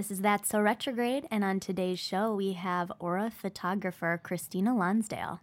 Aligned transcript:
This 0.00 0.12
is 0.12 0.22
That's 0.22 0.48
So 0.48 0.62
Retrograde, 0.62 1.26
and 1.30 1.44
on 1.44 1.60
today's 1.60 1.98
show, 1.98 2.34
we 2.34 2.54
have 2.54 2.90
aura 3.00 3.30
photographer 3.30 4.18
Christina 4.24 4.74
Lonsdale. 4.74 5.42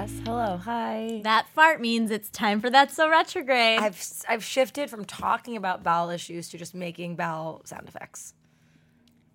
Yes. 0.00 0.12
Hello. 0.24 0.56
Hi. 0.56 1.20
That 1.24 1.46
fart 1.54 1.78
means 1.78 2.10
it's 2.10 2.30
time 2.30 2.62
for 2.62 2.70
That's 2.70 2.94
So 2.94 3.10
Retrograde. 3.10 3.80
I've 3.80 4.02
I've 4.26 4.42
shifted 4.42 4.88
from 4.88 5.04
talking 5.04 5.58
about 5.58 5.82
bowel 5.82 6.08
issues 6.08 6.48
to 6.50 6.56
just 6.56 6.74
making 6.74 7.16
bowel 7.16 7.60
sound 7.66 7.86
effects. 7.86 8.32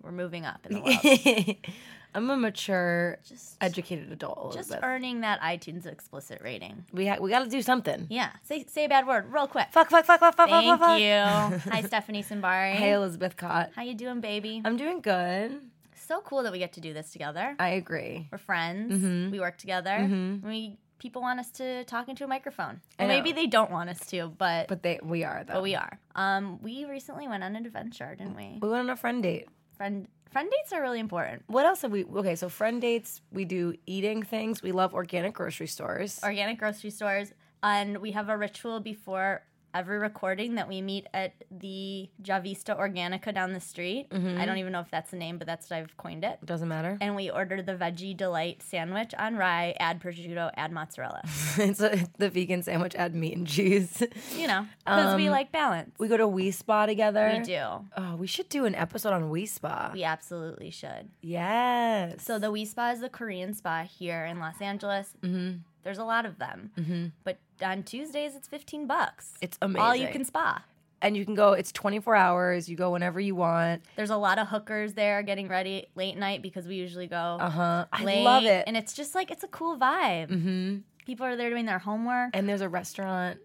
We're 0.01 0.11
moving 0.11 0.43
up 0.43 0.65
in 0.65 0.73
the 0.73 0.81
world. 0.81 1.57
I'm 2.15 2.29
a 2.31 2.37
mature, 2.37 3.19
just, 3.27 3.57
educated 3.61 4.11
adult. 4.11 4.53
Just 4.55 4.69
Elizabeth. 4.69 4.79
earning 4.83 5.21
that 5.21 5.39
iTunes 5.41 5.85
explicit 5.85 6.41
rating. 6.41 6.85
we 6.91 7.05
ha- 7.05 7.17
we 7.21 7.29
got 7.29 7.43
to 7.43 7.49
do 7.49 7.61
something. 7.61 8.07
Yeah. 8.09 8.31
Say 8.41 8.65
say 8.67 8.85
a 8.85 8.89
bad 8.89 9.05
word 9.05 9.31
real 9.31 9.45
quick. 9.45 9.67
Fuck, 9.71 9.91
fuck, 9.91 10.05
fuck, 10.05 10.19
fuck, 10.19 10.35
fuck, 10.35 10.49
Thank 10.49 10.65
fuck, 10.65 10.79
fuck. 10.79 10.99
you. 10.99 11.71
Hi, 11.71 11.83
Stephanie 11.83 12.23
Simbari. 12.23 12.73
Hey, 12.73 12.93
Elizabeth 12.93 13.37
Cott. 13.37 13.69
How 13.75 13.83
you 13.83 13.93
doing, 13.93 14.19
baby? 14.19 14.63
I'm 14.65 14.77
doing 14.77 15.01
good. 15.01 15.61
So 16.05 16.21
cool 16.21 16.43
that 16.43 16.51
we 16.51 16.59
get 16.59 16.73
to 16.73 16.81
do 16.81 16.93
this 16.93 17.11
together. 17.11 17.55
I 17.59 17.69
agree. 17.69 18.27
We're 18.31 18.37
friends. 18.37 18.93
Mm-hmm. 18.93 19.31
We 19.31 19.39
work 19.39 19.57
together. 19.57 19.97
We 20.43 20.77
people 20.97 21.21
want 21.21 21.39
us 21.39 21.51
to 21.51 21.83
talk 21.85 22.07
into 22.09 22.23
a 22.23 22.27
microphone. 22.27 22.79
Well, 22.97 23.07
maybe 23.07 23.31
they 23.31 23.47
don't 23.47 23.69
want 23.71 23.89
us 23.89 23.99
to, 24.07 24.27
but 24.27 24.67
but, 24.67 24.67
But 24.67 24.83
they 24.83 24.99
we 25.03 25.23
are 25.23 25.43
though. 25.43 25.61
we 25.61 25.75
are. 25.75 25.99
Um, 26.15 26.61
we 26.61 26.85
recently 26.85 27.27
went 27.27 27.43
on 27.43 27.55
an 27.55 27.65
adventure, 27.65 28.15
didn't 28.15 28.35
we? 28.35 28.59
We 28.61 28.69
went 28.69 28.81
on 28.81 28.89
a 28.89 28.95
friend 28.95 29.21
date. 29.21 29.47
Friend 29.77 30.07
friend 30.31 30.49
dates 30.51 30.71
are 30.73 30.81
really 30.81 30.99
important. 30.99 31.43
What 31.47 31.65
else 31.65 31.81
have 31.81 31.91
we? 31.91 32.05
Okay, 32.05 32.35
so 32.35 32.49
friend 32.49 32.81
dates. 32.81 33.21
We 33.31 33.45
do 33.45 33.73
eating 33.85 34.23
things. 34.23 34.61
We 34.61 34.71
love 34.71 34.93
organic 34.93 35.33
grocery 35.33 35.67
stores. 35.67 36.19
Organic 36.23 36.57
grocery 36.59 36.89
stores, 36.91 37.33
and 37.63 37.97
we 37.99 38.11
have 38.11 38.29
a 38.29 38.37
ritual 38.37 38.79
before 38.79 39.43
every 39.75 39.97
recording 39.97 40.55
that 40.55 40.69
we 40.69 40.81
meet 40.81 41.05
at 41.13 41.33
the 41.51 42.09
Javista 42.23 42.79
Organica 42.79 43.33
down 43.33 43.51
the 43.51 43.59
street. 43.59 44.09
Mm-hmm. 44.09 44.39
I 44.39 44.45
don't 44.45 44.57
even 44.57 44.71
know 44.71 44.79
if 44.79 44.89
that's 44.89 45.11
the 45.11 45.17
name, 45.17 45.37
but 45.37 45.45
that's 45.45 45.69
what 45.69 45.77
I've 45.77 45.97
coined 45.97 46.23
it. 46.23 46.39
Doesn't 46.45 46.69
matter. 46.69 46.97
And 47.01 47.13
we 47.15 47.29
order 47.29 47.61
the 47.61 47.73
veggie 47.73 48.15
delight 48.15 48.63
sandwich 48.63 49.13
on 49.19 49.35
rye, 49.35 49.75
add 49.79 50.01
prosciutto, 50.01 50.49
add 50.55 50.71
mozzarella. 50.71 51.21
it's 51.57 51.81
a, 51.81 52.07
the 52.17 52.29
vegan 52.29 52.63
sandwich. 52.63 52.95
Add 52.95 53.13
meat 53.13 53.35
and 53.35 53.45
cheese. 53.45 54.01
You 54.35 54.47
know, 54.47 54.65
because 54.85 55.15
we 55.15 55.29
like 55.29 55.51
balance. 55.51 55.91
we 55.97 56.07
go 56.07 56.17
to 56.17 56.23
Wi 56.23 56.51
Spa 56.51 56.85
together. 56.85 57.35
We 57.37 57.43
do. 57.43 57.61
Oh, 57.97 58.15
we 58.15 58.27
should 58.27 58.49
do 58.49 58.65
an 58.65 58.75
episode 58.75 59.13
on 59.13 59.23
Wi 59.23 59.45
Spa. 59.45 59.91
We 59.93 60.03
absolutely 60.03 60.69
should. 60.71 61.09
Yes. 61.21 62.23
So 62.23 62.35
the 62.35 62.47
Wi 62.47 62.65
Spa 62.65 62.91
is 62.91 63.01
the 63.01 63.09
Korean 63.09 63.53
spa 63.53 63.83
here 63.83 64.25
in 64.25 64.39
Los 64.39 64.61
Angeles. 64.61 65.13
Mm-hmm. 65.21 65.57
There's 65.83 65.97
a 65.97 66.03
lot 66.03 66.25
of 66.25 66.39
them, 66.39 66.71
mm-hmm. 66.77 67.05
but 67.23 67.37
on 67.61 67.83
Tuesdays 67.83 68.35
it's 68.35 68.47
fifteen 68.47 68.87
bucks. 68.87 69.33
It's 69.41 69.57
amazing. 69.61 69.81
All 69.85 69.95
you 69.95 70.07
can 70.09 70.25
spa. 70.25 70.63
and 71.01 71.15
you 71.15 71.25
can 71.25 71.35
go. 71.35 71.53
It's 71.53 71.71
24 71.71 72.15
hours. 72.15 72.67
You 72.69 72.75
go 72.77 72.89
whenever 72.91 73.19
you 73.19 73.35
want. 73.35 73.83
There's 73.95 74.09
a 74.09 74.17
lot 74.17 74.39
of 74.39 74.47
hookers 74.47 74.93
there 74.93 75.21
getting 75.23 75.47
ready 75.47 75.87
late 75.95 76.17
night 76.17 76.41
because 76.41 76.67
we 76.67 76.75
usually 76.75 77.07
go 77.07 77.37
Uh 77.39 77.49
huh. 77.49 77.85
I 77.91 78.03
love 78.23 78.45
it. 78.45 78.63
and 78.67 78.75
it's 78.77 78.93
just 78.93 79.13
like 79.13 79.29
it's 79.31 79.43
a 79.43 79.47
cool 79.47 79.77
vibe. 79.77 80.29
mm-hmm. 80.31 80.77
People 81.05 81.27
are 81.27 81.35
there 81.35 81.49
doing 81.51 81.65
their 81.65 81.77
homework. 81.79 82.31
And 82.33 82.49
there's 82.49 82.61
a 82.61 82.69
restaurant. 82.69 83.39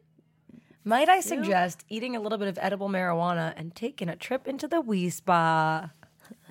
Might 0.82 1.10
I 1.10 1.20
suggest 1.20 1.84
eating 1.90 2.16
a 2.16 2.20
little 2.20 2.38
bit 2.38 2.48
of 2.48 2.58
edible 2.62 2.88
marijuana 2.88 3.52
and 3.56 3.74
taking 3.74 4.08
a 4.08 4.16
trip 4.16 4.48
into 4.48 4.66
the 4.66 4.76
Wi 4.76 5.10
Spa? 5.10 5.90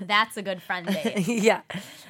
That's 0.02 0.38
a 0.38 0.42
good 0.42 0.62
friend 0.62 0.88
date. 0.94 1.28
yeah. 1.28 1.62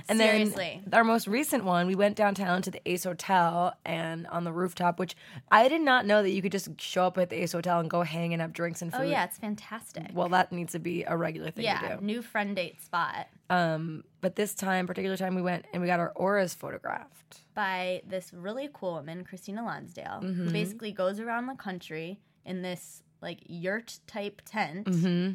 And 0.08 0.20
Seriously. 0.20 0.82
then 0.86 0.94
our 0.98 1.04
most 1.04 1.28
recent 1.28 1.64
one, 1.66 1.86
we 1.88 1.96
went 1.96 2.16
downtown 2.16 2.62
to 2.64 2.72
the 2.72 2.82
Ace 2.90 3.04
Hotel 3.04 3.74
and 3.86 4.26
on 4.28 4.44
the 4.44 4.52
rooftop, 4.52 5.00
which 5.00 5.16
I 5.52 5.68
did 5.68 5.82
not 5.82 6.06
know 6.06 6.22
that 6.24 6.32
you 6.32 6.42
could 6.42 6.52
just 6.52 6.80
show 6.82 7.06
up 7.06 7.18
at 7.18 7.30
the 7.30 7.42
Ace 7.44 7.52
Hotel 7.52 7.80
and 7.80 7.90
go 7.90 8.02
hang 8.04 8.34
and 8.34 8.42
have 8.42 8.54
drinks 8.54 8.82
and 8.82 8.92
food. 8.92 9.02
oh 9.02 9.04
yeah, 9.04 9.24
it's 9.26 9.38
fantastic. 9.38 10.08
Well, 10.14 10.30
that 10.30 10.52
needs 10.52 10.72
to 10.74 10.80
be 10.80 11.04
a 11.04 11.16
regular 11.16 11.52
thing 11.52 11.66
yeah, 11.66 11.80
to 11.80 11.98
do. 11.98 12.06
new 12.06 12.22
friend 12.22 12.56
date 12.56 12.82
spot 12.82 13.28
Um, 13.50 14.04
but 14.22 14.36
this 14.36 14.54
time, 14.56 14.88
particular 14.88 15.18
time, 15.18 15.36
we 15.36 15.42
went 15.42 15.66
and 15.74 15.82
we 15.82 15.88
got 15.88 16.00
our 16.00 16.12
auras 16.16 16.54
photographed. 16.54 17.42
by 17.54 18.02
this 18.08 18.32
really 18.34 18.70
cool 18.74 18.94
woman, 18.94 19.24
Christina 19.24 19.64
Lonsdale, 19.64 20.22
Mm-hmm. 20.24 20.46
who 20.46 20.52
basically 20.52 20.92
goes 20.92 21.20
around 21.20 21.48
the 21.48 21.56
country 21.56 22.20
in 22.46 22.62
this 22.62 23.04
like 23.22 23.40
yurt 23.48 24.00
type 24.08 24.42
tent, 24.46 24.88
Mm-hmm. 24.88 25.34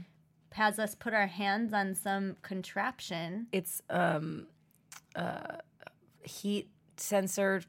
Has 0.55 0.79
us 0.79 0.95
put 0.95 1.13
our 1.15 1.27
hands 1.27 1.73
on 1.73 1.95
some 1.95 2.37
contraption. 2.43 3.47
It's 3.53 3.83
um, 3.91 4.47
uh, 5.15 5.59
heat 6.23 6.69
sensor, 6.97 7.63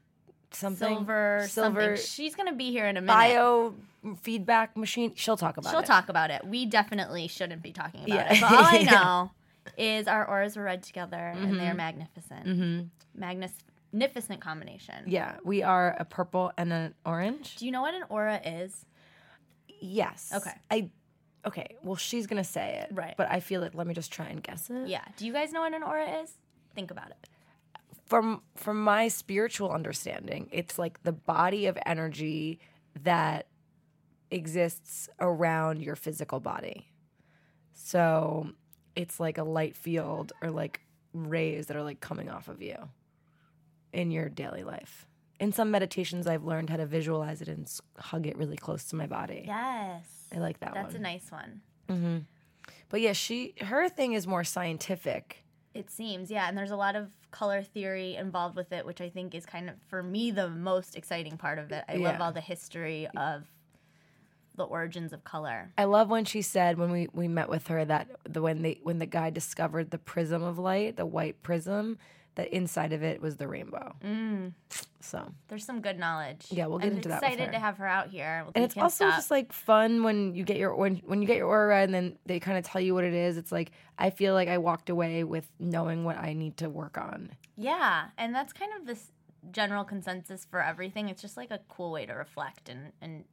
something 0.52 0.96
Silver, 0.98 1.44
silver 1.48 1.96
something. 1.96 2.06
She's 2.06 2.34
gonna 2.34 2.54
be 2.54 2.70
here 2.70 2.86
in 2.86 2.96
a 2.96 3.00
minute. 3.00 3.12
bio 3.12 3.74
feedback 4.22 4.76
machine. 4.76 5.12
She'll 5.16 5.36
talk 5.36 5.56
about 5.56 5.70
it. 5.70 5.72
She'll 5.72 5.82
talk 5.82 6.08
about 6.08 6.30
it. 6.30 6.44
We 6.46 6.64
definitely 6.66 7.26
shouldn't 7.28 7.60
be 7.62 7.72
talking 7.72 8.04
about 8.04 8.08
Yeah. 8.14 8.32
it. 8.34 8.40
But 8.40 8.52
all 8.52 8.64
I 8.64 8.76
Yeah. 8.84 8.90
know 8.92 9.30
is 9.76 10.06
our 10.06 10.24
auras 10.28 10.56
were 10.56 10.62
read 10.62 10.82
together 10.84 11.16
and 11.16 11.48
Mm-hmm. 11.48 11.56
they're 11.58 11.74
magnificent. 11.74 12.90
Magnificent 13.92 14.40
combination. 14.40 15.04
Yeah, 15.06 15.36
we 15.44 15.62
are 15.62 15.96
a 15.98 16.04
purple 16.04 16.52
and 16.56 16.72
an 16.72 16.94
orange. 17.04 17.56
Do 17.56 17.66
you 17.66 17.72
know 17.72 17.80
what 17.82 17.94
an 17.94 18.04
aura 18.08 18.40
is? 18.44 18.84
Yes. 19.80 20.32
Okay. 20.34 20.52
I. 20.70 20.90
Okay. 21.46 21.76
Well, 21.82 21.96
she's 21.96 22.26
gonna 22.26 22.44
say 22.44 22.80
it. 22.82 22.94
Right. 22.94 23.14
But 23.16 23.30
I 23.30 23.40
feel 23.40 23.60
like 23.60 23.74
let 23.74 23.86
me 23.86 23.94
just 23.94 24.12
try 24.12 24.26
and 24.26 24.42
guess 24.42 24.68
it. 24.70 24.88
Yeah. 24.88 25.04
Do 25.16 25.26
you 25.26 25.32
guys 25.32 25.52
know 25.52 25.60
what 25.60 25.72
an 25.72 25.82
aura 25.82 26.22
is? 26.22 26.32
Think 26.74 26.90
about 26.90 27.10
it. 27.10 27.28
From 28.06 28.42
from 28.54 28.82
my 28.82 29.08
spiritual 29.08 29.70
understanding, 29.70 30.48
it's 30.52 30.78
like 30.78 31.02
the 31.02 31.12
body 31.12 31.66
of 31.66 31.78
energy 31.86 32.60
that 33.02 33.46
exists 34.30 35.08
around 35.20 35.82
your 35.82 35.96
physical 35.96 36.40
body. 36.40 36.88
So 37.72 38.50
it's 38.96 39.20
like 39.20 39.38
a 39.38 39.44
light 39.44 39.76
field 39.76 40.32
or 40.42 40.50
like 40.50 40.80
rays 41.12 41.66
that 41.66 41.76
are 41.76 41.82
like 41.82 42.00
coming 42.00 42.28
off 42.28 42.48
of 42.48 42.60
you 42.62 42.76
in 43.92 44.10
your 44.10 44.28
daily 44.28 44.64
life. 44.64 45.06
In 45.38 45.52
some 45.52 45.70
meditations, 45.70 46.26
I've 46.26 46.44
learned 46.44 46.70
how 46.70 46.76
to 46.76 46.86
visualize 46.86 47.42
it 47.42 47.48
and 47.48 47.70
hug 47.98 48.26
it 48.26 48.36
really 48.36 48.56
close 48.56 48.84
to 48.86 48.96
my 48.96 49.06
body. 49.06 49.44
Yes. 49.46 50.04
I 50.34 50.38
like 50.38 50.60
that 50.60 50.74
That's 50.74 50.94
one. 50.94 50.96
a 50.96 50.98
nice 50.98 51.30
one. 51.30 51.60
Mm-hmm. 51.88 52.18
But 52.88 53.00
yeah, 53.00 53.12
she 53.12 53.54
her 53.62 53.88
thing 53.88 54.12
is 54.12 54.26
more 54.26 54.44
scientific. 54.44 55.44
It 55.74 55.90
seems, 55.90 56.30
yeah, 56.30 56.48
and 56.48 56.56
there's 56.56 56.70
a 56.70 56.76
lot 56.76 56.96
of 56.96 57.10
color 57.30 57.62
theory 57.62 58.16
involved 58.16 58.56
with 58.56 58.72
it, 58.72 58.86
which 58.86 59.00
I 59.02 59.10
think 59.10 59.34
is 59.34 59.44
kind 59.44 59.68
of 59.68 59.74
for 59.88 60.02
me 60.02 60.30
the 60.30 60.48
most 60.48 60.96
exciting 60.96 61.36
part 61.36 61.58
of 61.58 61.70
it. 61.70 61.84
I 61.88 61.96
love 61.96 62.20
all 62.20 62.32
the 62.32 62.40
history 62.40 63.06
of 63.14 63.44
the 64.56 64.64
origins 64.64 65.12
of 65.12 65.22
color. 65.22 65.70
I 65.76 65.84
love 65.84 66.08
when 66.08 66.24
she 66.24 66.40
said 66.40 66.78
when 66.78 66.90
we 66.90 67.08
we 67.12 67.28
met 67.28 67.48
with 67.48 67.66
her 67.68 67.84
that 67.84 68.08
the 68.24 68.40
when 68.40 68.62
they 68.62 68.80
when 68.82 68.98
the 68.98 69.06
guy 69.06 69.30
discovered 69.30 69.90
the 69.90 69.98
prism 69.98 70.42
of 70.42 70.58
light, 70.58 70.96
the 70.96 71.06
white 71.06 71.42
prism, 71.42 71.98
that 72.36 72.48
inside 72.54 72.92
of 72.92 73.02
it 73.02 73.20
was 73.20 73.36
the 73.36 73.48
rainbow. 73.48 73.94
Mm. 74.04 74.52
So 75.00 75.30
There's 75.48 75.64
some 75.64 75.80
good 75.80 75.98
knowledge. 75.98 76.46
Yeah, 76.50 76.66
we'll 76.66 76.78
get 76.78 76.90
I'm 76.90 76.96
into 76.96 77.08
that 77.10 77.22
excited 77.22 77.52
to 77.52 77.58
have 77.58 77.78
her 77.78 77.86
out 77.86 78.08
here. 78.08 78.44
and 78.54 78.64
it's 78.64 78.76
also 78.76 79.08
just 79.10 79.30
like 79.30 79.52
fun 79.52 80.02
when 80.02 80.34
you 80.34 80.44
get 80.44 80.56
your 80.56 80.74
when 80.74 80.96
when 81.06 81.20
you 81.20 81.26
get 81.28 81.36
your 81.36 81.48
aura 81.48 81.80
and 81.82 81.92
then 81.94 82.18
they 82.26 82.40
kind 82.40 82.58
of 82.58 82.64
tell 82.64 82.80
you 82.80 82.94
what 82.94 83.04
it 83.04 83.14
is. 83.14 83.36
It's 83.36 83.52
like 83.52 83.72
I 83.98 84.10
feel 84.10 84.34
like 84.34 84.48
I 84.48 84.58
walked 84.58 84.90
away 84.90 85.24
with 85.24 85.48
knowing 85.58 86.04
what 86.04 86.16
I 86.18 86.32
need 86.32 86.56
to 86.58 86.68
work 86.70 86.98
on. 86.98 87.30
yeah, 87.56 88.06
and 88.18 88.34
that's 88.34 88.52
kind 88.52 88.72
of 88.78 88.86
this 88.86 89.10
general 89.52 89.84
consensus 89.84 90.44
for 90.44 90.60
everything. 90.62 91.08
It's 91.08 91.22
just 91.22 91.36
like 91.36 91.50
a 91.50 91.60
cool 91.68 91.92
way 91.92 92.04
to 92.06 92.12
reflect 92.12 92.68
and 92.68 92.92
and 93.00 93.24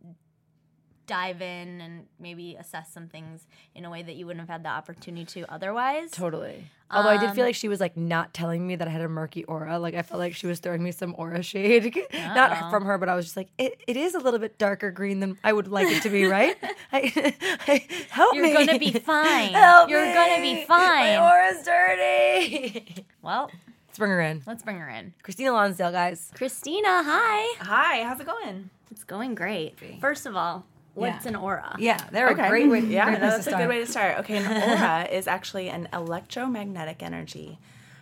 dive 1.06 1.42
in 1.42 1.82
and 1.82 2.06
maybe 2.20 2.56
assess 2.56 2.92
some 2.94 3.08
things 3.08 3.46
in 3.76 3.84
a 3.86 3.90
way 3.90 4.02
that 4.04 4.16
you 4.16 4.26
wouldn't 4.26 4.42
have 4.42 4.50
had 4.50 4.64
the 4.64 4.70
opportunity 4.70 5.26
to 5.26 5.52
otherwise. 5.54 6.12
Totally. 6.12 6.66
Although 6.90 7.10
I 7.10 7.18
did 7.18 7.30
Um, 7.30 7.36
feel 7.36 7.44
like 7.44 7.56
she 7.56 7.68
was 7.68 7.80
like 7.80 7.98
not 7.98 8.34
telling 8.34 8.66
me 8.68 8.76
that 8.76 8.88
I 8.88 8.92
had 8.92 9.02
a 9.02 9.10
murky 9.10 9.44
aura. 9.46 9.80
Like 9.80 9.96
I 9.96 10.02
felt 10.04 10.20
like 10.20 10.36
she 10.36 10.48
was 10.48 10.60
throwing 10.60 10.84
me 10.84 10.92
some 10.92 11.14
aura 11.18 11.42
shade. 11.44 11.94
not 12.14 12.52
Uh-oh. 12.52 12.70
from 12.70 12.86
her, 12.86 12.98
but 12.98 13.10
I 13.10 13.16
was 13.16 13.26
just 13.26 13.36
like, 13.36 13.50
it, 13.58 13.82
it 13.88 13.98
is 13.98 14.14
a 14.16 14.20
little 14.20 14.40
bit 14.40 14.58
darker 14.58 14.92
green 14.92 15.20
than 15.20 15.38
I 15.44 15.52
would 15.54 15.68
like 15.68 15.88
it 15.88 16.04
to 16.04 16.10
be, 16.10 16.26
right? 16.26 16.56
I, 16.94 17.36
I, 17.68 17.86
help 18.10 18.36
You're 18.36 18.44
me. 18.46 18.54
gonna 18.54 18.80
be 18.80 18.92
fine. 18.92 19.50
Help 19.54 19.90
You're 19.90 20.14
gonna 20.14 20.42
be 20.42 20.64
fine. 20.66 21.18
My 21.18 21.18
aura's 21.18 21.64
dirty. 21.66 23.06
Well, 23.22 23.50
Let's 23.88 24.00
bring 24.00 24.12
her 24.12 24.22
in. 24.22 24.42
let's 24.48 24.64
bring 24.64 24.78
her 24.80 24.90
in. 24.90 25.14
Christina 25.22 25.52
Lonsdale, 25.52 25.92
guys. 25.92 26.32
Christina, 26.36 27.04
hi. 27.04 27.56
Hi, 27.60 28.04
how's 28.04 28.20
it 28.20 28.26
going? 28.26 28.70
It's 28.92 29.04
going 29.04 29.36
great. 29.36 29.76
First 30.02 30.26
of 30.26 30.36
all, 30.36 30.66
what's 30.94 31.26
Yeah. 31.26 31.30
an 31.30 31.36
aura? 31.36 31.76
Yeah, 31.80 31.98
they're 32.12 32.28
a 32.30 32.36
great 32.36 32.70
way. 32.70 32.82
Yeah, 32.82 33.06
great 33.06 33.20
that's 33.20 33.36
to 33.36 33.40
a 33.40 33.44
start. 33.44 33.64
good 33.64 33.70
way 33.70 33.80
to 33.80 33.88
start. 33.92 34.20
Okay, 34.20 34.38
an 34.38 34.46
aura 34.70 35.04
is 35.12 35.28
actually 35.28 35.70
an 35.70 35.88
electromagnetic 35.94 37.02
energy 37.04 37.58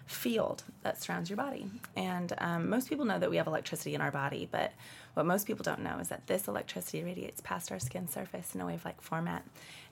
field 0.06 0.64
that 0.84 1.02
surrounds 1.02 1.30
your 1.30 1.38
body. 1.38 1.68
And 1.96 2.34
um, 2.40 2.70
most 2.70 2.90
people 2.90 3.06
know 3.06 3.18
that 3.20 3.30
we 3.30 3.38
have 3.38 3.48
electricity 3.48 3.96
in 3.96 4.02
our 4.02 4.12
body, 4.12 4.48
but 4.52 4.74
what 5.14 5.26
most 5.26 5.48
people 5.48 5.64
don't 5.64 5.82
know 5.82 6.00
is 6.00 6.10
that 6.10 6.28
this 6.28 6.48
electricity 6.48 7.04
radiates 7.04 7.42
past 7.42 7.72
our 7.72 7.80
skin 7.80 8.08
surface 8.08 8.54
in 8.56 8.62
a 8.62 8.66
wave 8.66 8.84
like 8.84 9.02
format. 9.02 9.44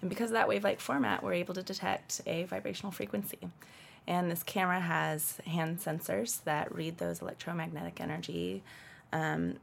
And 0.02 0.10
because 0.10 0.30
of 0.32 0.34
that 0.34 0.48
wave 0.48 0.64
like 0.64 0.80
format, 0.80 1.24
we're 1.24 1.34
able 1.34 1.54
to 1.54 1.64
detect 1.64 2.22
a 2.26 2.44
vibrational 2.46 2.92
frequency. 2.92 3.40
And 4.08 4.30
this 4.32 4.44
camera 4.44 4.80
has 4.80 5.38
hand 5.46 5.80
sensors 5.80 6.44
that 6.46 6.74
read 6.74 6.98
those 6.98 7.22
electromagnetic 7.22 8.02
energy 8.02 8.64
um, 9.14 9.56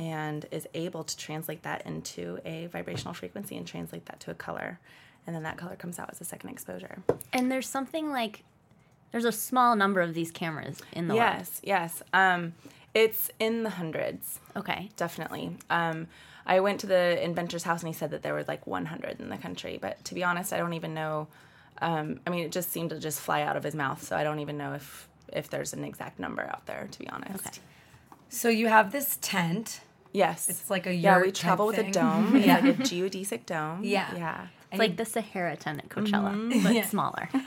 and 0.00 0.46
is 0.50 0.66
able 0.72 1.04
to 1.04 1.14
translate 1.16 1.62
that 1.62 1.84
into 1.86 2.38
a 2.46 2.66
vibrational 2.68 3.12
frequency 3.12 3.56
and 3.56 3.66
translate 3.66 4.06
that 4.06 4.18
to 4.20 4.30
a 4.30 4.34
color. 4.34 4.80
And 5.26 5.36
then 5.36 5.42
that 5.42 5.58
color 5.58 5.76
comes 5.76 5.98
out 5.98 6.08
as 6.10 6.20
a 6.22 6.24
second 6.24 6.48
exposure. 6.48 7.02
And 7.34 7.52
there's 7.52 7.68
something 7.68 8.10
like 8.10 8.42
there's 9.12 9.26
a 9.26 9.32
small 9.32 9.76
number 9.76 10.00
of 10.00 10.14
these 10.14 10.30
cameras 10.30 10.80
in 10.92 11.06
the 11.08 11.14
world. 11.14 11.28
Yes, 11.38 11.60
yes. 11.62 12.02
Um, 12.14 12.54
it's 12.94 13.30
in 13.38 13.62
the 13.62 13.70
hundreds, 13.70 14.40
Okay. 14.56 14.88
definitely. 14.96 15.56
Um, 15.68 16.06
I 16.46 16.60
went 16.60 16.80
to 16.80 16.86
the 16.86 17.22
inventor's 17.22 17.64
house 17.64 17.80
and 17.82 17.88
he 17.88 17.92
said 17.92 18.10
that 18.12 18.22
there 18.22 18.32
were 18.32 18.44
like 18.48 18.66
100 18.66 19.20
in 19.20 19.28
the 19.28 19.36
country. 19.36 19.78
But 19.80 20.02
to 20.06 20.14
be 20.14 20.24
honest, 20.24 20.52
I 20.54 20.56
don't 20.56 20.72
even 20.72 20.94
know. 20.94 21.28
Um, 21.82 22.20
I 22.26 22.30
mean, 22.30 22.44
it 22.44 22.52
just 22.52 22.72
seemed 22.72 22.90
to 22.90 22.98
just 22.98 23.20
fly 23.20 23.42
out 23.42 23.56
of 23.56 23.62
his 23.64 23.74
mouth, 23.74 24.02
so 24.02 24.16
I 24.16 24.24
don't 24.24 24.38
even 24.40 24.56
know 24.56 24.72
if 24.72 25.08
if 25.32 25.48
there's 25.50 25.72
an 25.74 25.84
exact 25.84 26.18
number 26.18 26.42
out 26.42 26.64
there. 26.66 26.88
To 26.90 26.98
be 26.98 27.08
honest. 27.08 27.46
Okay. 27.46 27.58
So 28.30 28.48
you 28.48 28.68
have 28.68 28.90
this 28.92 29.18
tent. 29.20 29.80
Yes. 30.12 30.48
It's 30.48 30.70
like 30.70 30.86
a 30.86 30.94
yeah. 30.94 31.20
We 31.20 31.30
travel 31.32 31.66
with 31.66 31.76
type 31.76 31.88
a 31.88 31.92
dome. 31.92 32.36
yeah. 32.44 32.58
Like 32.60 32.78
a 32.78 32.82
geodesic 32.82 33.46
dome. 33.46 33.84
Yeah. 33.84 34.14
Yeah. 34.16 34.46
It's 34.72 34.78
like 34.78 34.96
the 34.96 35.04
Sahara 35.04 35.56
tent 35.56 35.80
at 35.80 35.88
Coachella, 35.88 36.62
but 36.62 36.74
Yeah. 36.74 36.86
smaller. 36.86 37.28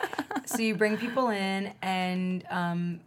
So 0.45 0.61
you 0.61 0.75
bring 0.75 0.97
people 0.97 1.29
in 1.29 1.71
and 1.81 2.43
um, 2.49 2.99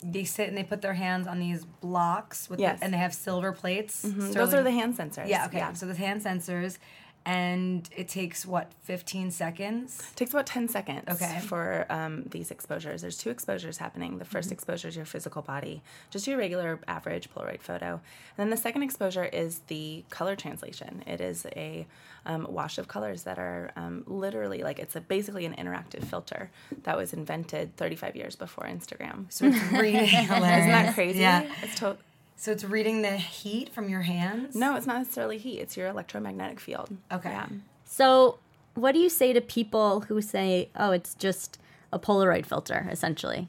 they 0.00 0.22
sit 0.22 0.46
and 0.48 0.56
they 0.56 0.62
put 0.62 0.80
their 0.80 0.94
hands 0.94 1.26
on 1.26 1.40
these 1.40 1.64
blocks 1.64 2.48
with 2.48 2.60
Yes. 2.60 2.78
the, 2.78 2.84
and 2.84 2.94
they 2.94 2.98
have 2.98 3.12
silver 3.12 3.50
plates. 3.50 4.04
Mm, 4.04 4.32
Those 4.32 4.54
are 4.54 4.62
the 4.62 4.70
hand 4.70 4.96
sensors. 4.96 5.26
Yeah, 5.28 5.46
okay. 5.46 5.58
Yeah. 5.58 5.72
So 5.72 5.86
the 5.86 5.94
hand 5.96 6.22
sensors 6.22 6.78
and 7.26 7.88
it 7.96 8.08
takes 8.08 8.44
what, 8.44 8.70
15 8.82 9.30
seconds? 9.30 10.00
it 10.12 10.16
takes 10.16 10.32
about 10.32 10.46
10 10.46 10.68
seconds 10.68 11.04
Okay. 11.08 11.40
for 11.40 11.86
um, 11.88 12.24
these 12.30 12.50
exposures. 12.50 13.02
There's 13.02 13.16
two 13.16 13.30
exposures 13.30 13.78
happening. 13.78 14.18
The 14.18 14.24
1st 14.24 14.52
exposure 14.52 14.88
is 14.88 14.96
your 14.96 15.04
physical 15.06 15.42
body, 15.42 15.82
just 16.10 16.26
your 16.26 16.36
regular 16.38 16.78
average 16.86 17.30
Polaroid 17.34 17.60
photo. 17.62 17.92
And 17.94 18.00
then 18.36 18.50
the 18.50 18.56
second 18.56 18.82
exposure 18.82 19.24
is 19.24 19.60
the 19.68 20.04
color 20.10 20.36
translation. 20.36 21.02
It 21.06 21.20
is 21.20 21.46
a 21.56 21.86
um, 22.26 22.46
wash 22.50 22.78
of 22.78 22.88
colors 22.88 23.22
that 23.24 23.38
are 23.38 23.70
um, 23.76 24.02
literally 24.06 24.62
like 24.62 24.78
it's 24.78 24.96
a, 24.96 25.00
basically 25.00 25.44
an 25.46 25.54
interactive 25.54 26.04
filter 26.04 26.50
that 26.84 26.96
was 26.96 27.12
invented 27.12 27.76
35 27.76 28.16
years 28.16 28.34
before 28.36 28.64
Instagram. 28.66 29.26
So 29.30 29.46
it's 29.46 29.72
reading. 29.72 30.04
Isn't 30.04 30.28
that 30.40 30.94
crazy? 30.94 31.20
Yeah. 31.20 31.46
It's 31.62 31.78
to- 31.80 31.96
So 32.36 32.52
it's 32.52 32.64
reading 32.64 33.02
the 33.02 33.16
heat 33.16 33.72
from 33.72 33.88
your 33.88 34.02
hands? 34.02 34.54
no, 34.54 34.76
it's 34.76 34.86
not 34.86 34.98
necessarily 34.98 35.38
heat. 35.38 35.60
It's 35.60 35.76
your 35.76 35.88
electromagnetic 35.88 36.60
field. 36.60 36.90
Okay. 37.12 37.30
Yeah. 37.30 37.46
So, 37.84 38.38
what 38.74 38.92
do 38.92 38.98
you 38.98 39.08
say 39.08 39.32
to 39.32 39.40
people 39.40 40.00
who 40.00 40.20
say, 40.20 40.68
"Oh, 40.76 40.90
it's 40.90 41.14
just 41.14 41.58
a 41.92 41.98
Polaroid 41.98 42.44
filter, 42.44 42.88
essentially, 42.90 43.48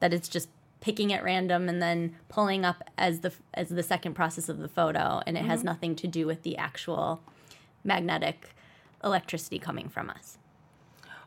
that 0.00 0.12
it's 0.12 0.28
just 0.28 0.48
picking 0.80 1.12
at 1.12 1.22
random 1.22 1.68
and 1.68 1.80
then 1.80 2.16
pulling 2.28 2.64
up 2.64 2.82
as 2.98 3.20
the 3.20 3.32
as 3.54 3.68
the 3.68 3.82
second 3.82 4.14
process 4.14 4.48
of 4.48 4.58
the 4.58 4.68
photo, 4.68 5.22
and 5.26 5.36
it 5.36 5.44
has 5.44 5.62
nothing 5.62 5.94
to 5.96 6.06
do 6.06 6.26
with 6.26 6.42
the 6.42 6.56
actual 6.56 7.20
magnetic 7.84 8.54
electricity 9.04 9.58
coming 9.58 9.88
from 9.88 10.10
us." 10.10 10.38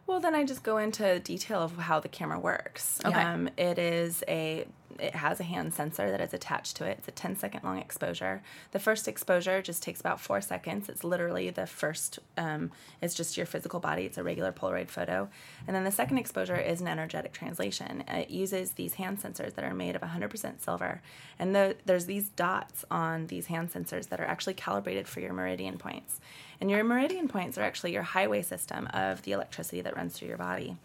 Well, 0.05 0.19
then 0.19 0.33
I 0.33 0.43
just 0.43 0.63
go 0.63 0.77
into 0.77 1.19
detail 1.19 1.61
of 1.61 1.77
how 1.77 1.99
the 1.99 2.09
camera 2.09 2.39
works. 2.39 2.99
Okay. 3.05 3.21
Um, 3.21 3.47
it 3.57 3.77
is 3.77 4.23
a 4.27 4.65
it 4.97 5.15
has 5.15 5.39
a 5.39 5.43
hand 5.43 5.73
sensor 5.73 6.09
that 6.11 6.21
is 6.21 6.33
attached 6.33 6.75
to 6.77 6.85
it. 6.85 6.97
It's 6.99 7.07
a 7.07 7.11
10 7.11 7.35
second 7.37 7.63
long 7.63 7.77
exposure. 7.77 8.41
The 8.71 8.79
first 8.79 9.07
exposure 9.07 9.61
just 9.61 9.83
takes 9.83 9.99
about 9.99 10.19
four 10.19 10.41
seconds. 10.41 10.89
It's 10.89 11.03
literally 11.03 11.49
the 11.49 11.67
first. 11.67 12.19
Um, 12.37 12.71
it's 13.01 13.13
just 13.13 13.37
your 13.37 13.45
physical 13.45 13.79
body. 13.79 14.03
It's 14.05 14.17
a 14.17 14.23
regular 14.23 14.51
Polaroid 14.51 14.89
photo, 14.89 15.29
and 15.67 15.75
then 15.75 15.83
the 15.83 15.91
second 15.91 16.17
exposure 16.17 16.57
is 16.57 16.81
an 16.81 16.87
energetic 16.87 17.33
translation. 17.33 18.03
It 18.07 18.29
uses 18.29 18.71
these 18.71 18.95
hand 18.95 19.21
sensors 19.21 19.55
that 19.55 19.63
are 19.65 19.73
made 19.73 19.95
of 19.95 20.01
100% 20.01 20.61
silver, 20.61 21.01
and 21.37 21.55
the, 21.55 21.75
there's 21.85 22.05
these 22.05 22.29
dots 22.29 22.85
on 22.89 23.27
these 23.27 23.47
hand 23.47 23.71
sensors 23.71 24.09
that 24.09 24.19
are 24.19 24.25
actually 24.25 24.53
calibrated 24.55 25.07
for 25.07 25.19
your 25.19 25.33
meridian 25.33 25.77
points. 25.77 26.19
And 26.61 26.69
your 26.69 26.83
meridian 26.83 27.27
points 27.27 27.57
are 27.57 27.63
actually 27.63 27.93
your 27.93 28.03
highway 28.03 28.41
system 28.41 28.87
of 28.87 29.21
the 29.23 29.31
electricity 29.31 29.81
that 29.81 29.95
runs 29.95 30.13
through 30.13 30.27
your 30.27 30.37
body. 30.37 30.75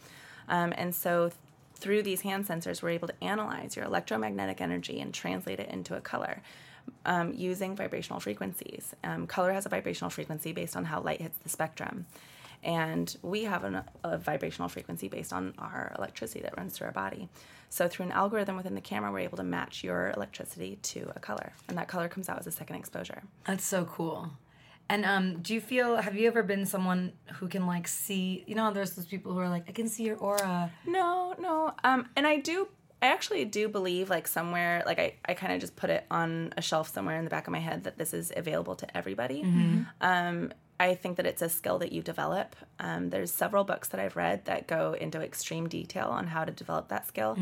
Um, 0.48 0.72
and 0.76 0.94
so, 0.94 1.32
through 1.84 2.02
these 2.02 2.22
hand 2.22 2.48
sensors, 2.48 2.82
we're 2.82 2.88
able 2.88 3.08
to 3.08 3.22
analyze 3.22 3.76
your 3.76 3.84
electromagnetic 3.84 4.62
energy 4.62 5.00
and 5.00 5.12
translate 5.12 5.60
it 5.60 5.69
into 5.69 5.94
a 5.94 6.00
color 6.00 6.40
um, 7.04 7.34
using 7.34 7.76
vibrational 7.76 8.20
frequencies. 8.20 8.94
Um, 9.04 9.26
color 9.26 9.52
has 9.52 9.66
a 9.66 9.69
vibrational 9.69 10.08
frequency 10.08 10.52
based 10.52 10.76
on 10.76 10.86
how 10.86 11.02
light 11.02 11.20
hits 11.20 11.36
the 11.42 11.50
spectrum. 11.50 12.06
And 12.62 13.14
we 13.20 13.44
have 13.44 13.64
an, 13.64 13.82
a 14.02 14.16
vibrational 14.16 14.70
frequency 14.70 15.08
based 15.08 15.34
on 15.34 15.52
our 15.58 15.94
electricity 15.98 16.40
that 16.40 16.56
runs 16.56 16.72
through 16.72 16.86
our 16.86 16.92
body. 16.94 17.28
So, 17.69 17.87
through 17.87 18.06
an 18.06 18.12
algorithm 18.12 18.56
within 18.56 18.75
the 18.75 18.80
camera, 18.80 19.12
we're 19.12 19.19
able 19.19 19.37
to 19.37 19.44
match 19.44 19.84
your 19.84 20.10
electricity 20.16 20.78
to 20.84 21.12
a 21.14 21.20
color. 21.20 21.52
And 21.69 21.76
that 21.76 21.88
color 21.88 22.08
comes 22.08 22.30
out 22.30 22.38
as 22.38 22.46
a 22.46 22.50
second 22.50 22.76
exposure. 22.76 23.25
That's 23.46 23.64
so 23.64 23.84
cool. 23.84 24.30
And 24.88 25.04
um, 25.04 25.40
do 25.40 25.54
you 25.54 25.60
feel? 25.60 25.96
Have 25.96 26.14
you 26.14 26.26
ever 26.26 26.42
been 26.42 26.66
someone 26.66 27.12
who 27.34 27.48
can 27.48 27.66
like 27.66 27.88
see? 27.88 28.44
You 28.46 28.54
know, 28.54 28.72
there's 28.72 28.90
those 28.92 29.06
people 29.06 29.32
who 29.32 29.38
are 29.38 29.48
like, 29.48 29.64
I 29.66 29.72
can 29.72 29.88
see 29.88 30.04
your 30.04 30.16
aura. 30.19 30.70
No, 30.87 31.33
Um, 31.82 32.09
and 32.17 32.26
I 32.26 32.37
do. 32.38 32.69
I 33.03 33.09
actually 33.09 33.44
do 33.44 33.69
believe, 33.69 34.09
like 34.09 34.26
somewhere, 34.26 34.82
like 34.87 34.99
I, 34.99 35.15
I 35.26 35.35
kind 35.35 35.53
of 35.53 35.61
just 35.61 35.76
put 35.76 35.91
it 35.91 36.06
on 36.11 36.55
a 36.56 36.62
shelf 36.62 36.88
somewhere 36.88 37.19
in 37.19 37.25
the 37.25 37.31
back 37.31 37.47
of 37.47 37.53
my 37.53 37.59
head 37.59 37.85
that 37.85 37.99
this 37.99 38.15
is 38.15 38.32
available 38.35 38.75
to 38.76 38.97
everybody. 38.97 39.43
Um, 40.00 40.53
I 40.81 40.94
think 40.94 41.19
that 41.19 41.26
it's 41.26 41.43
a 41.43 41.49
skill 41.50 41.79
that 41.81 41.93
you 41.93 42.03
develop. 42.03 42.56
Um, 42.81 43.11
there's 43.11 43.31
several 43.31 43.62
books 43.62 43.88
that 43.88 44.00
I've 44.00 44.17
read 44.17 44.47
that 44.47 44.67
go 44.67 44.94
into 44.99 45.21
extreme 45.21 45.69
detail 45.69 46.06
on 46.09 46.26
how 46.26 46.44
to 46.44 46.50
develop 46.53 46.88
that 46.88 47.06
skill. 47.06 47.37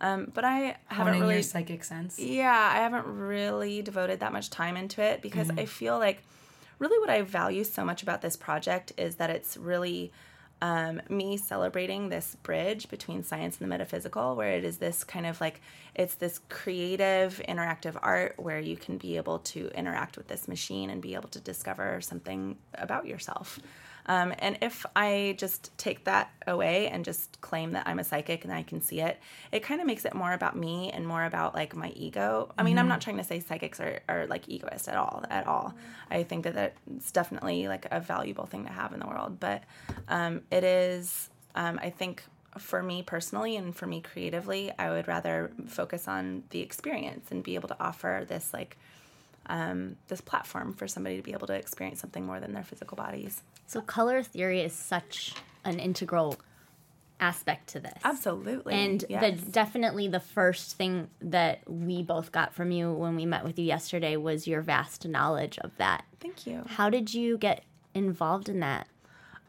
Um, 0.00 0.30
but 0.32 0.44
I 0.44 0.76
haven't 0.86 1.14
Honing 1.14 1.20
really 1.22 1.34
your 1.34 1.42
psychic 1.42 1.84
sense. 1.84 2.18
yeah, 2.18 2.70
I 2.74 2.78
haven't 2.78 3.04
really 3.06 3.82
devoted 3.82 4.20
that 4.20 4.32
much 4.32 4.50
time 4.50 4.76
into 4.76 5.02
it 5.02 5.20
because 5.20 5.50
I 5.50 5.64
feel 5.66 5.98
like 5.98 6.22
really 6.78 6.98
what 6.98 7.10
I 7.10 7.22
value 7.22 7.64
so 7.64 7.84
much 7.84 8.02
about 8.04 8.22
this 8.22 8.36
project 8.36 8.92
is 8.96 9.16
that 9.16 9.30
it's 9.30 9.56
really 9.56 10.12
um, 10.60 11.00
me 11.08 11.36
celebrating 11.36 12.08
this 12.08 12.36
bridge 12.42 12.88
between 12.88 13.22
science 13.22 13.58
and 13.58 13.64
the 13.64 13.68
metaphysical, 13.68 14.34
where 14.34 14.52
it 14.52 14.64
is 14.64 14.78
this 14.78 15.04
kind 15.04 15.26
of 15.26 15.40
like 15.40 15.60
it's 15.94 16.14
this 16.14 16.40
creative, 16.48 17.40
interactive 17.48 17.96
art 18.02 18.34
where 18.38 18.60
you 18.60 18.76
can 18.76 18.98
be 18.98 19.16
able 19.16 19.38
to 19.40 19.68
interact 19.74 20.16
with 20.16 20.28
this 20.28 20.48
machine 20.48 20.90
and 20.90 21.02
be 21.02 21.14
able 21.14 21.28
to 21.30 21.40
discover 21.40 22.00
something 22.00 22.56
about 22.74 23.06
yourself. 23.06 23.58
Um, 24.08 24.34
and 24.38 24.58
if 24.62 24.86
I 24.96 25.36
just 25.38 25.76
take 25.76 26.04
that 26.04 26.30
away 26.46 26.88
and 26.88 27.04
just 27.04 27.40
claim 27.42 27.72
that 27.72 27.86
I'm 27.86 27.98
a 27.98 28.04
psychic 28.04 28.44
and 28.44 28.52
I 28.52 28.62
can 28.62 28.80
see 28.80 29.00
it, 29.00 29.20
it 29.52 29.62
kind 29.62 29.82
of 29.82 29.86
makes 29.86 30.06
it 30.06 30.14
more 30.14 30.32
about 30.32 30.56
me 30.56 30.90
and 30.90 31.06
more 31.06 31.24
about 31.24 31.54
like 31.54 31.76
my 31.76 31.90
ego. 31.90 32.50
I 32.56 32.62
mean, 32.62 32.78
I'm 32.78 32.88
not 32.88 33.02
trying 33.02 33.18
to 33.18 33.24
say 33.24 33.40
psychics 33.40 33.80
are, 33.80 34.00
are 34.08 34.26
like 34.26 34.48
egoists 34.48 34.88
at 34.88 34.96
all, 34.96 35.24
at 35.28 35.46
all. 35.46 35.74
I 36.10 36.22
think 36.22 36.44
that 36.44 36.54
that's 36.54 37.12
definitely 37.12 37.68
like 37.68 37.86
a 37.90 38.00
valuable 38.00 38.46
thing 38.46 38.64
to 38.64 38.72
have 38.72 38.94
in 38.94 39.00
the 39.00 39.06
world. 39.06 39.38
But 39.38 39.64
um, 40.08 40.40
it 40.50 40.64
is, 40.64 41.28
um, 41.54 41.78
I 41.82 41.90
think 41.90 42.24
for 42.56 42.82
me 42.82 43.02
personally 43.02 43.56
and 43.56 43.76
for 43.76 43.86
me 43.86 44.00
creatively, 44.00 44.72
I 44.78 44.88
would 44.90 45.06
rather 45.06 45.52
focus 45.66 46.08
on 46.08 46.44
the 46.48 46.60
experience 46.60 47.30
and 47.30 47.44
be 47.44 47.56
able 47.56 47.68
to 47.68 47.76
offer 47.78 48.24
this 48.26 48.54
like, 48.54 48.78
um, 49.48 49.96
this 50.08 50.20
platform 50.20 50.72
for 50.74 50.86
somebody 50.86 51.16
to 51.16 51.22
be 51.22 51.32
able 51.32 51.46
to 51.46 51.54
experience 51.54 52.00
something 52.00 52.24
more 52.24 52.40
than 52.40 52.52
their 52.52 52.64
physical 52.64 52.96
bodies. 52.96 53.42
So, 53.66 53.80
color 53.80 54.22
theory 54.22 54.60
is 54.60 54.72
such 54.72 55.34
an 55.64 55.78
integral 55.78 56.38
aspect 57.20 57.68
to 57.70 57.80
this. 57.80 57.98
Absolutely. 58.04 58.74
And 58.74 59.04
yes. 59.08 59.40
the, 59.40 59.50
definitely 59.50 60.08
the 60.08 60.20
first 60.20 60.76
thing 60.76 61.08
that 61.20 61.60
we 61.68 62.02
both 62.02 62.32
got 62.32 62.54
from 62.54 62.70
you 62.70 62.92
when 62.92 63.16
we 63.16 63.26
met 63.26 63.44
with 63.44 63.58
you 63.58 63.64
yesterday 63.64 64.16
was 64.16 64.46
your 64.46 64.62
vast 64.62 65.06
knowledge 65.06 65.58
of 65.58 65.76
that. 65.78 66.04
Thank 66.20 66.46
you. 66.46 66.62
How 66.66 66.90
did 66.90 67.12
you 67.12 67.38
get 67.38 67.64
involved 67.94 68.48
in 68.48 68.60
that? 68.60 68.86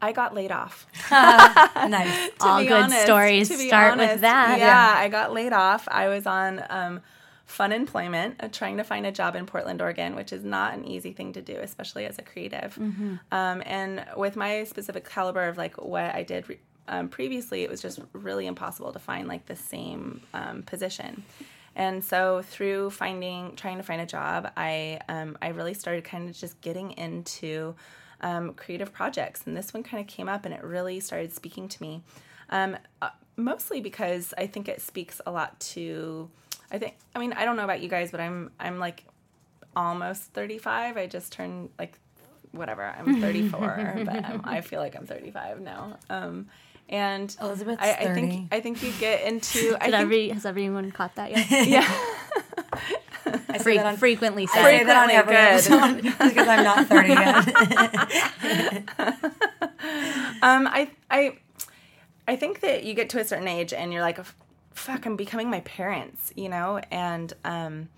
I 0.02 0.14
got 0.14 0.34
laid 0.34 0.52
off. 0.52 0.88
nice. 1.12 2.30
All 2.40 2.64
good 2.64 2.72
honest, 2.72 3.04
stories 3.04 3.68
start 3.68 3.98
with 3.98 4.08
honest. 4.08 4.22
that. 4.22 4.60
Yeah, 4.60 4.96
I 4.98 5.10
got 5.10 5.34
laid 5.34 5.54
off. 5.54 5.88
I 5.90 6.08
was 6.08 6.26
on 6.26 6.64
um, 6.70 7.02
fun 7.50 7.72
employment, 7.72 8.36
uh, 8.40 8.48
trying 8.48 8.78
to 8.78 8.84
find 8.84 9.08
a 9.08 9.12
job 9.12 9.36
in 9.36 9.48
Portland, 9.48 9.82
Oregon, 9.82 10.16
which 10.16 10.32
is 10.32 10.44
not 10.44 10.76
an 10.76 10.86
easy 10.86 11.14
thing 11.14 11.34
to 11.34 11.42
do, 11.42 11.56
especially 11.56 12.06
as 12.06 12.20
a 12.20 12.22
creative. 12.22 12.76
Mm-hmm. 12.76 13.16
Um, 13.32 13.64
and 13.66 14.06
with 14.16 14.36
my 14.36 14.64
specific 14.66 15.10
caliber 15.10 15.48
of 15.48 15.58
like 15.58 15.76
what 15.82 16.14
I 16.14 16.22
did 16.22 16.48
re- 16.48 16.60
um, 16.88 17.10
previously, 17.10 17.64
it 17.64 17.70
was 17.70 17.82
just 17.82 18.00
really 18.14 18.46
impossible 18.46 18.94
to 18.94 19.00
find 19.00 19.28
like 19.28 19.48
the 19.48 19.56
same 19.56 20.22
um, 20.34 20.62
position. 20.62 21.24
And 21.76 22.04
so 22.04 22.44
through 22.44 22.92
finding, 22.92 23.56
trying 23.56 23.78
to 23.78 23.84
find 23.84 24.02
a 24.02 24.06
job, 24.06 24.52
I 24.56 25.00
um, 25.10 25.36
I 25.42 25.50
really 25.50 25.74
started 25.74 26.04
kind 26.04 26.30
of 26.30 26.36
just 26.36 26.62
getting 26.62 26.92
into 26.92 27.76
um, 28.22 28.54
creative 28.54 28.94
projects, 28.94 29.44
and 29.48 29.58
this 29.58 29.74
one 29.74 29.82
kind 29.82 30.02
of 30.02 30.08
came 30.08 30.30
up, 30.30 30.46
and 30.46 30.54
it 30.54 30.64
really 30.64 31.00
started 31.00 31.34
speaking 31.34 31.68
to 31.68 31.82
me. 31.82 32.04
Um, 32.52 32.78
uh, 33.02 33.10
mostly 33.38 33.82
because 33.82 34.34
I 34.38 34.46
think 34.46 34.68
it 34.68 34.82
speaks 34.82 35.20
a 35.26 35.32
lot 35.32 35.60
to. 35.72 36.30
I 36.72 36.78
think. 36.78 36.96
I 37.16 37.20
mean, 37.20 37.34
I 37.34 37.46
don't 37.46 37.56
know 37.56 37.64
about 37.64 37.82
you 37.82 37.90
guys, 37.90 38.12
but 38.12 38.20
I'm 38.20 38.52
I'm 38.60 38.80
like 38.80 39.04
almost 39.76 40.24
35. 40.34 40.98
I 40.98 41.08
just 41.08 41.32
turned 41.32 41.70
like 41.80 41.98
whatever. 42.52 42.84
I'm 42.84 43.22
34, 43.22 44.02
but 44.06 44.26
I'm, 44.26 44.42
I 44.44 44.62
feel 44.62 44.80
like 44.80 44.96
I'm 44.96 45.06
35 45.06 45.62
now. 45.62 45.98
Um, 46.10 46.48
and 46.88 47.36
Elizabeth, 47.42 47.78
I, 47.80 47.92
I 47.94 48.14
think 48.14 48.48
I 48.52 48.60
think 48.62 48.82
you 48.84 48.92
get 49.00 49.24
into. 49.24 49.76
I 49.82 49.86
Did 49.86 49.92
think, 49.92 49.94
every, 49.96 50.30
has 50.30 50.46
everyone 50.46 50.92
caught 50.92 51.16
that 51.16 51.32
yet? 51.32 51.50
yeah. 51.68 52.06
I 53.48 53.58
say 53.58 53.64
Fre- 53.64 53.74
that 53.76 53.86
on, 53.86 53.98
frequently 53.98 54.44
I 54.44 54.46
said. 54.56 54.64
say 54.64 54.84
that 54.86 55.04
on 55.04 55.12
every 55.12 55.36
Frequently 55.62 56.10
episode 56.10 56.30
because 56.30 56.48
I'm 56.48 56.64
not 56.64 56.88
30 56.88 57.10
yet. 57.10 58.80
Um, 60.42 60.68
I 60.68 60.90
I 61.12 61.38
I 62.28 62.36
think 62.36 62.62
that 62.62 62.84
you 62.86 62.94
get 62.94 63.10
to 63.10 63.20
a 63.20 63.26
certain 63.26 63.48
age 63.48 63.74
and 63.74 63.92
you're 63.92 64.02
like, 64.02 64.20
fuck, 64.80 65.06
I'm 65.06 65.16
becoming 65.16 65.50
my 65.50 65.62
parents, 65.62 66.32
you 66.36 66.50
know, 66.50 66.80
and 66.92 67.34
um. 67.44 67.90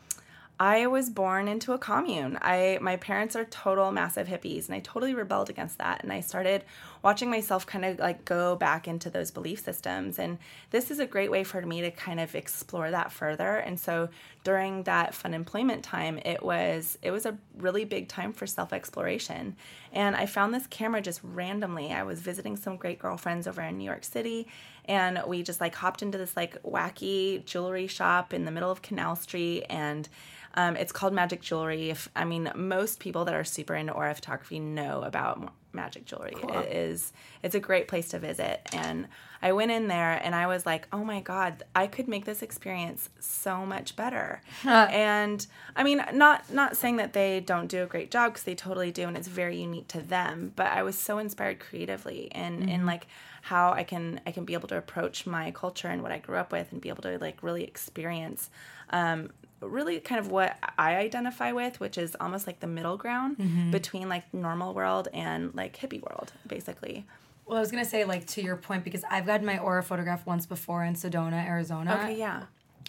I 0.59 0.85
was 0.85 1.09
born 1.09 1.47
into 1.47 1.73
a 1.73 1.79
commune. 1.79 2.37
I 2.39 2.77
my 2.81 2.95
parents 2.95 3.35
are 3.35 3.45
total 3.45 3.91
massive 3.91 4.27
hippies 4.27 4.67
and 4.67 4.75
I 4.75 4.79
totally 4.79 5.15
rebelled 5.15 5.49
against 5.49 5.79
that 5.79 6.03
and 6.03 6.13
I 6.13 6.19
started 6.19 6.63
watching 7.01 7.31
myself 7.31 7.65
kind 7.65 7.83
of 7.83 7.97
like 7.97 8.25
go 8.25 8.55
back 8.55 8.87
into 8.87 9.09
those 9.09 9.31
belief 9.31 9.61
systems 9.61 10.19
and 10.19 10.37
this 10.69 10.91
is 10.91 10.99
a 10.99 11.07
great 11.07 11.31
way 11.31 11.43
for 11.43 11.63
me 11.63 11.81
to 11.81 11.89
kind 11.89 12.19
of 12.19 12.35
explore 12.35 12.91
that 12.91 13.11
further. 13.11 13.55
And 13.55 13.79
so 13.79 14.09
during 14.43 14.83
that 14.83 15.15
fun 15.15 15.33
employment 15.33 15.83
time, 15.83 16.19
it 16.23 16.43
was 16.43 16.99
it 17.01 17.09
was 17.09 17.25
a 17.25 17.35
really 17.57 17.83
big 17.83 18.07
time 18.07 18.31
for 18.31 18.45
self-exploration. 18.45 19.55
And 19.93 20.15
I 20.15 20.27
found 20.27 20.53
this 20.53 20.67
camera 20.67 21.01
just 21.01 21.21
randomly. 21.23 21.91
I 21.91 22.03
was 22.03 22.21
visiting 22.21 22.55
some 22.55 22.77
great 22.77 22.99
girlfriends 22.99 23.47
over 23.47 23.63
in 23.63 23.79
New 23.79 23.85
York 23.85 24.03
City 24.03 24.47
and 24.85 25.21
we 25.27 25.43
just 25.43 25.61
like 25.61 25.75
hopped 25.75 26.01
into 26.01 26.17
this 26.17 26.35
like 26.35 26.61
wacky 26.63 27.43
jewelry 27.45 27.87
shop 27.87 28.33
in 28.33 28.45
the 28.45 28.51
middle 28.51 28.71
of 28.71 28.81
Canal 28.81 29.15
Street 29.15 29.65
and 29.69 30.07
um, 30.55 30.75
it's 30.75 30.91
called 30.91 31.13
Magic 31.13 31.41
Jewelry. 31.41 31.89
If 31.89 32.09
I 32.15 32.25
mean, 32.25 32.51
most 32.55 32.99
people 32.99 33.25
that 33.25 33.33
are 33.33 33.43
super 33.43 33.73
into 33.73 33.93
aura 33.93 34.13
photography 34.13 34.59
know 34.59 35.01
about 35.03 35.53
Magic 35.73 36.05
Jewelry. 36.05 36.35
It 36.35 36.75
is 36.75 37.13
it's 37.43 37.55
a 37.55 37.59
great 37.59 37.87
place 37.87 38.09
to 38.09 38.19
visit, 38.19 38.61
and 38.73 39.07
I 39.41 39.53
went 39.53 39.71
in 39.71 39.87
there 39.87 40.19
and 40.21 40.35
I 40.35 40.47
was 40.47 40.65
like, 40.65 40.87
oh 40.91 41.03
my 41.03 41.21
god, 41.21 41.63
I 41.73 41.87
could 41.87 42.07
make 42.07 42.25
this 42.25 42.41
experience 42.41 43.09
so 43.19 43.65
much 43.65 43.95
better. 43.95 44.41
and 44.65 45.45
I 45.75 45.83
mean, 45.83 46.03
not 46.13 46.51
not 46.51 46.75
saying 46.75 46.97
that 46.97 47.13
they 47.13 47.39
don't 47.39 47.67
do 47.67 47.83
a 47.83 47.87
great 47.87 48.11
job 48.11 48.33
because 48.33 48.43
they 48.43 48.55
totally 48.55 48.91
do, 48.91 49.07
and 49.07 49.15
it's 49.15 49.27
very 49.27 49.61
unique 49.61 49.87
to 49.89 50.01
them. 50.01 50.51
But 50.55 50.67
I 50.67 50.83
was 50.83 50.97
so 50.97 51.17
inspired 51.17 51.59
creatively 51.59 52.29
and 52.33 52.69
in 52.69 52.85
like 52.85 53.07
how 53.41 53.71
I 53.73 53.83
can 53.83 54.21
I 54.25 54.31
can 54.31 54.45
be 54.45 54.53
able 54.53 54.67
to 54.69 54.77
approach 54.77 55.25
my 55.25 55.51
culture 55.51 55.87
and 55.87 56.01
what 56.01 56.11
I 56.11 56.19
grew 56.19 56.37
up 56.37 56.51
with 56.51 56.71
and 56.71 56.79
be 56.79 56.89
able 56.89 57.01
to 57.03 57.17
like 57.17 57.41
really 57.43 57.63
experience 57.63 58.49
um, 58.91 59.31
really 59.61 59.99
kind 59.99 60.19
of 60.19 60.29
what 60.29 60.57
I 60.77 60.95
identify 60.95 61.51
with, 61.51 61.79
which 61.79 61.97
is 61.97 62.15
almost 62.19 62.47
like 62.47 62.59
the 62.59 62.67
middle 62.67 62.97
ground 62.97 63.71
between 63.71 64.09
like 64.09 64.31
normal 64.33 64.73
world 64.73 65.07
and 65.13 65.53
like 65.55 65.77
hippie 65.77 66.01
world, 66.01 66.33
basically. 66.47 67.05
Well, 67.45 67.57
I 67.57 67.61
was 67.61 67.71
gonna 67.71 67.85
say 67.85 68.05
like 68.05 68.25
to 68.27 68.41
your 68.41 68.55
point 68.55 68.83
because 68.83 69.03
I've 69.09 69.25
gotten 69.25 69.45
my 69.45 69.57
aura 69.57 69.83
photograph 69.83 70.25
once 70.25 70.45
before 70.45 70.83
in 70.83 70.95
Sedona, 70.95 71.45
Arizona. 71.45 71.99
Okay, 72.03 72.17
yeah. 72.17 72.43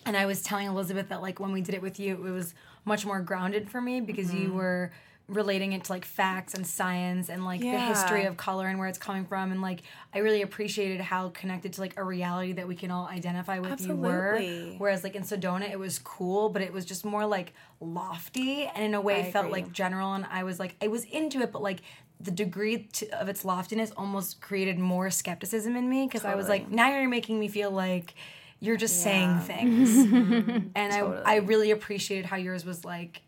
And 0.05 0.17
I 0.17 0.27
was 0.27 0.43
telling 0.43 0.67
Elizabeth 0.67 1.09
that 1.11 1.23
like 1.23 1.41
when 1.41 1.53
we 1.53 1.61
did 1.61 1.75
it 1.75 1.83
with 1.83 2.01
you, 2.01 2.15
it 2.15 2.33
was 2.33 2.55
much 2.85 3.07
more 3.07 3.21
grounded 3.21 3.71
for 3.71 3.81
me 3.81 4.01
because 4.01 4.35
you 4.35 4.53
were 4.53 4.93
relating 5.33 5.73
it 5.73 5.85
to 5.85 5.93
like 5.93 6.05
facts 6.05 6.55
and 6.55 6.67
science 6.67 7.29
and 7.29 7.45
like 7.45 7.61
the 7.61 7.79
history 7.79 8.25
of 8.25 8.37
color 8.37 8.67
and 8.67 8.79
where 8.79 8.89
it's 8.89 8.99
coming 8.99 9.25
from 9.25 9.51
and 9.51 9.63
like 9.63 9.83
I 10.15 10.19
really 10.19 10.43
appreciated 10.43 11.01
how 11.01 11.31
connected 11.31 11.73
to 11.75 11.81
like 11.81 11.99
a 11.99 12.05
reality 12.05 12.53
that 12.53 12.69
we 12.69 12.75
can 12.75 12.91
all 12.91 13.07
identify 13.07 13.59
with 13.59 13.81
you 13.87 13.95
were. 13.95 14.41
Whereas 14.79 15.03
like 15.03 15.17
in 15.17 15.23
Sedona 15.23 15.71
it 15.71 15.79
was 15.79 15.99
cool, 15.99 16.49
but 16.49 16.63
it 16.63 16.73
was 16.73 16.85
just 16.85 17.05
more 17.05 17.27
like 17.27 17.55
lofty 17.81 18.67
and 18.67 18.85
in 18.85 18.95
a 18.95 19.01
way 19.01 19.21
I 19.21 19.31
felt 19.31 19.47
agree. 19.47 19.63
like 19.63 19.73
general 19.73 20.15
and 20.15 20.27
I 20.31 20.45
was 20.45 20.59
like 20.61 20.77
I 20.83 20.89
was 20.89 21.05
into 21.05 21.41
it 21.41 21.53
but 21.53 21.63
like 21.63 21.81
the 22.21 22.31
degree 22.31 22.89
to, 22.93 23.21
of 23.21 23.29
its 23.29 23.45
loftiness 23.45 23.91
almost 23.97 24.41
created 24.41 24.79
more 24.79 25.11
skepticism 25.11 25.75
in 25.77 25.89
me 25.89 26.07
because 26.07 26.25
I 26.25 26.35
was 26.35 26.49
like 26.49 26.71
now 26.71 26.89
you're 26.91 27.09
making 27.09 27.41
me 27.41 27.49
feel 27.49 27.71
like 27.71 28.15
you're 28.63 28.77
just 28.77 29.03
saying 29.03 29.41
things. 29.41 29.91
And 30.77 30.93
I, 30.93 31.01
I 31.01 31.37
really 31.39 31.73
appreciated 31.73 32.27
how 32.27 32.37
yours 32.37 32.65
was 32.65 32.85
like 32.85 33.23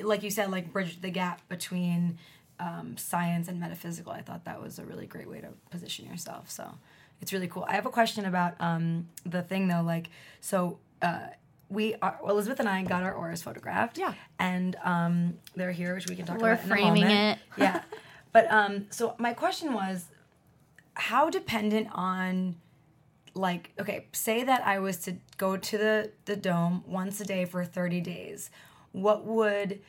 like 0.00 0.22
you 0.22 0.30
said 0.30 0.50
like 0.50 0.72
bridge 0.72 1.00
the 1.00 1.10
gap 1.10 1.46
between 1.48 2.18
um, 2.60 2.96
science 2.96 3.48
and 3.48 3.60
metaphysical 3.60 4.12
i 4.12 4.20
thought 4.22 4.44
that 4.44 4.60
was 4.60 4.78
a 4.78 4.84
really 4.84 5.06
great 5.06 5.28
way 5.28 5.40
to 5.40 5.48
position 5.70 6.06
yourself 6.06 6.50
so 6.50 6.74
it's 7.20 7.32
really 7.32 7.48
cool. 7.48 7.66
I 7.68 7.72
have 7.72 7.84
a 7.86 7.90
question 7.90 8.24
about 8.26 8.54
um, 8.60 9.08
the 9.26 9.42
thing 9.42 9.66
though 9.68 9.82
like 9.82 10.08
so 10.40 10.78
uh, 11.02 11.26
we 11.68 11.94
are 12.00 12.18
well, 12.22 12.32
elizabeth 12.32 12.60
and 12.60 12.68
i 12.68 12.82
got 12.82 13.02
our 13.02 13.12
auras 13.12 13.42
photographed. 13.42 13.98
Yeah. 13.98 14.14
and 14.38 14.76
um, 14.84 15.34
they're 15.56 15.72
here 15.72 15.94
which 15.94 16.08
we 16.08 16.16
can 16.16 16.26
talk 16.26 16.40
We're 16.40 16.52
about 16.52 16.64
a 16.64 16.68
framing 16.68 17.04
it. 17.04 17.38
yeah. 17.56 17.82
But 18.32 18.52
um, 18.52 18.86
so 18.90 19.14
my 19.18 19.32
question 19.32 19.72
was 19.72 20.04
how 20.94 21.30
dependent 21.30 21.88
on 21.92 22.56
like 23.34 23.70
okay 23.78 24.06
say 24.12 24.42
that 24.42 24.66
i 24.66 24.78
was 24.80 24.96
to 24.98 25.14
go 25.36 25.56
to 25.56 25.78
the 25.78 26.10
the 26.24 26.34
dome 26.36 26.82
once 26.86 27.20
a 27.20 27.24
day 27.24 27.44
for 27.44 27.64
30 27.64 28.00
days 28.00 28.50
what 28.92 29.24
would 29.24 29.80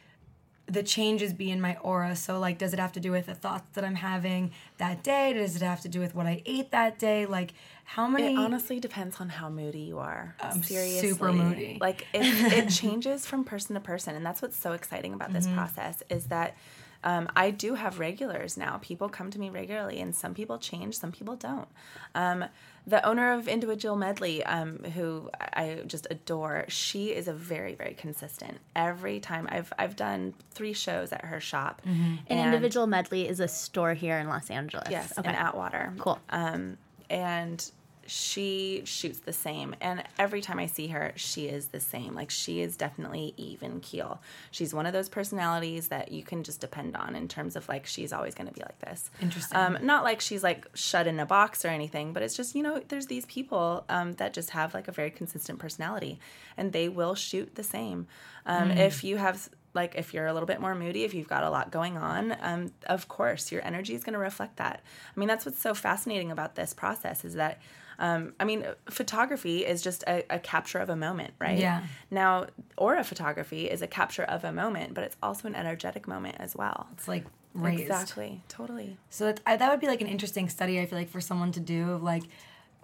the 0.68 0.84
changes 0.84 1.34
be 1.34 1.50
in 1.50 1.60
my 1.60 1.76
aura 1.78 2.16
so 2.16 2.38
like 2.40 2.60
does 2.60 2.74
it 2.74 2.80
have 2.80 2.92
to 2.92 3.00
do 3.00 3.12
with 3.12 3.26
the 3.26 3.34
thoughts 3.34 3.66
that 3.74 3.84
i'm 3.84 3.96
having 3.96 4.52
that 4.78 5.04
day 5.04 5.34
does 5.34 5.56
it 5.56 5.64
have 5.64 5.82
to 5.82 5.90
do 5.90 6.00
with 6.00 6.14
what 6.14 6.28
i 6.28 6.44
ate 6.46 6.70
that 6.70 7.00
day 7.00 7.26
like 7.26 7.54
how 7.86 8.08
many 8.08 8.36
It 8.36 8.38
honestly 8.38 8.80
depends 8.80 9.20
on 9.20 9.30
how 9.30 9.50
moody 9.50 9.80
you 9.80 9.98
are. 9.98 10.36
I'm 10.40 10.62
Seriously. 10.62 11.10
super 11.10 11.34
moody. 11.34 11.80
Like 11.82 12.06
it, 12.14 12.54
it 12.54 12.70
changes 12.82 13.26
from 13.26 13.44
person 13.44 13.74
to 13.74 13.80
person, 13.80 14.16
and 14.16 14.24
that's 14.24 14.44
what's 14.44 14.60
so 14.60 14.74
exciting 14.74 15.12
about 15.16 15.34
this 15.34 15.48
process 15.48 16.04
is 16.08 16.28
that 16.28 16.56
um, 17.04 17.28
I 17.36 17.50
do 17.50 17.74
have 17.74 17.98
regulars 17.98 18.58
now. 18.58 18.78
People 18.84 19.10
come 19.10 19.32
to 19.32 19.40
me 19.40 19.50
regularly, 19.50 20.02
and 20.02 20.16
some 20.16 20.36
people 20.36 20.60
change, 20.60 21.00
some 21.00 21.12
people 21.12 21.36
don't. 21.36 21.68
Um, 22.14 22.46
the 22.88 23.06
owner 23.08 23.34
of 23.34 23.48
Individual 23.48 23.96
Medley, 23.96 24.44
um, 24.44 24.84
who 24.96 25.30
I 25.40 25.82
just 25.88 26.08
adore, 26.10 26.66
she 26.68 27.08
is 27.14 27.28
a 27.28 27.34
very, 27.34 27.76
very 27.76 27.94
consistent. 27.94 28.58
Every 28.76 29.20
time 29.20 29.48
I've 29.52 29.72
I've 29.78 29.96
done 29.96 30.34
three 30.52 30.74
shows 30.74 31.12
at 31.12 31.26
her 31.26 31.40
shop, 31.40 31.82
An 31.86 32.20
and- 32.28 32.40
individual 32.40 32.88
medley 32.88 33.28
is 33.28 33.40
a 33.40 33.48
store 33.48 33.94
here 33.94 34.18
in 34.20 34.28
Los 34.28 34.50
Angeles. 34.50 34.88
Yes, 34.90 35.18
Okay. 35.18 35.30
in 35.30 35.36
Atwater. 35.36 35.94
Cool. 36.00 36.20
Um, 36.30 36.78
and 37.10 37.72
she 38.10 38.82
shoots 38.86 39.20
the 39.20 39.32
same. 39.32 39.76
And 39.82 40.04
every 40.18 40.42
time 40.42 40.58
I 40.58 40.66
see 40.66 40.88
her, 40.88 41.14
she 41.16 41.46
is 41.46 41.68
the 41.68 41.80
same. 41.80 42.16
Like 42.16 42.32
she 42.32 42.62
is 42.62 42.76
definitely 42.76 43.36
even 43.38 43.80
keel. 43.82 44.20
She's 44.50 44.74
one 44.74 44.88
of 44.88 44.94
those 44.94 45.10
personalities 45.10 45.90
that 45.90 46.12
you 46.12 46.24
can 46.24 46.44
just 46.44 46.60
depend 46.60 46.98
on 46.98 47.16
in 47.16 47.28
terms 47.28 47.56
of 47.56 47.70
like 47.70 47.86
she's 47.86 48.12
always 48.12 48.34
going 48.34 48.48
to 48.48 48.54
be 48.54 48.62
like 48.62 48.80
this. 48.80 49.12
Interesting. 49.22 49.58
Um, 49.58 49.78
not 49.82 50.04
like 50.04 50.22
she's 50.22 50.44
like 50.44 50.66
shut 50.74 51.06
in 51.06 51.20
a 51.20 51.26
box 51.26 51.64
or 51.64 51.68
anything, 51.68 52.12
but 52.12 52.24
it's 52.24 52.36
just 52.36 52.56
you 52.56 52.64
know 52.64 52.82
there's 52.88 53.06
these 53.06 53.28
people 53.28 53.86
um, 53.90 54.14
that 54.14 54.34
just 54.34 54.50
have 54.50 54.74
like 54.74 54.88
a 54.88 54.92
very 54.92 55.12
consistent 55.12 55.60
personality, 55.60 56.20
and 56.58 56.74
they 56.74 56.90
will 56.90 57.14
shoot 57.16 57.56
the 57.56 57.64
same. 57.64 58.08
Um, 58.46 58.72
If 58.72 59.04
you 59.04 59.18
have 59.18 59.50
like 59.76 59.94
if 59.96 60.16
you're 60.16 60.26
a 60.26 60.34
little 60.34 60.48
bit 60.48 60.60
more 60.60 60.74
moody, 60.74 61.04
if 61.04 61.14
you've 61.14 61.28
got 61.28 61.44
a 61.44 61.50
lot 61.52 61.70
going 61.70 61.96
on, 61.96 62.36
um, 62.42 62.72
of 62.88 63.08
course 63.08 63.52
your 63.52 63.64
energy 63.64 63.94
is 63.94 64.04
going 64.04 64.14
to 64.14 64.20
reflect 64.20 64.58
that. 64.58 64.82
I 65.16 65.20
mean 65.20 65.30
that's 65.30 65.46
what's 65.46 65.62
so 65.62 65.76
fascinating 65.76 66.32
about 66.32 66.56
this 66.56 66.74
process 66.74 67.24
is 67.24 67.36
that. 67.36 67.60
Um, 68.00 68.34
I 68.40 68.46
mean, 68.46 68.66
photography 68.90 69.66
is 69.66 69.82
just 69.82 70.04
a, 70.08 70.24
a 70.30 70.40
capture 70.40 70.80
of 70.80 70.90
a 70.90 70.96
moment, 70.96 71.34
right? 71.40 71.60
Yeah. 71.60 71.82
Now, 72.10 72.48
aura 72.78 73.04
photography 73.04 73.70
is 73.70 73.82
a 73.82 73.88
capture 73.88 74.24
of 74.24 74.44
a 74.44 74.52
moment, 74.54 74.94
but 74.94 75.04
it's 75.04 75.18
also 75.22 75.48
an 75.48 75.56
energetic 75.56 76.08
moment 76.08 76.38
as 76.40 76.56
well. 76.56 76.88
it's 76.94 77.08
like 77.08 77.26
raised 77.54 77.82
Exactly. 77.82 78.42
Totally. 78.48 78.98
So 79.10 79.26
that, 79.26 79.42
I, 79.46 79.58
that 79.58 79.70
would 79.70 79.82
be 79.82 79.88
like 79.88 80.02
an 80.02 80.08
interesting 80.08 80.48
study. 80.50 80.80
I 80.80 80.86
feel 80.86 80.98
like 80.98 81.10
for 81.10 81.20
someone 81.22 81.52
to 81.54 81.60
do 81.60 81.92
of 81.92 82.02
like, 82.04 82.24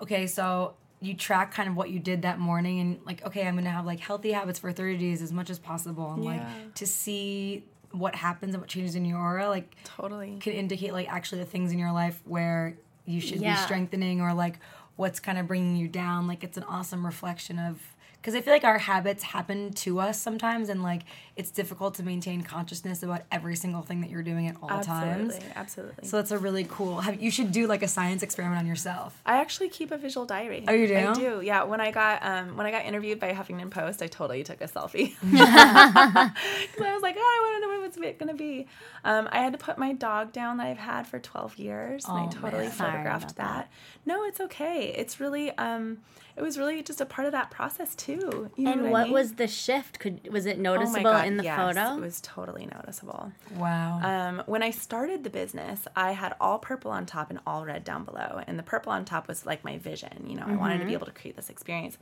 okay, 0.02 0.28
so 0.28 0.74
you 1.02 1.14
track 1.14 1.54
kind 1.54 1.70
of 1.70 1.76
what 1.76 1.90
you 1.90 2.00
did 2.00 2.24
that 2.24 2.40
morning 2.40 2.80
and 2.80 3.00
like, 3.06 3.26
okay, 3.26 3.48
I'm 3.48 3.56
gonna 3.56 3.70
have 3.70 3.86
like 3.86 4.00
healthy 4.02 4.32
habits 4.34 4.60
for 4.60 4.72
30 4.74 4.98
days 4.98 5.22
as 5.22 5.32
much 5.32 5.50
as 5.50 5.60
possible, 5.60 6.12
and 6.12 6.24
Yeah. 6.24 6.32
like 6.32 6.74
to 6.76 6.86
see 6.86 7.64
what 7.92 8.16
happens 8.16 8.54
and 8.54 8.62
what 8.62 8.70
changes 8.70 8.96
in 8.96 9.06
your 9.06 9.20
aura, 9.20 9.48
like 9.48 9.76
Totally. 9.86 10.38
can 10.42 10.52
indicate 10.54 10.92
like 10.92 11.08
actually 11.10 11.40
the 11.40 11.46
things 11.46 11.72
in 11.72 11.80
your 11.80 11.94
life 11.94 12.22
where 12.26 12.76
you 13.06 13.22
should 13.22 13.40
Yeah. 13.40 13.52
be 13.52 13.56
strengthening 13.58 14.20
or 14.20 14.34
like 14.34 14.60
what's 14.96 15.20
kind 15.20 15.38
of 15.38 15.48
bringing 15.48 15.76
you 15.76 15.88
down. 15.88 16.28
Like 16.28 16.44
it's 16.44 16.58
an 16.58 16.64
awesome 16.64 17.06
reflection 17.06 17.60
of 17.60 17.96
because 18.26 18.34
I 18.34 18.42
feel 18.42 18.54
like 18.54 18.64
our 18.64 18.80
habits 18.80 19.22
happen 19.24 19.72
to 19.74 20.00
us 20.00 20.20
sometimes, 20.20 20.70
and 20.70 20.82
like 20.82 21.04
it's 21.36 21.52
difficult 21.52 21.96
to 21.96 22.04
maintain 22.04 22.42
consciousness 22.44 23.04
about 23.04 23.24
every 23.32 23.56
single 23.58 23.82
thing 23.82 24.02
that 24.02 24.10
you're 24.10 24.24
doing 24.24 24.48
at 24.48 24.56
all 24.62 24.70
times. 24.80 25.34
Absolutely, 25.34 25.48
absolutely. 25.56 26.08
So 26.08 26.18
that's 26.18 26.32
a 26.32 26.38
really 26.38 26.64
cool. 26.64 27.02
Have, 27.02 27.22
you 27.22 27.30
should 27.30 27.52
do 27.52 27.68
like 27.68 27.84
a 27.84 27.88
science 27.90 28.24
experiment 28.24 28.60
on 28.60 28.66
yourself. 28.68 29.22
I 29.26 29.38
actually 29.42 29.70
keep 29.70 29.92
a 29.92 29.98
visual 29.98 30.26
diary. 30.26 30.64
Oh, 30.68 30.74
you 30.74 30.88
do? 30.88 30.96
I 30.96 31.14
do. 31.14 31.42
Yeah. 31.42 31.64
When 31.64 31.82
I 31.82 31.92
got 31.92 32.26
um, 32.26 32.56
when 32.56 32.66
I 32.66 32.72
got 32.72 32.86
interviewed 32.86 33.20
by 33.20 33.34
Huffington 33.34 33.70
Post, 33.70 34.02
I 34.02 34.08
totally 34.08 34.44
took 34.44 34.62
a 34.62 34.68
selfie 34.68 35.16
because 35.22 36.82
I 36.82 36.94
was 36.94 37.02
like, 37.04 37.16
oh, 37.18 37.22
I 37.22 37.40
want 37.44 37.64
to 37.64 37.68
know 37.68 37.80
what 37.80 37.86
it's 37.86 38.18
going 38.20 38.32
to 38.32 38.38
be. 38.38 38.68
Um, 39.04 39.28
I 39.32 39.40
had 39.40 39.54
to 39.54 39.60
put 39.60 39.78
my 39.78 39.94
dog 39.94 40.32
down 40.32 40.58
that 40.58 40.68
I've 40.68 40.78
had 40.78 41.06
for 41.08 41.20
12 41.20 41.58
years, 41.58 42.06
and 42.06 42.18
I 42.18 42.26
Oh, 42.26 42.30
totally 42.30 42.64
man. 42.64 42.72
Photographed 42.72 43.32
about 43.32 43.36
that. 43.36 43.72
No, 44.06 44.24
it's 44.26 44.40
okay. 44.40 44.94
It's 44.96 45.20
really 45.20 45.52
um, 45.58 46.00
it 46.36 46.42
was 46.42 46.58
really 46.58 46.82
just 46.84 47.00
a 47.02 47.06
part 47.06 47.26
of 47.26 47.32
that 47.32 47.52
process 47.52 47.96
too. 47.96 48.50
You 48.56 48.66
know 48.66 48.72
And 48.72 48.92
what, 48.92 49.02
I 49.02 49.04
mean? 49.06 49.14
was 49.14 49.34
the 49.34 49.48
shift? 49.48 50.00
Could 50.00 50.32
was 50.32 50.46
it 50.46 50.58
Oh 50.58 50.62
noticeable 50.62 51.04
God, 51.04 51.25
in 51.26 51.38
the 51.38 51.44
yes, 51.44 51.58
photo? 51.58 51.98
It 51.98 52.02
was 52.02 52.22
totally 52.22 52.68
noticeable. 52.68 53.32
Wow. 53.56 54.00
Um, 54.02 54.44
when 54.46 54.64
I 54.64 54.72
started 54.72 55.24
the 55.24 55.30
business, 55.30 55.88
I 55.96 56.12
had 56.12 56.36
all 56.40 56.60
purple 56.60 56.92
on 56.92 57.06
top 57.06 57.30
and 57.30 57.40
all 57.46 57.66
red 57.66 57.84
down 57.84 58.06
below. 58.06 58.42
And 58.48 58.58
the 58.58 58.64
purple 58.64 58.92
on 58.92 59.04
top 59.04 59.28
was 59.28 59.46
like 59.46 59.64
my 59.64 59.78
vision. 59.78 60.26
You 60.28 60.36
know, 60.36 60.46
I 60.48 60.56
wanted 60.56 60.80
to 60.80 60.86
be 60.86 60.94
able 60.94 61.08
to 61.08 61.12
create 61.12 61.36
this 61.36 61.50
experience. 61.50 61.98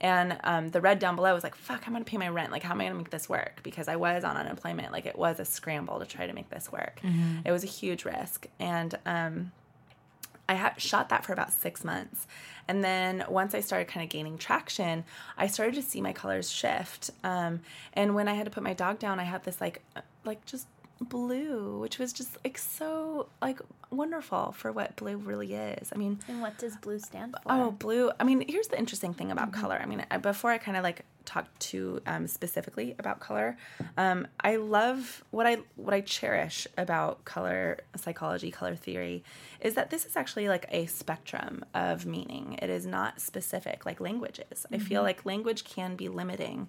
And 0.00 0.38
um, 0.44 0.68
the 0.68 0.80
red 0.80 0.98
down 0.98 1.16
below 1.16 1.34
was 1.34 1.42
like, 1.42 1.54
fuck, 1.54 1.86
I'm 1.86 1.92
going 1.94 2.04
to 2.04 2.10
pay 2.10 2.18
my 2.18 2.28
rent. 2.28 2.52
Like, 2.52 2.62
how 2.62 2.72
am 2.72 2.80
I 2.80 2.84
going 2.84 2.92
to 2.92 2.98
make 2.98 3.10
this 3.10 3.28
work? 3.28 3.60
Because 3.62 3.88
I 3.88 3.96
was 3.96 4.24
on 4.24 4.36
unemployment. 4.36 4.92
Like, 4.92 5.06
it 5.06 5.18
was 5.18 5.40
a 5.40 5.44
scramble 5.44 5.98
to 5.98 6.06
try 6.06 6.26
to 6.26 6.32
make 6.32 6.50
this 6.50 6.70
work. 6.70 7.00
It 7.44 7.50
was 7.50 7.64
a 7.64 7.68
huge 7.68 8.04
risk. 8.04 8.46
And, 8.60 8.94
um, 9.06 9.52
I 10.48 10.54
had 10.54 10.80
shot 10.80 11.08
that 11.08 11.24
for 11.24 11.32
about 11.32 11.52
six 11.52 11.82
months. 11.82 12.26
And 12.68 12.82
then 12.82 13.24
once 13.28 13.54
I 13.54 13.60
started 13.60 13.88
kind 13.88 14.04
of 14.04 14.10
gaining 14.10 14.38
traction, 14.38 15.04
I 15.36 15.46
started 15.46 15.74
to 15.76 15.82
see 15.82 16.00
my 16.00 16.12
colors 16.12 16.50
shift. 16.50 17.10
Um, 17.22 17.60
and 17.92 18.14
when 18.14 18.28
I 18.28 18.34
had 18.34 18.44
to 18.44 18.50
put 18.50 18.62
my 18.62 18.74
dog 18.74 18.98
down, 18.98 19.20
I 19.20 19.24
had 19.24 19.44
this 19.44 19.60
like, 19.60 19.82
uh, 19.94 20.00
like 20.24 20.44
just 20.46 20.66
blue, 21.00 21.78
which 21.80 21.98
was 21.98 22.12
just 22.12 22.36
like 22.44 22.58
so 22.58 23.28
like 23.42 23.60
wonderful 23.90 24.52
for 24.52 24.72
what 24.72 24.96
blue 24.96 25.16
really 25.16 25.54
is. 25.54 25.92
I 25.94 25.96
mean, 25.98 26.18
and 26.28 26.40
what 26.40 26.58
does 26.58 26.76
blue 26.76 26.98
stand 26.98 27.32
for? 27.42 27.52
Oh, 27.52 27.70
blue. 27.70 28.10
I 28.18 28.24
mean, 28.24 28.44
here's 28.48 28.68
the 28.68 28.78
interesting 28.78 29.14
thing 29.14 29.30
about 29.30 29.52
color. 29.52 29.78
I 29.80 29.86
mean, 29.86 30.04
I- 30.10 30.16
before 30.18 30.50
I 30.50 30.58
kind 30.58 30.76
of 30.76 30.82
like 30.82 31.04
talk 31.24 31.46
to 31.58 32.00
um, 32.06 32.26
specifically 32.28 32.94
about 32.98 33.18
color, 33.20 33.56
um, 33.96 34.26
I 34.40 34.56
love 34.56 35.24
what 35.30 35.46
I 35.46 35.58
what 35.76 35.92
I 35.94 36.00
cherish 36.00 36.66
about 36.78 37.24
color 37.24 37.78
psychology, 37.96 38.50
color 38.50 38.74
theory, 38.76 39.22
is 39.60 39.74
that 39.74 39.90
this 39.90 40.04
is 40.06 40.16
actually 40.16 40.48
like 40.48 40.66
a 40.70 40.86
spectrum 40.86 41.64
of 41.74 42.06
meaning. 42.06 42.58
It 42.62 42.70
is 42.70 42.86
not 42.86 43.20
specific 43.20 43.84
like 43.86 44.00
language 44.00 44.40
is. 44.50 44.66
I 44.72 44.78
feel 44.78 45.02
like 45.02 45.24
language 45.26 45.64
can 45.64 45.94
be 45.96 46.08
limiting 46.08 46.68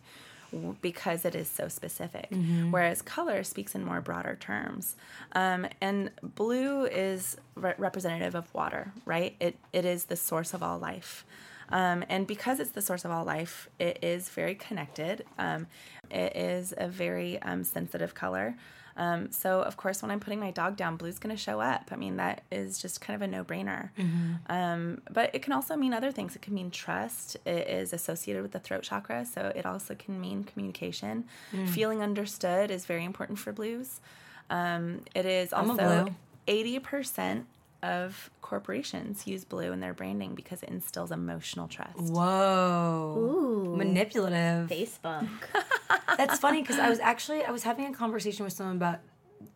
because 0.82 1.26
it 1.26 1.36
is 1.36 1.48
so 1.50 1.68
specific, 1.68 2.28
whereas 2.72 3.02
color 3.02 3.44
speaks 3.44 3.76
in 3.76 3.84
more 3.84 4.02
broader 4.02 4.38
terms. 4.40 4.96
Um, 5.34 5.68
and 5.82 6.12
blue 6.22 6.86
is 6.86 7.38
re- 7.56 7.74
representative 7.78 8.36
of 8.36 8.54
water, 8.54 8.94
right? 9.06 9.36
It 9.40 9.58
it 9.74 9.86
is 9.86 10.06
the 10.06 10.16
source 10.16 10.54
of 10.54 10.64
all 10.64 10.78
life, 10.80 11.26
um, 11.70 12.04
and 12.10 12.26
because 12.28 12.60
it's 12.60 12.72
the 12.72 12.82
source 12.82 13.04
of 13.06 13.12
all 13.12 13.26
life, 13.26 13.70
it 13.80 14.00
is 14.02 14.30
very 14.30 14.56
connected. 14.56 15.26
Um, 15.38 15.68
it 16.10 16.36
is 16.36 16.74
a 16.78 16.88
very 16.88 17.42
um, 17.42 17.64
sensitive 17.64 18.14
color. 18.14 18.56
Um, 18.98 19.32
so, 19.32 19.62
of 19.62 19.78
course, 19.78 20.02
when 20.02 20.12
I'm 20.12 20.20
putting 20.20 20.40
my 20.40 20.52
dog 20.52 20.76
down, 20.76 20.98
blue's 20.98 21.20
going 21.20 21.36
to 21.36 21.42
show 21.42 21.62
up. 21.62 21.90
I 21.92 21.96
mean, 21.96 22.18
that 22.18 22.42
is 22.52 22.82
just 22.82 23.00
kind 23.00 23.16
of 23.16 23.22
a 23.22 23.28
no 23.28 23.44
brainer. 23.44 23.92
Mm-hmm. 23.98 24.34
Um, 24.52 25.02
but 25.12 25.34
it 25.34 25.44
can 25.44 25.54
also 25.54 25.76
mean 25.76 25.94
other 25.94 26.12
things. 26.12 26.36
It 26.36 26.42
can 26.42 26.56
mean 26.56 26.72
trust, 26.72 27.38
it 27.46 27.70
is 27.70 27.94
associated 27.94 28.42
with 28.42 28.52
the 28.52 28.60
throat 28.60 28.84
chakra. 28.84 29.26
So, 29.26 29.52
it 29.56 29.66
also 29.66 29.96
can 29.96 30.20
mean 30.20 30.44
communication. 30.44 31.26
Mm. 31.54 31.70
Feeling 31.70 32.02
understood 32.02 32.72
is 32.72 32.86
very 32.86 33.06
important 33.06 33.40
for 33.40 33.54
blues. 33.54 34.02
Um, 34.50 35.02
it 35.14 35.26
is 35.26 35.54
also 35.54 36.14
80% 36.48 37.44
of 37.84 38.30
corporations 38.42 39.28
use 39.28 39.46
blue 39.46 39.72
in 39.72 39.80
their 39.80 39.94
branding 39.94 40.36
because 40.36 40.64
it 40.64 40.70
instills 40.70 41.12
emotional 41.12 41.68
trust. 41.68 41.98
Whoa. 41.98 43.16
Ooh. 43.18 43.76
Manipulative. 43.76 44.70
Facebook. 44.70 45.28
That's 46.18 46.40
funny 46.40 46.62
because 46.62 46.80
I 46.80 46.90
was 46.90 47.00
actually 47.00 47.44
I 47.44 47.52
was 47.52 47.64
having 47.64 47.86
a 47.86 47.94
conversation 47.94 48.44
with 48.44 48.54
someone 48.54 48.78
about 48.78 49.00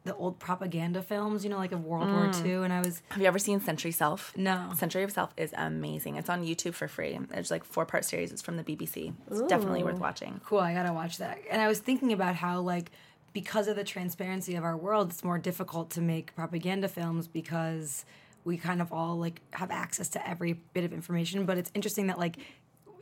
the 0.03 0.15
old 0.15 0.39
propaganda 0.39 1.01
films, 1.01 1.43
you 1.43 1.49
know, 1.49 1.57
like 1.57 1.71
of 1.71 1.85
World 1.85 2.09
War 2.09 2.27
mm. 2.27 2.45
II, 2.45 2.63
and 2.63 2.73
I 2.73 2.79
was 2.79 3.01
Have 3.09 3.21
you 3.21 3.27
ever 3.27 3.39
seen 3.39 3.59
Century 3.59 3.91
Self? 3.91 4.35
No. 4.35 4.71
Century 4.75 5.03
of 5.03 5.11
Self 5.11 5.31
is 5.37 5.53
amazing. 5.55 6.15
It's 6.15 6.29
on 6.29 6.43
YouTube 6.43 6.73
for 6.73 6.87
free. 6.87 7.19
It's 7.33 7.51
like 7.51 7.63
four 7.63 7.85
part 7.85 8.05
series. 8.05 8.31
It's 8.31 8.41
from 8.41 8.57
the 8.57 8.63
BBC. 8.63 9.13
It's 9.29 9.41
definitely 9.43 9.83
worth 9.83 9.99
watching. 9.99 10.41
cool. 10.45 10.59
I 10.59 10.73
gotta 10.73 10.93
watch 10.93 11.17
that. 11.17 11.39
And 11.49 11.61
I 11.61 11.67
was 11.67 11.79
thinking 11.79 12.13
about 12.13 12.35
how 12.35 12.61
like 12.61 12.91
because 13.33 13.67
of 13.67 13.75
the 13.75 13.83
transparency 13.83 14.55
of 14.55 14.63
our 14.63 14.75
world, 14.75 15.11
it's 15.11 15.23
more 15.23 15.37
difficult 15.37 15.89
to 15.91 16.01
make 16.01 16.35
propaganda 16.35 16.87
films 16.87 17.27
because 17.27 18.05
we 18.43 18.57
kind 18.57 18.81
of 18.81 18.91
all 18.91 19.17
like 19.17 19.41
have 19.51 19.71
access 19.71 20.09
to 20.09 20.29
every 20.29 20.53
bit 20.73 20.83
of 20.83 20.93
information. 20.93 21.45
But 21.45 21.57
it's 21.57 21.71
interesting 21.73 22.07
that 22.07 22.19
like 22.19 22.37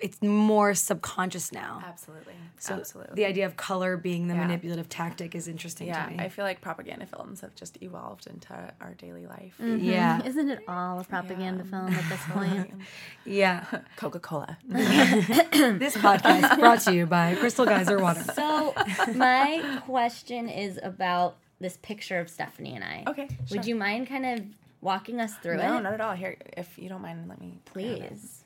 it's 0.01 0.21
more 0.21 0.73
subconscious 0.73 1.51
now. 1.51 1.81
Absolutely. 1.85 2.33
So 2.57 2.75
Absolutely. 2.75 3.15
the 3.15 3.25
idea 3.25 3.45
of 3.45 3.55
color 3.57 3.95
being 3.97 4.27
the 4.27 4.33
Yeah. 4.33 4.41
manipulative 4.41 4.89
tactic 4.89 5.33
is 5.35 5.47
interesting 5.47 5.87
yeah, 5.87 6.05
to 6.05 6.11
me. 6.11 6.19
I 6.19 6.29
feel 6.29 6.45
like 6.45 6.61
propaganda 6.61 7.05
films 7.05 7.41
have 7.41 7.55
just 7.55 7.81
evolved 7.81 8.27
into 8.27 8.53
our 8.81 8.93
daily 8.97 9.25
life. 9.27 9.53
Mm-hmm. 9.61 9.75
Mm-hmm. 9.75 9.85
yeah, 9.85 10.25
Isn't 10.25 10.49
it 10.49 10.59
all 10.67 10.99
a 10.99 11.03
propaganda 11.03 11.63
film 11.63 11.87
at 11.93 12.09
this 12.09 12.21
point? 12.29 12.71
yeah. 13.25 13.65
Coca 13.95 14.19
Cola. 14.19 14.57
this 14.67 15.95
podcast 15.97 16.59
brought 16.59 16.81
to 16.81 16.93
you 16.93 17.05
by 17.05 17.35
Crystal 17.35 17.65
Geyser 17.65 17.99
Water. 17.99 18.23
So 18.35 18.73
my 19.15 19.81
question 19.85 20.49
is 20.49 20.79
about 20.81 21.37
this 21.59 21.77
picture 21.77 22.19
of 22.19 22.29
Stephanie 22.29 22.75
and 22.75 22.83
I. 22.83 23.03
Okay, 23.07 23.27
sure. 23.27 23.57
Would 23.57 23.65
you 23.65 23.75
mind 23.75 24.07
kind 24.07 24.25
of 24.25 24.45
walking 24.81 25.19
us 25.19 25.35
through 25.35 25.57
No, 25.57 25.63
it? 25.63 25.67
No, 25.67 25.79
not 25.81 25.93
at 25.93 26.01
all. 26.01 26.13
Here, 26.13 26.37
if 26.57 26.77
you 26.77 26.87
don't 26.89 27.01
mind, 27.01 27.27
let 27.27 27.39
me. 27.39 27.59
grab 27.73 27.85
it. 27.85 28.09
Please. 28.11 28.38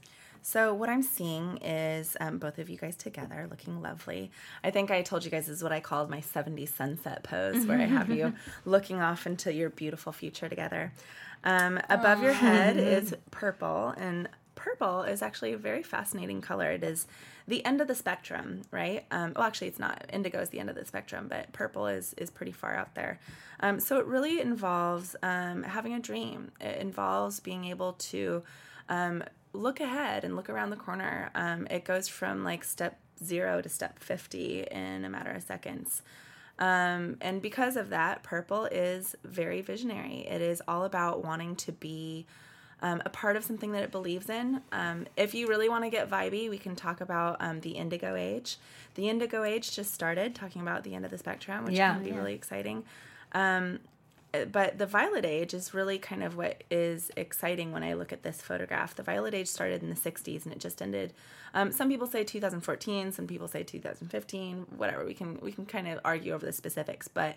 So 0.44 0.74
what 0.74 0.90
I'm 0.90 1.02
seeing 1.02 1.58
is 1.58 2.18
um, 2.20 2.38
both 2.38 2.60
of 2.60 2.70
you 2.70 2.78
guys 2.78 2.98
together, 2.98 3.48
looking 3.50 3.82
lovely. 3.82 4.30
I 4.62 4.72
think 4.72 4.92
I 4.92 5.02
told 5.02 5.24
you 5.24 5.32
guys 5.32 5.48
this 5.48 5.58
is 5.58 5.64
what 5.64 5.72
I 5.72 5.80
called 5.80 6.10
my 6.10 6.20
'70s 6.20 6.76
sunset 6.76 7.24
pose, 7.24 7.66
where 7.66 7.80
I 7.80 7.86
have 7.86 8.10
you 8.10 8.34
looking 8.66 9.00
off 9.00 9.26
into 9.26 9.54
your 9.54 9.70
beautiful 9.70 10.12
future 10.12 10.50
together. 10.50 10.94
Um, 11.46 11.80
above 11.90 12.22
your 12.22 12.34
head 12.34 12.78
is 12.78 13.16
purple, 13.32 13.94
and 13.98 14.28
purple 14.56 15.04
is 15.04 15.22
actually 15.22 15.54
a 15.54 15.58
very 15.58 15.82
fascinating 15.82 16.42
color. 16.42 16.72
It 16.72 16.84
is 16.84 17.08
the 17.48 17.64
end 17.66 17.80
of 17.80 17.88
the 17.88 17.96
spectrum, 17.96 18.64
right? 18.70 19.06
Um, 19.12 19.34
well, 19.36 19.46
actually, 19.46 19.68
it's 19.68 19.80
not. 19.80 20.06
Indigo 20.12 20.42
is 20.42 20.50
the 20.50 20.60
end 20.60 20.70
of 20.70 20.76
the 20.76 20.86
spectrum, 20.86 21.28
but 21.30 21.54
purple 21.54 21.88
is 21.88 22.14
is 22.18 22.30
pretty 22.30 22.52
far 22.52 22.76
out 22.76 22.96
there. 22.96 23.20
Um, 23.62 23.80
so 23.80 23.98
it 23.98 24.06
really 24.06 24.42
involves 24.42 25.16
um, 25.24 25.64
having 25.64 25.94
a 25.94 26.00
dream. 26.00 26.52
It 26.60 26.80
involves 26.80 27.40
being 27.40 27.64
able 27.66 27.94
to 27.94 28.44
um, 28.90 29.24
look 29.54 29.80
ahead 29.80 30.24
and 30.24 30.36
look 30.36 30.50
around 30.50 30.72
the 30.72 30.76
corner. 30.76 31.30
Um, 31.36 31.68
it 31.70 31.86
goes 31.86 32.08
from 32.08 32.44
like 32.44 32.64
step 32.64 33.00
zero 33.24 33.62
to 33.62 33.70
step 33.70 34.00
50 34.00 34.64
in 34.72 35.06
a 35.06 35.10
matter 35.10 35.32
of 35.32 35.44
seconds. 35.44 36.02
Um, 36.60 37.18
and 37.22 37.42
because 37.42 37.76
of 37.78 37.90
that, 37.90 38.24
purple 38.24 38.66
is 38.66 39.16
very 39.24 39.62
visionary. 39.62 40.26
It 40.30 40.42
is 40.42 40.62
all 40.68 40.84
about 40.86 41.24
wanting 41.24 41.56
to 41.58 41.72
be 41.72 42.26
um, 42.82 43.02
a 43.06 43.10
part 43.10 43.36
of 43.38 43.44
something 43.46 43.72
that 43.72 43.84
it 43.84 43.92
believes 43.92 44.30
in. 44.30 44.62
Um, 44.72 45.08
if 45.16 45.34
you 45.34 45.48
really 45.48 45.70
want 45.70 45.84
to 45.86 45.90
get 45.90 46.10
vibey, 46.10 46.50
we 46.50 46.58
can 46.58 46.76
talk 46.76 47.00
about 47.02 47.38
um, 47.40 47.62
the 47.62 47.72
indigo 47.72 48.16
age. 48.16 48.58
The 48.96 49.08
indigo 49.10 49.44
age 49.44 49.74
just 49.76 49.94
started 49.94 50.36
talking 50.36 50.62
about 50.62 50.84
the 50.84 50.94
end 50.94 51.06
of 51.06 51.12
the 51.12 51.18
spectrum, 51.18 51.64
which 51.66 51.76
Yeah. 51.76 51.94
can 51.94 52.04
be 52.04 52.12
really 52.12 52.34
exciting. 52.34 52.84
But 54.52 54.80
the 54.80 54.88
violet 54.88 55.26
age 55.26 55.54
is 55.54 55.76
really 55.76 56.00
kind 56.00 56.24
of 56.24 56.36
what 56.36 56.64
is 56.72 57.12
exciting 57.16 57.72
when 57.72 57.84
I 57.84 57.94
look 57.94 58.12
at 58.12 58.24
this 58.24 58.42
photograph. 58.42 58.96
The 58.96 59.04
violet 59.04 59.36
age 59.36 59.48
started 59.48 59.84
in 59.84 59.90
the 59.90 59.96
60s 59.96 60.46
and 60.46 60.54
it 60.54 60.60
just 60.60 60.82
ended. 60.82 61.14
Um, 61.54 61.72
some 61.72 61.88
people 61.88 62.08
say 62.08 62.24
2014, 62.24 63.12
some 63.12 63.28
people 63.28 63.48
say 63.48 63.62
2015, 63.62 64.66
whatever. 64.76 65.06
We 65.06 65.14
can 65.14 65.40
we 65.40 65.52
can 65.52 65.68
kind 65.68 65.88
of 65.88 66.00
argue 66.04 66.34
over 66.34 66.46
the 66.46 66.52
specifics, 66.52 67.08
but 67.08 67.36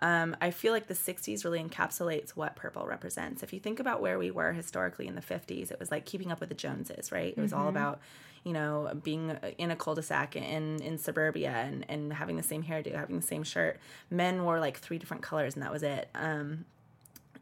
um, 0.00 0.36
I 0.40 0.50
feel 0.50 0.72
like 0.72 0.86
the 0.86 0.94
60s 0.94 1.44
really 1.44 1.62
encapsulates 1.62 2.30
what 2.30 2.56
purple 2.56 2.86
represents. 2.86 3.42
If 3.42 3.52
you 3.52 3.60
think 3.60 3.78
about 3.78 4.00
where 4.00 4.18
we 4.18 4.30
were 4.30 4.52
historically 4.52 5.06
in 5.06 5.14
the 5.14 5.20
50s, 5.20 5.70
it 5.70 5.78
was 5.78 5.90
like 5.90 6.06
keeping 6.06 6.32
up 6.32 6.40
with 6.40 6.48
the 6.48 6.54
Joneses, 6.54 7.12
right? 7.12 7.34
It 7.36 7.40
was 7.40 7.52
all 7.52 7.68
about, 7.68 8.00
you 8.42 8.52
know, 8.52 8.90
being 9.04 9.36
in 9.58 9.70
a 9.70 9.76
cul-de-sac 9.76 10.34
in, 10.34 10.80
in 10.82 10.98
suburbia 10.98 11.50
and, 11.50 11.84
and 11.88 12.12
having 12.12 12.36
the 12.36 12.42
same 12.42 12.64
hairdo, 12.64 12.94
having 12.94 13.16
the 13.16 13.26
same 13.26 13.44
shirt. 13.44 13.78
Men 14.10 14.44
wore 14.44 14.58
like 14.58 14.78
three 14.78 14.98
different 14.98 15.22
colors 15.22 15.54
and 15.54 15.62
that 15.62 15.72
was 15.72 15.82
it. 15.82 16.08
Um, 16.14 16.64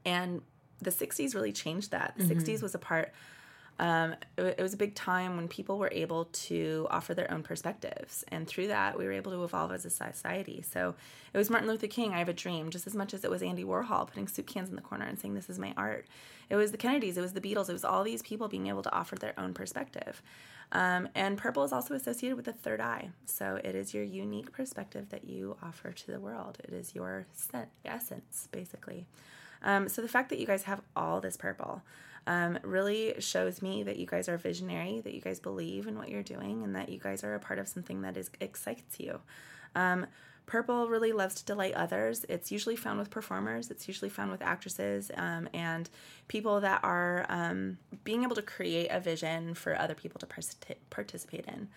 and 0.05 0.43
the 0.81 0.91
60s 0.91 1.35
really 1.35 1.53
changed 1.53 1.91
that. 1.93 2.15
The 2.17 2.25
60s 2.35 2.63
was 2.63 2.75
a 2.75 2.79
part 2.79 3.13
um, 3.81 4.15
it, 4.37 4.57
it 4.59 4.63
was 4.63 4.75
a 4.75 4.77
big 4.77 4.95
time 4.95 5.37
when 5.37 5.49
people 5.49 5.79
were 5.79 5.89
able 5.91 6.27
to 6.27 6.87
offer 6.91 7.15
their 7.15 7.31
own 7.33 7.43
perspectives. 7.43 8.25
And 8.29 8.47
through 8.47 8.67
that, 8.67 8.97
we 8.97 9.07
were 9.07 9.13
able 9.13 9.33
to 9.33 9.43
evolve 9.43 9.73
as 9.73 9.87
a 9.87 9.91
society. 9.91 10.63
So 10.71 10.95
it 11.33 11.39
was 11.39 11.49
Martin 11.49 11.67
Luther 11.67 11.87
King, 11.87 12.13
I 12.13 12.19
Have 12.19 12.29
a 12.29 12.35
Dream, 12.35 12.69
just 12.69 12.87
as 12.87 12.95
much 12.95 13.15
as 13.15 13.25
it 13.25 13.31
was 13.31 13.43
Andy 13.43 13.65
Warhol 13.65 14.07
putting 14.07 14.29
soup 14.29 14.47
cans 14.47 14.69
in 14.69 14.77
the 14.77 14.83
corner 14.83 15.07
and 15.07 15.19
saying, 15.19 15.35
This 15.35 15.49
is 15.49 15.59
my 15.59 15.73
art. 15.79 16.07
It 16.51 16.57
was 16.57 16.73
the 16.73 16.77
Kennedys, 16.77 17.17
it 17.17 17.23
was 17.23 17.33
the 17.33 17.41
Beatles, 17.41 17.71
it 17.71 17.73
was 17.73 17.85
all 17.85 18.05
these 18.05 18.23
people 18.23 18.49
being 18.49 18.67
able 18.67 18.83
to 18.83 18.93
offer 18.93 19.17
their 19.17 19.39
own 19.41 19.55
perspective. 19.55 20.23
Um, 20.73 21.09
and 21.15 21.39
purple 21.39 21.65
is 21.65 21.73
also 21.73 21.95
associated 21.95 22.37
with 22.37 22.45
the 22.45 22.53
third 22.53 22.83
eye. 22.83 23.11
So 23.25 23.59
it 23.65 23.75
is 23.75 23.95
your 23.95 24.05
unique 24.05 24.53
perspective 24.53 25.09
that 25.09 25.25
you 25.25 25.57
offer 25.63 25.91
to 25.91 26.07
the 26.11 26.21
world. 26.21 26.59
It 26.63 26.75
is 26.75 26.95
your 26.95 27.27
sen- 27.33 27.69
essence, 27.85 28.49
basically. 28.53 29.07
Um, 29.63 29.89
so 29.89 30.03
the 30.03 30.09
fact 30.09 30.29
that 30.31 30.39
you 30.39 30.47
guys 30.47 30.65
have 30.65 30.83
all 30.95 31.21
this 31.21 31.37
purple 31.37 31.83
um, 32.27 32.59
really 32.63 33.15
shows 33.19 33.63
me 33.63 33.83
that 33.83 33.97
you 33.97 34.07
guys 34.07 34.29
are 34.29 34.37
visionary, 34.37 35.01
that 35.01 35.15
you 35.15 35.21
guys 35.21 35.41
believe 35.41 35.87
in 35.87 35.97
what 35.97 36.09
you're 36.09 36.23
doing, 36.23 36.63
and 36.63 36.75
that 36.77 36.89
you 36.89 36.99
guys 36.99 37.25
are 37.25 37.35
a 37.35 37.41
part 37.41 37.59
of 37.59 37.69
something 37.69 38.03
that 38.03 38.17
is 38.17 38.31
excites 38.41 38.99
you. 38.99 39.21
Um, 39.75 40.07
purple 40.47 40.89
really 40.89 41.13
loves 41.13 41.37
to 41.37 41.45
delight 41.45 41.75
others. 41.75 42.25
It's 42.29 42.51
usually 42.51 42.77
found 42.77 42.99
with 42.99 43.09
performers. 43.11 43.71
It's 43.71 43.87
usually 43.87 44.11
found 44.11 44.31
with 44.31 44.43
actresses 44.43 45.11
um, 45.17 45.49
and 45.55 45.89
people 46.29 46.61
that 46.61 46.81
are 46.83 47.25
um, 47.29 47.79
being 48.05 48.25
able 48.25 48.37
to 48.37 48.43
create 48.43 48.89
a 48.91 49.01
vision 49.01 49.55
for 49.55 49.79
other 49.79 49.95
people 49.95 50.19
to 50.19 50.27
particip- 50.27 50.77
participate 50.91 51.47
in. 51.47 51.69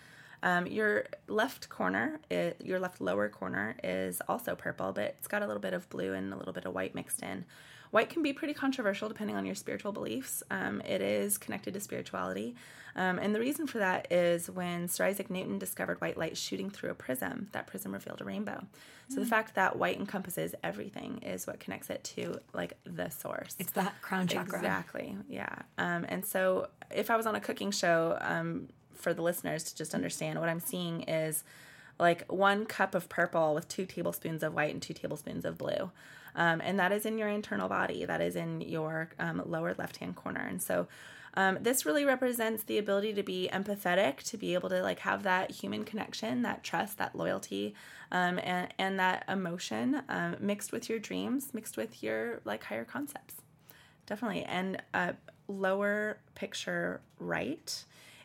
Um, 0.42 0.66
your 0.66 1.06
left 1.26 1.70
corner, 1.70 2.20
i 2.30 2.52
your 2.62 2.78
left 2.78 3.00
lower 3.00 3.30
corner, 3.30 3.76
is 3.82 4.20
also 4.28 4.54
purple, 4.54 4.92
but 4.92 5.04
it's 5.04 5.26
got 5.26 5.42
a 5.42 5.46
little 5.46 5.62
bit 5.62 5.72
of 5.72 5.88
blue 5.88 6.12
and 6.12 6.34
a 6.34 6.36
little 6.36 6.52
bit 6.52 6.66
of 6.66 6.74
white 6.74 6.94
mixed 6.94 7.22
in. 7.22 7.46
White 7.94 8.10
can 8.10 8.24
be 8.24 8.32
pretty 8.32 8.54
controversial 8.54 9.08
depending 9.08 9.36
on 9.36 9.46
your 9.46 9.54
spiritual 9.54 9.92
beliefs. 9.92 10.42
Um, 10.50 10.80
it 10.80 11.00
is 11.00 11.38
connected 11.38 11.74
to 11.74 11.80
spirituality. 11.80 12.56
Um, 12.96 13.20
and 13.20 13.32
the 13.32 13.38
reason 13.38 13.68
for 13.68 13.78
that 13.78 14.10
is 14.10 14.50
when 14.50 14.88
Sir 14.88 15.04
Isaac 15.04 15.30
Newton 15.30 15.60
discovered 15.60 16.00
white 16.00 16.16
light 16.16 16.36
shooting 16.36 16.70
through 16.70 16.90
a 16.90 16.94
prism, 16.94 17.50
that 17.52 17.68
prism 17.68 17.92
revealed 17.92 18.20
a 18.20 18.24
rainbow. 18.24 18.64
So 19.10 19.20
the 19.20 19.26
fact 19.26 19.54
that 19.54 19.76
white 19.76 19.96
encompasses 19.96 20.56
everything 20.64 21.18
is 21.18 21.46
what 21.46 21.60
connects 21.60 21.88
it 21.88 22.02
to 22.16 22.40
like 22.52 22.76
the 22.82 23.10
source. 23.10 23.54
It's 23.60 23.70
that 23.72 23.94
crown 24.02 24.26
chakra. 24.26 24.58
Exactly. 24.58 25.16
Yeah. 25.28 25.54
Um, 25.78 26.04
and 26.08 26.26
so 26.26 26.70
if 26.90 27.12
I 27.12 27.16
was 27.16 27.26
on 27.26 27.36
a 27.36 27.40
cooking 27.40 27.70
show, 27.70 28.18
um, 28.20 28.70
for 28.96 29.14
the 29.14 29.22
listeners 29.22 29.62
to 29.64 29.76
just 29.76 29.94
understand, 29.94 30.40
what 30.40 30.48
I'm 30.48 30.58
seeing 30.58 31.02
is 31.02 31.44
like 32.00 32.24
one 32.32 32.66
cup 32.66 32.96
of 32.96 33.08
purple 33.08 33.54
with 33.54 33.68
two 33.68 33.86
tablespoons 33.86 34.42
of 34.42 34.52
white 34.52 34.72
and 34.72 34.82
two 34.82 34.94
tablespoons 34.94 35.44
of 35.44 35.56
blue. 35.58 35.92
Um, 36.36 36.60
and 36.60 36.78
that 36.78 36.92
is 36.92 37.06
in 37.06 37.18
your 37.18 37.28
internal 37.28 37.68
body, 37.68 38.04
that 38.04 38.20
is 38.20 38.36
in 38.36 38.60
your 38.60 39.10
um, 39.18 39.42
lower 39.44 39.74
left 39.78 39.98
hand 39.98 40.16
corner. 40.16 40.46
And 40.48 40.60
so 40.60 40.88
um, 41.34 41.58
this 41.60 41.84
really 41.84 42.04
represents 42.04 42.64
the 42.64 42.78
ability 42.78 43.12
to 43.14 43.22
be 43.22 43.48
empathetic, 43.52 44.22
to 44.24 44.36
be 44.36 44.54
able 44.54 44.68
to 44.68 44.82
like 44.82 45.00
have 45.00 45.22
that 45.24 45.50
human 45.50 45.84
connection, 45.84 46.42
that 46.42 46.62
trust, 46.62 46.98
that 46.98 47.16
loyalty, 47.16 47.74
um, 48.12 48.38
and, 48.42 48.72
and 48.78 48.98
that 49.00 49.24
emotion 49.28 50.02
um, 50.08 50.36
mixed 50.38 50.70
with 50.70 50.88
your 50.88 50.98
dreams, 50.98 51.52
mixed 51.52 51.76
with 51.76 52.02
your 52.02 52.40
like 52.44 52.64
higher 52.64 52.84
concepts 52.84 53.34
definitely. 54.06 54.44
And 54.44 54.82
uh, 54.92 55.12
lower 55.48 56.18
picture 56.34 57.00
right 57.18 57.84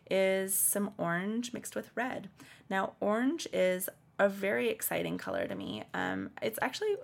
is 0.09 0.53
some 0.53 0.91
orange 0.97 1.53
mixed 1.53 1.75
with 1.75 1.91
red. 1.95 2.29
Now, 2.69 2.93
orange 2.99 3.47
is 3.53 3.89
a 4.17 4.27
very 4.27 4.69
exciting 4.69 5.17
color 5.17 5.47
to 5.47 5.55
me. 5.55 5.83
Um, 5.93 6.31
it's 6.41 6.59
actually 6.61 6.95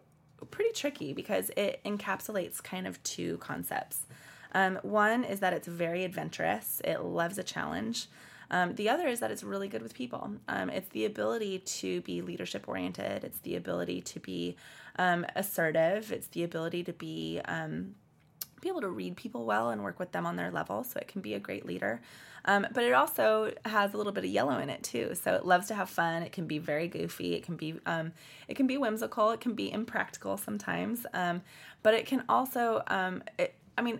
pretty 0.51 0.71
tricky 0.73 1.13
because 1.13 1.51
it 1.57 1.81
encapsulates 1.85 2.63
kind 2.63 2.87
of 2.87 3.01
two 3.03 3.37
concepts. 3.37 4.05
Um, 4.53 4.79
one 4.83 5.23
is 5.23 5.41
that 5.41 5.53
it's 5.53 5.67
very 5.67 6.03
adventurous, 6.03 6.81
it 6.85 7.01
loves 7.01 7.37
a 7.37 7.43
challenge. 7.43 8.07
Um, 8.51 8.75
the 8.75 8.89
other 8.89 9.07
is 9.07 9.19
that 9.19 9.31
it's 9.31 9.43
really 9.43 9.67
good 9.67 9.81
with 9.81 9.93
people. 9.93 10.31
Um, 10.47 10.69
it's 10.69 10.87
the 10.89 11.05
ability 11.05 11.59
to 11.59 12.01
be 12.01 12.21
leadership 12.21 12.67
oriented, 12.67 13.23
it's 13.23 13.39
the 13.39 13.55
ability 13.55 14.01
to 14.01 14.19
be 14.19 14.55
um, 14.97 15.25
assertive, 15.35 16.11
it's 16.11 16.27
the 16.27 16.43
ability 16.43 16.83
to 16.83 16.93
be 16.93 17.41
um, 17.45 17.95
be 18.65 18.69
able 18.69 18.81
to 18.81 18.89
read 18.89 19.15
people 19.15 19.45
well 19.45 19.69
and 19.69 19.83
work 19.83 19.99
with 19.99 20.11
them 20.11 20.25
on 20.25 20.35
their 20.35 20.49
level 20.49 20.83
so 20.83 20.99
it 20.99 21.07
can 21.07 21.21
be 21.21 21.35
a 21.35 21.39
great 21.39 21.67
leader. 21.67 22.01
Um, 22.45 22.65
but 22.73 22.83
it 22.83 22.93
also 22.93 23.53
has 23.63 23.93
a 23.93 23.97
little 23.97 24.11
bit 24.11 24.23
of 24.23 24.29
yellow 24.31 24.57
in 24.57 24.71
it 24.71 24.81
too. 24.81 25.13
So 25.13 25.35
it 25.35 25.45
loves 25.45 25.67
to 25.67 25.75
have 25.75 25.87
fun. 25.87 26.23
It 26.23 26.31
can 26.31 26.47
be 26.47 26.57
very 26.57 26.87
goofy. 26.87 27.35
It 27.35 27.43
can 27.43 27.55
be 27.55 27.75
um, 27.85 28.11
it 28.47 28.55
can 28.55 28.65
be 28.65 28.77
whimsical. 28.77 29.29
It 29.31 29.39
can 29.39 29.53
be 29.53 29.71
impractical 29.71 30.35
sometimes. 30.37 31.05
Um, 31.13 31.43
but 31.83 31.93
it 31.93 32.07
can 32.07 32.23
also 32.27 32.81
um, 32.87 33.23
it, 33.37 33.53
i 33.77 33.81
mean 33.81 33.99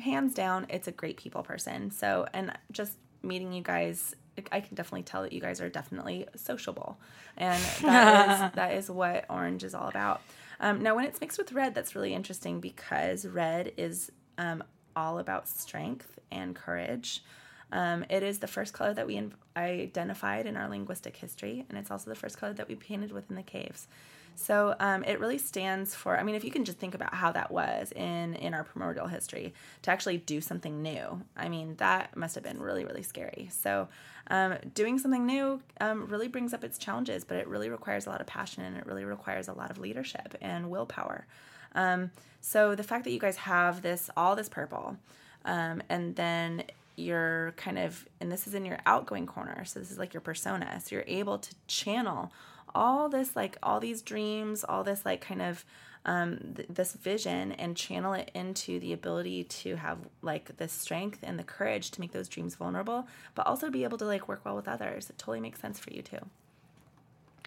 hands 0.00 0.34
down 0.34 0.66
it's 0.68 0.88
a 0.88 0.92
great 0.92 1.16
people 1.16 1.44
person. 1.44 1.92
So 1.92 2.26
and 2.34 2.52
just 2.72 2.94
meeting 3.22 3.52
you 3.52 3.62
guys 3.62 4.16
I 4.50 4.60
can 4.60 4.74
definitely 4.74 5.04
tell 5.04 5.22
that 5.22 5.32
you 5.32 5.40
guys 5.40 5.60
are 5.60 5.68
definitely 5.68 6.26
sociable, 6.34 6.98
and 7.36 7.62
that 7.82 8.50
is 8.50 8.54
that 8.56 8.74
is 8.74 8.90
what 8.90 9.26
orange 9.30 9.62
is 9.62 9.74
all 9.74 9.88
about. 9.88 10.20
Um, 10.64 10.82
now, 10.82 10.96
when 10.96 11.04
it's 11.04 11.20
mixed 11.20 11.36
with 11.36 11.52
red, 11.52 11.74
that's 11.74 11.94
really 11.94 12.14
interesting 12.14 12.58
because 12.58 13.26
red 13.26 13.72
is 13.76 14.10
um, 14.38 14.64
all 14.96 15.18
about 15.18 15.46
strength 15.46 16.18
and 16.32 16.56
courage. 16.56 17.22
Um, 17.70 18.06
it 18.08 18.22
is 18.22 18.38
the 18.38 18.46
first 18.46 18.72
color 18.72 18.94
that 18.94 19.06
we 19.06 19.16
in- 19.16 19.34
identified 19.58 20.46
in 20.46 20.56
our 20.56 20.66
linguistic 20.70 21.16
history, 21.16 21.66
and 21.68 21.76
it's 21.76 21.90
also 21.90 22.08
the 22.08 22.16
first 22.16 22.38
color 22.38 22.54
that 22.54 22.66
we 22.66 22.76
painted 22.76 23.12
with 23.12 23.28
in 23.28 23.36
the 23.36 23.42
caves. 23.42 23.88
So 24.36 24.74
um, 24.80 25.04
it 25.04 25.20
really 25.20 25.38
stands 25.38 25.94
for. 25.94 26.18
I 26.18 26.22
mean, 26.22 26.34
if 26.34 26.44
you 26.44 26.50
can 26.50 26.64
just 26.64 26.78
think 26.78 26.94
about 26.94 27.14
how 27.14 27.32
that 27.32 27.50
was 27.50 27.92
in 27.92 28.34
in 28.34 28.54
our 28.54 28.64
primordial 28.64 29.06
history 29.06 29.54
to 29.82 29.90
actually 29.90 30.18
do 30.18 30.40
something 30.40 30.82
new. 30.82 31.22
I 31.36 31.48
mean, 31.48 31.76
that 31.76 32.16
must 32.16 32.34
have 32.34 32.44
been 32.44 32.60
really 32.60 32.84
really 32.84 33.02
scary. 33.02 33.48
So 33.52 33.88
um, 34.28 34.56
doing 34.74 34.98
something 34.98 35.26
new 35.26 35.60
um, 35.80 36.06
really 36.06 36.28
brings 36.28 36.54
up 36.54 36.64
its 36.64 36.78
challenges, 36.78 37.24
but 37.24 37.36
it 37.36 37.46
really 37.46 37.68
requires 37.68 38.06
a 38.06 38.10
lot 38.10 38.20
of 38.20 38.26
passion 38.26 38.64
and 38.64 38.76
it 38.76 38.86
really 38.86 39.04
requires 39.04 39.48
a 39.48 39.52
lot 39.52 39.70
of 39.70 39.78
leadership 39.78 40.36
and 40.40 40.70
willpower. 40.70 41.26
Um, 41.74 42.10
so 42.40 42.74
the 42.74 42.82
fact 42.82 43.04
that 43.04 43.10
you 43.10 43.18
guys 43.18 43.36
have 43.36 43.82
this 43.82 44.10
all 44.16 44.36
this 44.36 44.48
purple, 44.48 44.96
um, 45.44 45.82
and 45.88 46.16
then 46.16 46.64
you're 46.96 47.52
kind 47.56 47.78
of 47.78 48.06
and 48.20 48.30
this 48.30 48.46
is 48.46 48.54
in 48.54 48.64
your 48.64 48.78
outgoing 48.86 49.26
corner 49.26 49.64
so 49.64 49.80
this 49.80 49.90
is 49.90 49.98
like 49.98 50.14
your 50.14 50.20
persona 50.20 50.80
so 50.80 50.94
you're 50.94 51.04
able 51.08 51.38
to 51.38 51.52
channel 51.66 52.30
all 52.74 53.08
this 53.08 53.36
like 53.36 53.56
all 53.62 53.80
these 53.80 54.02
dreams 54.02 54.64
all 54.64 54.84
this 54.84 55.04
like 55.04 55.20
kind 55.20 55.42
of 55.42 55.64
um, 56.06 56.38
th- 56.56 56.68
this 56.68 56.92
vision 56.92 57.52
and 57.52 57.76
channel 57.76 58.12
it 58.12 58.30
into 58.34 58.78
the 58.78 58.92
ability 58.92 59.44
to 59.44 59.76
have 59.76 59.98
like 60.20 60.56
the 60.58 60.68
strength 60.68 61.20
and 61.22 61.38
the 61.38 61.44
courage 61.44 61.90
to 61.92 62.00
make 62.00 62.12
those 62.12 62.28
dreams 62.28 62.54
vulnerable 62.56 63.06
but 63.34 63.46
also 63.46 63.70
be 63.70 63.84
able 63.84 63.96
to 63.98 64.04
like 64.04 64.28
work 64.28 64.42
well 64.44 64.56
with 64.56 64.68
others 64.68 65.08
it 65.08 65.16
totally 65.18 65.40
makes 65.40 65.60
sense 65.60 65.78
for 65.78 65.92
you 65.92 66.02
too 66.02 66.20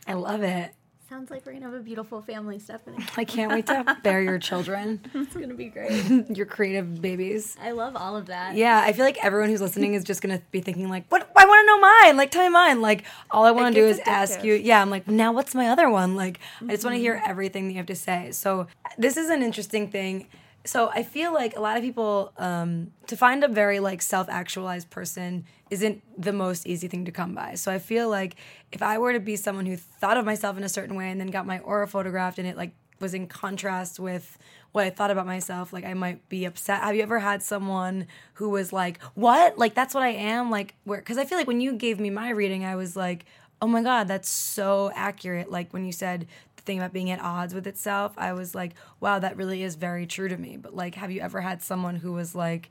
I 0.08 0.14
love 0.14 0.42
it. 0.42 0.74
Sounds 1.10 1.32
like 1.32 1.46
we're 1.46 1.54
gonna 1.54 1.66
have 1.66 1.74
a 1.74 1.80
beautiful 1.80 2.22
family, 2.22 2.60
Stephanie. 2.60 2.98
I 3.16 3.24
can't 3.24 3.50
wait 3.50 3.68
to 3.68 3.98
bear 4.04 4.22
your 4.22 4.38
children, 4.40 5.00
it's 5.14 5.34
gonna 5.34 5.54
be 5.54 5.68
great. 5.70 6.30
your 6.36 6.46
creative 6.46 7.02
babies. 7.02 7.56
I 7.62 7.72
love 7.72 7.96
all 7.96 8.18
of 8.18 8.26
that. 8.26 8.56
Yeah, 8.56 8.82
I 8.84 8.92
feel 8.92 9.06
like 9.06 9.24
everyone 9.24 9.50
who's 9.50 9.62
listening 9.62 9.94
is 9.94 10.04
just 10.04 10.22
gonna 10.22 10.42
be 10.52 10.60
thinking 10.60 10.90
like, 10.90 11.06
"What? 11.08 11.32
I 11.34 11.46
want 11.46 11.62
to 11.62 11.66
know 11.66 11.80
mine. 11.80 12.18
Like, 12.18 12.32
tell 12.32 12.44
me 12.44 12.50
mine. 12.50 12.82
Like, 12.82 13.06
all 13.32 13.46
I 13.46 13.52
want 13.52 13.74
to 13.74 13.82
do 13.82 13.88
is 13.88 13.98
gets 13.98 14.10
ask 14.10 14.44
you. 14.44 14.54
Yeah, 14.56 14.82
I'm 14.82 14.90
like, 14.90 15.08
now 15.08 15.32
what's 15.32 15.56
my 15.56 15.70
other 15.70 15.90
one? 15.90 16.18
Like, 16.18 16.42
I 16.62 16.72
just 16.72 16.84
want 16.84 16.96
to 16.96 17.00
hear 17.00 17.16
mm-hmm. 17.16 17.32
everything 17.32 17.68
that 17.68 17.72
you 17.72 17.78
have 17.78 17.86
to 17.86 17.96
say. 17.96 18.32
So 18.34 18.68
this 18.98 19.16
is 19.16 19.30
an 19.30 19.42
interesting 19.42 19.90
thing. 19.90 20.28
So 20.68 20.90
I 20.94 21.04
feel 21.04 21.34
like 21.34 21.56
a 21.56 21.62
lot 21.62 21.78
of 21.78 21.84
people 21.84 22.34
um, 22.38 22.92
to 23.08 23.16
find 23.16 23.44
a 23.44 23.48
very 23.48 23.80
like 23.80 24.02
self-actualized 24.02 24.90
person 24.90 25.46
isn't 25.70 26.04
the 26.22 26.34
most 26.34 26.68
easy 26.68 26.90
thing 26.90 27.06
to 27.06 27.12
come 27.12 27.34
by. 27.34 27.56
So 27.56 27.72
I 27.72 27.80
feel 27.80 28.10
like 28.10 28.36
if 28.74 28.82
I 28.82 28.98
were 28.98 29.14
to 29.14 29.20
be 29.22 29.38
someone 29.38 29.66
who 29.66 29.78
thought 29.78 30.18
of 30.18 30.26
myself 30.26 30.58
in 30.58 30.64
a 30.64 30.70
certain 30.70 30.96
way 30.96 31.10
and 31.10 31.22
then 31.22 31.28
got 31.28 31.46
my 31.46 31.60
aura 31.60 31.88
photographed 31.88 32.38
and 32.38 32.48
it 32.48 32.58
like 32.58 32.72
was 33.00 33.14
in 33.14 33.28
contrast 33.28 34.00
with 34.00 34.38
what 34.74 34.84
I 34.84 34.90
thought 34.90 35.12
about 35.12 35.26
myself, 35.26 35.72
like 35.72 35.86
I 35.86 35.94
might 35.94 36.28
be 36.28 36.44
upset. 36.44 36.82
Have 36.82 36.96
you 36.96 37.02
ever 37.02 37.20
had 37.20 37.42
someone 37.42 38.08
who 38.34 38.50
was 38.50 38.74
like, 38.74 39.02
"What? 39.14 39.58
Like 39.58 39.74
that's 39.74 39.94
what 39.94 40.04
I 40.04 40.10
am?" 40.10 40.52
Like 40.52 40.76
where 40.84 41.02
cuz 41.02 41.18
I 41.18 41.26
feel 41.26 41.38
like 41.38 41.48
when 41.48 41.62
you 41.62 41.74
gave 41.74 42.00
me 42.00 42.10
my 42.10 42.30
reading, 42.30 42.66
I 42.66 42.76
was 42.76 42.96
like, 42.96 43.26
"Oh 43.62 43.68
my 43.68 43.82
god, 43.82 44.08
that's 44.08 44.30
so 44.30 44.92
accurate." 44.96 45.50
Like 45.50 45.72
when 45.72 45.86
you 45.86 45.92
said 45.94 46.28
thing 46.68 46.78
about 46.78 46.94
being 46.94 47.10
at 47.10 47.20
odds 47.20 47.56
with 47.56 47.66
itself, 47.66 48.14
I 48.18 48.34
was 48.34 48.54
like, 48.54 48.76
"Wow, 49.00 49.18
that 49.18 49.36
really 49.38 49.64
is 49.64 49.76
very 49.76 50.06
true 50.06 50.28
to 50.28 50.38
me." 50.38 50.58
But 50.58 50.76
like 50.76 50.94
have 50.96 51.10
you 51.10 51.22
ever 51.22 51.42
had 51.42 51.64
someone 51.64 51.96
who 51.96 52.12
was 52.12 52.36
like 52.36 52.70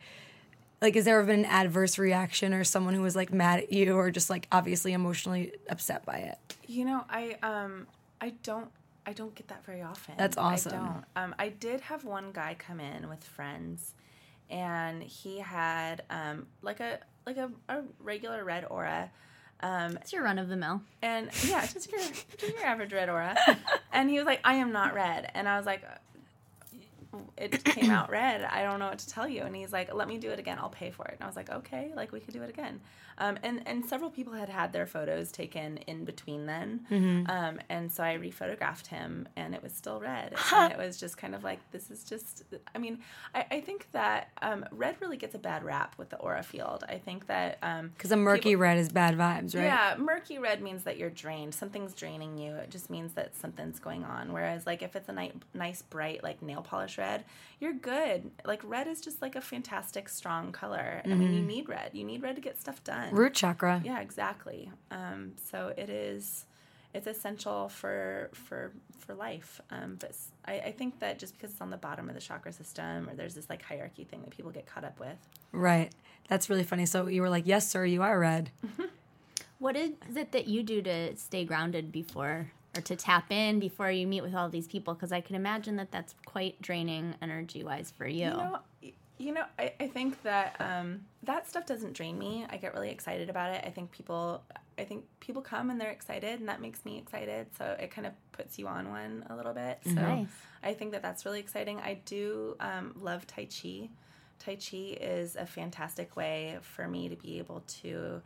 like 0.80 0.94
has 0.94 1.06
there 1.06 1.18
ever 1.18 1.26
been 1.26 1.40
an 1.40 1.46
adverse 1.46 1.98
reaction 1.98 2.52
or 2.52 2.62
someone 2.62 2.94
who 2.94 3.02
was 3.02 3.16
like 3.16 3.32
mad 3.32 3.60
at 3.60 3.72
you 3.72 3.96
or 3.96 4.10
just 4.10 4.30
like 4.30 4.46
obviously 4.52 4.92
emotionally 4.92 5.52
upset 5.68 6.04
by 6.04 6.18
it? 6.18 6.38
You 6.68 6.84
know, 6.84 7.04
I 7.10 7.36
um 7.42 7.86
I 8.20 8.34
don't 8.42 8.70
I 9.06 9.12
don't 9.12 9.34
get 9.34 9.48
that 9.48 9.64
very 9.64 9.82
often. 9.82 10.14
That's 10.18 10.36
awesome. 10.36 10.72
I 10.72 10.76
don't. 10.76 11.04
Um, 11.14 11.34
I 11.38 11.48
did 11.48 11.80
have 11.82 12.04
one 12.04 12.32
guy 12.32 12.56
come 12.58 12.80
in 12.80 13.08
with 13.08 13.22
friends, 13.22 13.94
and 14.50 15.02
he 15.02 15.38
had 15.38 16.02
um 16.10 16.46
like 16.60 16.80
a 16.80 16.98
like 17.24 17.36
a, 17.36 17.50
a 17.68 17.82
regular 18.00 18.44
red 18.44 18.66
aura, 18.68 19.10
um 19.60 19.96
It's 19.98 20.12
your 20.12 20.22
run 20.22 20.38
of 20.38 20.48
the 20.48 20.56
mill. 20.56 20.82
and 21.02 21.26
yeah, 21.46 21.64
it's 21.64 21.74
just 21.74 21.90
your 21.90 22.00
just 22.00 22.54
your 22.56 22.64
average 22.66 22.92
red 22.92 23.08
aura, 23.08 23.36
and 23.92 24.10
he 24.10 24.18
was 24.18 24.26
like, 24.26 24.40
I 24.44 24.54
am 24.56 24.72
not 24.72 24.94
red, 24.94 25.30
and 25.34 25.48
I 25.48 25.56
was 25.56 25.66
like. 25.66 25.82
It 27.36 27.62
came 27.64 27.90
out 27.90 28.10
red. 28.20 28.42
I 28.42 28.62
don't 28.62 28.78
know 28.78 28.88
what 28.88 28.98
to 29.00 29.08
tell 29.08 29.28
you. 29.28 29.42
And 29.42 29.54
he's 29.54 29.72
like, 29.72 29.92
let 29.94 30.08
me 30.08 30.18
do 30.18 30.30
it 30.30 30.38
again. 30.38 30.58
I'll 30.60 30.68
pay 30.68 30.90
for 30.90 31.04
it. 31.06 31.14
And 31.14 31.22
I 31.22 31.26
was 31.26 31.36
like, 31.36 31.50
okay, 31.50 31.92
like 31.94 32.12
we 32.12 32.20
could 32.20 32.34
do 32.34 32.42
it 32.42 32.50
again. 32.50 32.80
Um, 33.18 33.38
and 33.42 33.62
and 33.66 33.82
several 33.84 34.10
people 34.10 34.34
had 34.34 34.50
had 34.50 34.72
their 34.74 34.84
photos 34.86 35.32
taken 35.32 35.78
in 35.78 36.04
between 36.04 36.44
then. 36.46 36.80
Mm-hmm. 36.90 37.30
Um, 37.30 37.60
and 37.70 37.90
so 37.90 38.04
I 38.04 38.18
rephotographed 38.18 38.88
him, 38.88 39.26
and 39.36 39.54
it 39.54 39.62
was 39.62 39.72
still 39.72 40.00
red. 40.00 40.34
and 40.54 40.70
it 40.72 40.78
was 40.78 40.98
just 40.98 41.16
kind 41.16 41.34
of 41.34 41.42
like 41.42 41.58
this 41.70 41.90
is 41.90 42.04
just. 42.04 42.42
I 42.74 42.78
mean, 42.78 42.98
I, 43.34 43.46
I 43.50 43.60
think 43.60 43.88
that 43.92 44.28
um, 44.42 44.66
red 44.70 44.96
really 45.00 45.16
gets 45.16 45.34
a 45.34 45.38
bad 45.38 45.64
rap 45.64 45.94
with 45.96 46.10
the 46.10 46.18
aura 46.18 46.42
field. 46.42 46.84
I 46.88 46.98
think 46.98 47.26
that 47.28 47.56
um, 47.62 47.90
Because 47.96 48.12
a 48.12 48.16
murky 48.16 48.54
red 48.54 48.76
is 48.76 48.90
bad 48.90 49.16
vibes, 49.16 49.54
right? 49.56 49.64
yeah, 49.64 49.94
murky 49.98 50.38
red 50.38 50.60
means 50.60 50.82
that 50.84 50.98
you're 50.98 51.08
drained. 51.08 51.54
Something's 51.54 51.94
draining 51.94 52.36
you. 52.36 52.52
It 52.56 52.70
just 52.70 52.90
means 52.90 53.14
that 53.14 53.34
something's 53.34 53.78
going 53.78 54.04
on. 54.04 54.32
Whereas, 54.34 54.66
like, 54.66 54.82
if 54.82 54.94
it's 54.94 55.08
a 55.08 55.12
ni- 55.12 55.32
nice, 55.54 55.80
bright, 55.80 56.22
like 56.22 56.42
nail 56.42 56.60
polish 56.60 56.98
red, 56.98 57.05
you're 57.60 57.72
good. 57.72 58.30
Like, 58.44 58.60
red 58.64 58.86
is 58.86 59.00
just 59.00 59.22
like 59.22 59.36
a 59.36 59.40
fantastic, 59.40 60.08
strong 60.08 60.52
color. 60.52 61.02
I 61.04 61.08
mean, 61.08 61.32
you 61.34 61.42
need 61.42 61.68
red. 61.68 61.90
You 61.92 62.04
need 62.04 62.22
red 62.22 62.36
to 62.36 62.42
get 62.42 62.60
stuff 62.60 62.82
done. 62.84 63.14
Root 63.14 63.34
chakra. 63.34 63.80
Yeah, 63.84 64.00
exactly. 64.00 64.70
Um, 64.90 65.32
so 65.50 65.72
it 65.76 65.88
is. 65.88 66.44
It's 66.94 67.06
essential 67.06 67.68
for 67.68 68.30
for 68.32 68.72
for 68.98 69.14
life. 69.14 69.60
Um, 69.70 69.96
but 69.98 70.12
I 70.46 70.72
think 70.78 70.98
that 71.00 71.18
just 71.18 71.34
because 71.34 71.50
it's 71.50 71.60
on 71.60 71.70
the 71.70 71.76
bottom 71.76 72.08
of 72.08 72.14
the 72.14 72.20
chakra 72.20 72.52
system, 72.52 73.08
or 73.08 73.14
there's 73.14 73.34
this 73.34 73.50
like 73.50 73.62
hierarchy 73.62 74.04
thing 74.04 74.22
that 74.22 74.30
people 74.30 74.50
get 74.50 74.66
caught 74.66 74.84
up 74.84 74.98
with. 74.98 75.18
Right. 75.52 75.92
That's 76.28 76.48
really 76.48 76.64
funny. 76.64 76.86
So 76.86 77.06
you 77.06 77.20
were 77.22 77.30
like, 77.30 77.46
yes, 77.46 77.68
sir, 77.68 77.84
you 77.84 78.02
are 78.02 78.18
red. 78.18 78.50
What 79.58 79.76
is 79.76 79.92
it 80.14 80.32
that 80.32 80.48
you 80.48 80.62
do 80.62 80.82
to 80.82 81.16
stay 81.16 81.44
grounded 81.44 81.90
before 81.90 82.50
or 82.76 82.80
to 82.82 82.96
tap 82.96 83.30
in 83.30 83.58
before 83.58 83.90
you 83.90 84.06
meet 84.06 84.22
with 84.22 84.34
all 84.34 84.48
these 84.48 84.66
people? 84.66 84.94
Because 84.94 85.12
I 85.12 85.20
can 85.20 85.36
imagine 85.36 85.76
that 85.76 85.90
that's 85.90 86.14
quite 86.24 86.60
draining 86.60 87.14
energy 87.22 87.64
wise 87.64 87.92
for 87.96 88.06
you. 88.06 88.26
You 88.26 88.30
know, 88.30 88.58
you 89.18 89.32
know, 89.32 89.44
I, 89.58 89.72
I 89.80 89.86
think 89.86 90.22
that 90.22 90.56
um, 90.60 91.02
that 91.22 91.48
stuff 91.48 91.64
doesn't 91.66 91.94
drain 91.94 92.18
me. 92.18 92.46
I 92.50 92.58
get 92.58 92.74
really 92.74 92.90
excited 92.90 93.30
about 93.30 93.54
it. 93.54 93.64
I 93.66 93.70
think 93.70 93.90
people, 93.90 94.42
I 94.78 94.84
think 94.84 95.04
people 95.20 95.40
come 95.40 95.70
and 95.70 95.80
they're 95.80 95.90
excited, 95.90 96.38
and 96.40 96.48
that 96.48 96.60
makes 96.60 96.84
me 96.84 96.98
excited. 96.98 97.46
So 97.56 97.76
it 97.80 97.90
kind 97.90 98.06
of 98.06 98.12
puts 98.32 98.58
you 98.58 98.68
on 98.68 98.90
one 98.90 99.24
a 99.30 99.36
little 99.36 99.54
bit. 99.54 99.78
So 99.84 99.92
Nice. 99.92 100.28
I 100.62 100.74
think 100.74 100.92
that 100.92 101.02
that's 101.02 101.24
really 101.24 101.40
exciting. 101.40 101.80
I 101.80 102.00
do 102.04 102.56
um, 102.60 102.94
love 103.00 103.26
Tai 103.26 103.46
Chi. 103.46 103.88
Tai 104.38 104.56
Chi 104.56 104.98
is 105.00 105.36
a 105.36 105.46
fantastic 105.46 106.14
way 106.14 106.58
for 106.60 106.86
me 106.86 107.08
to 107.08 107.16
be 107.16 107.38
able 107.38 107.62
to 107.80 108.20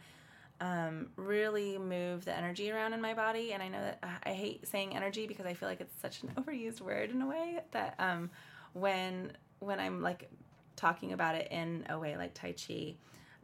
um, 0.60 1.08
really 1.16 1.78
move 1.78 2.24
the 2.24 2.36
energy 2.36 2.70
around 2.70 2.92
in 2.92 3.00
my 3.00 3.14
body. 3.14 3.52
And 3.52 3.62
I 3.62 3.68
know 3.68 3.80
that 3.80 3.98
uh, 4.02 4.08
I 4.24 4.32
hate 4.32 4.66
saying 4.68 4.94
energy 4.94 5.26
because 5.26 5.46
I 5.46 5.54
feel 5.54 5.68
like 5.68 5.80
it's 5.80 6.00
such 6.00 6.22
an 6.22 6.28
overused 6.36 6.80
word 6.80 7.10
in 7.10 7.22
a 7.22 7.26
way 7.26 7.60
that 7.72 7.94
um, 7.98 8.30
when 8.72 9.32
when 9.60 9.80
I'm 9.80 10.02
like 10.02 10.30
talking 10.76 11.12
about 11.12 11.34
it 11.34 11.48
in 11.50 11.86
a 11.88 11.98
way 11.98 12.16
like 12.16 12.34
Tai 12.34 12.52
Chi, 12.52 12.94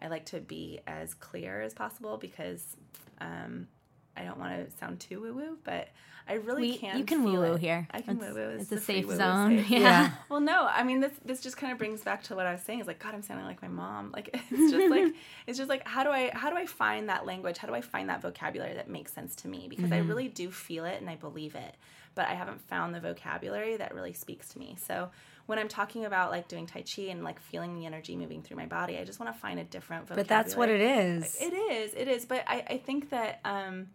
I 0.00 0.08
like 0.08 0.26
to 0.26 0.40
be 0.40 0.80
as 0.86 1.14
clear 1.14 1.62
as 1.62 1.74
possible 1.74 2.16
because 2.16 2.76
um, 3.20 3.68
I 4.16 4.24
don't 4.24 4.38
want 4.38 4.52
to 4.70 4.76
sound 4.78 5.00
too 5.00 5.20
woo 5.20 5.34
woo, 5.34 5.58
but 5.64 5.88
I 6.28 6.34
really 6.34 6.62
We- 6.72 6.78
can. 6.78 6.98
you 6.98 7.04
can 7.04 7.22
woo-woo 7.22 7.54
here. 7.54 7.86
I 7.92 8.00
can 8.00 8.16
It's- 8.16 8.34
woo 8.34 8.40
woo. 8.40 8.48
it's 8.58 8.72
a 8.72 8.80
safe 8.80 9.08
zone. 9.08 9.58
space. 9.64 9.70
Yeah. 9.80 10.10
Well, 10.28 10.40
no, 10.40 10.66
I 10.66 10.82
mean 10.82 11.00
this 11.00 11.12
this 11.24 11.40
just 11.40 11.56
kind 11.56 11.72
of 11.72 11.78
brings 11.78 12.02
back 12.02 12.24
to 12.24 12.34
what 12.34 12.46
I 12.46 12.52
was 12.52 12.62
saying. 12.62 12.80
Is 12.80 12.86
like 12.88 12.98
God, 12.98 13.14
I'm 13.14 13.22
sounding 13.22 13.46
like 13.46 13.62
my 13.62 13.68
mom. 13.68 14.10
Like 14.12 14.30
it's 14.50 14.72
just 14.72 14.90
like 14.90 15.14
it's 15.46 15.56
just 15.58 15.68
like 15.68 15.86
how 15.86 16.02
do 16.02 16.10
I 16.10 16.30
how 16.34 16.50
do 16.50 16.56
I 16.56 16.66
find 16.66 17.08
that 17.08 17.26
language? 17.26 17.58
How 17.58 17.68
do 17.68 17.74
I 17.74 17.80
find 17.80 18.08
that 18.08 18.22
vocabulary 18.22 18.74
that 18.74 18.88
makes 18.90 19.12
sense 19.12 19.36
to 19.36 19.48
me? 19.48 19.66
Because 19.68 19.92
I 19.92 19.98
really 19.98 20.26
do 20.28 20.50
feel 20.50 20.84
it 20.84 21.00
and 21.00 21.08
I 21.08 21.14
believe 21.16 21.54
it, 21.54 21.74
but 22.16 22.26
I 22.26 22.34
haven't 22.34 22.60
found 22.60 22.94
the 22.94 23.00
vocabulary 23.00 23.76
that 23.76 23.94
really 23.94 24.12
speaks 24.12 24.48
to 24.50 24.58
me. 24.58 24.76
So 24.84 25.10
when 25.46 25.60
I'm 25.60 25.68
talking 25.68 26.06
about 26.06 26.32
like 26.32 26.48
doing 26.48 26.66
tai 26.66 26.82
chi 26.82 27.02
and 27.02 27.22
like 27.22 27.38
feeling 27.38 27.78
the 27.78 27.86
energy 27.86 28.16
moving 28.16 28.42
through 28.42 28.56
my 28.56 28.66
body, 28.66 28.98
I 28.98 29.04
just 29.04 29.20
want 29.20 29.32
to 29.32 29.38
find 29.40 29.60
a 29.60 29.64
different 29.64 30.08
vocabulary. 30.08 30.24
But 30.24 30.28
that's 30.28 30.56
what 30.56 30.68
it 30.70 30.80
is. 30.80 31.36
It 31.40 31.52
is. 31.52 31.94
It 31.94 32.08
is. 32.08 32.24
But 32.24 32.42
I, 32.48 32.64
I 32.68 32.78
think 32.78 33.10
that 33.10 33.38
um, 33.44 33.86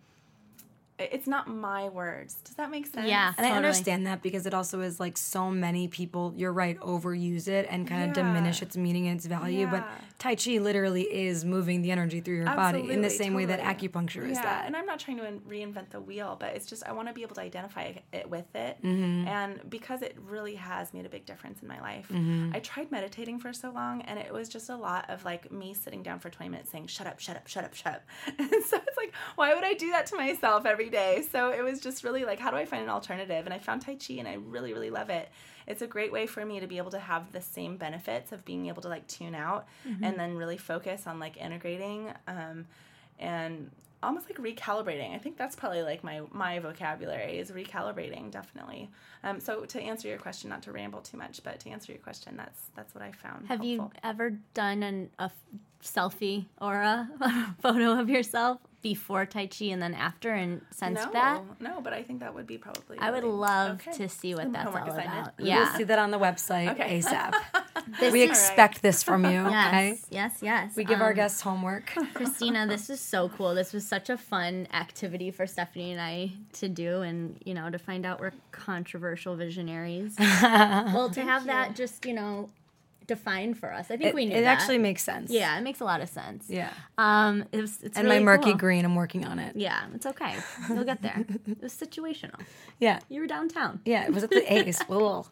it's 1.11 1.27
not 1.27 1.47
my 1.47 1.89
words. 1.89 2.35
Does 2.43 2.55
that 2.55 2.69
make 2.71 2.87
sense? 2.87 3.07
Yeah. 3.07 3.33
And 3.37 3.45
I 3.47 3.51
understand 3.51 4.05
that 4.07 4.21
because 4.21 4.45
it 4.45 4.53
also 4.53 4.81
is 4.81 4.99
like 4.99 5.17
so 5.17 5.49
many 5.49 5.87
people, 5.87 6.33
you're 6.35 6.53
right, 6.53 6.79
overuse 6.79 7.47
it 7.47 7.67
and 7.69 7.87
kind 7.87 8.03
of 8.03 8.09
Yeah. 8.09 8.23
diminish 8.23 8.61
its 8.61 8.75
meaning 8.77 9.07
and 9.07 9.17
its 9.17 9.25
value. 9.25 9.67
But 9.67 9.87
Tai 10.19 10.35
Chi 10.35 10.57
literally 10.59 11.03
is 11.03 11.43
moving 11.45 11.81
the 11.81 11.91
energy 11.91 12.21
through 12.21 12.35
your 12.37 12.45
body 12.45 12.79
in 12.79 12.85
the 12.85 12.91
Absolutely, 12.93 13.09
same 13.17 13.33
way 13.33 13.45
that 13.45 13.59
totally. 13.59 13.87
acupuncture 13.89 14.25
is 14.29 14.37
yeah, 14.37 14.43
that. 14.43 14.65
and 14.67 14.75
I'm 14.77 14.85
not 14.85 14.99
trying 14.99 15.17
to 15.17 15.25
in- 15.27 15.39
reinvent 15.41 15.89
the 15.89 15.99
wheel, 15.99 16.37
but 16.39 16.53
it's 16.55 16.65
just 16.67 16.85
I 16.87 16.91
want 16.91 17.07
to 17.07 17.13
be 17.13 17.23
able 17.23 17.35
to 17.35 17.41
identify 17.41 17.93
it 18.13 18.29
with 18.29 18.53
it, 18.55 18.77
Mm-hmm. 18.83 19.27
and 19.27 19.69
because 19.69 20.01
it 20.03 20.15
really 20.27 20.55
has 20.55 20.93
made 20.93 21.05
a 21.05 21.09
big 21.09 21.25
difference 21.25 21.61
in 21.61 21.67
my 21.67 21.79
life. 21.81 22.07
Mm-hmm. 22.09 22.51
I 22.55 22.59
tried 22.59 22.91
meditating 22.91 23.39
for 23.39 23.51
so 23.53 23.71
long, 23.71 24.01
and 24.03 24.19
it 24.19 24.31
was 24.31 24.47
just 24.47 24.69
a 24.69 24.75
lot 24.75 25.09
of 25.09 25.25
like 25.25 25.51
me 25.51 25.73
sitting 25.73 26.03
down 26.03 26.19
for 26.19 26.29
20 26.29 26.49
minutes 26.49 26.69
saying 26.71 26.87
"shut 26.87 27.07
up, 27.07 27.19
shut 27.19 27.35
up, 27.35 27.47
shut 27.47 27.63
up, 27.63 27.73
shut 27.73 27.93
up," 27.95 28.01
and 28.39 28.49
so 28.63 28.77
it's 28.77 28.97
like, 28.97 29.13
why 29.35 29.55
would 29.55 29.63
I 29.63 29.73
do 29.73 29.89
that 29.91 30.05
to 30.07 30.15
myself 30.17 30.65
every 30.67 30.89
day? 30.91 31.23
So 31.31 31.49
it 31.51 31.63
was 31.63 31.79
just 31.79 32.03
really 32.03 32.25
like, 32.25 32.39
how 32.39 32.51
do 32.51 32.57
I 32.57 32.65
find 32.65 32.83
an 32.83 32.89
alternative? 32.89 33.45
And 33.45 33.53
I 33.53 33.59
found 33.59 33.81
Tai 33.81 33.95
Chi, 33.95 34.15
and 34.15 34.27
I 34.27 34.35
really, 34.35 34.73
really 34.73 34.89
love 34.89 35.09
it. 35.09 35.29
It's 35.67 35.81
a 35.81 35.87
great 35.87 36.11
way 36.11 36.27
for 36.27 36.45
me 36.45 36.59
to 36.59 36.67
be 36.67 36.77
able 36.77 36.91
to 36.91 36.99
have 36.99 37.31
the 37.31 37.41
same 37.41 37.77
benefits 37.77 38.31
of 38.31 38.43
being 38.45 38.67
able 38.67 38.81
to 38.81 38.89
like 38.89 39.07
tune 39.07 39.35
out 39.35 39.67
and 40.03 40.19
then 40.19 40.35
really 40.35 40.57
focus 40.57 41.07
on 41.07 41.19
like 41.19 41.37
integrating 41.37 42.11
um, 42.27 42.65
and 43.19 43.69
almost 44.03 44.27
like 44.27 44.37
recalibrating. 44.37 45.13
I 45.13 45.17
think 45.17 45.37
that's 45.37 45.55
probably 45.55 45.83
like 45.83 46.03
my 46.03 46.21
my 46.31 46.59
vocabulary 46.59 47.37
is 47.37 47.51
recalibrating 47.51 48.31
definitely. 48.31 48.89
Um, 49.23 49.39
so 49.39 49.65
to 49.65 49.81
answer 49.81 50.07
your 50.07 50.17
question, 50.17 50.49
not 50.49 50.63
to 50.63 50.71
ramble 50.71 51.01
too 51.01 51.17
much, 51.17 51.43
but 51.43 51.59
to 51.61 51.69
answer 51.69 51.91
your 51.91 52.01
question, 52.01 52.35
that's 52.35 52.59
that's 52.75 52.95
what 52.95 53.03
I 53.03 53.11
found. 53.11 53.47
Have 53.47 53.63
you 53.63 53.91
ever 54.03 54.31
done 54.53 54.83
an, 54.83 55.09
a 55.19 55.23
f- 55.23 55.33
selfie 55.83 56.45
or 56.59 56.75
a 56.75 57.09
photo 57.61 57.99
of 57.99 58.09
yourself 58.09 58.59
before 58.81 59.25
Tai 59.25 59.47
Chi 59.47 59.65
and 59.65 59.81
then 59.81 59.93
after 59.93 60.31
and 60.33 60.61
sensed 60.71 61.05
No, 61.07 61.11
that? 61.13 61.41
no, 61.59 61.81
but 61.81 61.93
I 61.93 62.03
think 62.03 62.19
that 62.21 62.33
would 62.33 62.47
be 62.47 62.57
probably. 62.57 62.97
I 62.99 63.11
would 63.11 63.23
love 63.23 63.81
okay. 63.87 63.91
to 63.97 64.09
see 64.09 64.33
what 64.35 64.51
that's 64.51 64.65
all 64.67 64.71
homework 64.73 64.93
about. 64.93 64.99
assignment. 65.05 65.33
We'll 65.37 65.47
Yeah. 65.47 65.73
see 65.77 65.83
that 65.83 65.99
on 65.99 66.11
the 66.11 66.19
website 66.19 66.69
Okay. 66.71 66.99
ASAP. 66.99 67.33
This 67.99 68.13
we 68.13 68.21
is- 68.21 68.29
expect 68.29 68.81
this 68.83 69.01
from 69.03 69.25
you, 69.25 69.39
okay? 69.47 69.89
Yes, 69.89 70.05
yes, 70.11 70.37
yes. 70.41 70.75
We 70.75 70.83
give 70.83 71.01
our 71.01 71.09
Um, 71.09 71.15
guests 71.15 71.41
homework. 71.41 71.91
Christina, 72.13 72.67
this 72.67 72.89
is 72.89 72.99
so 73.01 73.29
cool. 73.29 73.55
This 73.55 73.73
was 73.73 73.87
such 73.87 74.09
a 74.09 74.17
fun 74.17 74.67
activity 74.71 75.31
for 75.31 75.47
Stephanie 75.47 75.91
and 75.91 75.99
I 76.01 76.31
to 76.53 76.69
do, 76.69 77.01
and 77.01 77.41
you 77.43 77.53
know, 77.55 77.69
to 77.71 77.79
find 77.79 78.05
out 78.05 78.19
we're 78.19 78.33
controversial 78.51 79.35
visionaries. 79.35 80.15
well, 80.19 81.09
to 81.09 81.21
have 81.21 81.45
that 81.45 81.75
just 81.75 82.05
you 82.05 82.13
know 82.13 82.49
defined 83.07 83.57
for 83.57 83.73
us, 83.73 83.85
I 83.91 83.97
think 83.97 84.09
It, 84.09 84.15
we 84.15 84.25
knew 84.25 84.35
it 84.35 84.41
that. 84.41 84.59
actually 84.61 84.77
makes 84.77 85.03
sense. 85.03 85.31
yeah, 85.31 85.57
it 85.57 85.61
makes 85.61 85.79
a 85.81 85.83
lot 85.83 86.01
of 86.01 86.09
sense. 86.09 86.45
Yeah. 86.47 86.69
Um, 86.97 87.45
it 87.51 87.59
was, 87.59 87.81
it's 87.83 87.97
And 87.97 88.07
really 88.07 88.19
my 88.19 88.23
murky 88.25 88.51
cool. 88.51 88.53
green, 88.55 88.85
I'm 88.85 88.95
working 88.95 89.25
on 89.25 89.39
it. 89.39 89.55
Yeah, 89.55 89.81
it's 89.93 90.05
okay. 90.05 90.35
You'll 90.69 90.83
get 90.83 91.01
there. 91.01 91.25
it 91.47 91.61
was 91.61 91.73
situational. 91.73 92.39
Yeah. 92.79 92.99
You 93.09 93.21
were 93.21 93.27
downtown. 93.27 93.81
Yeah, 93.85 94.05
it 94.05 94.13
was 94.13 94.23
at 94.23 94.29
the 94.29 94.53
Ace. 94.53 94.79
Oh, 94.89 95.25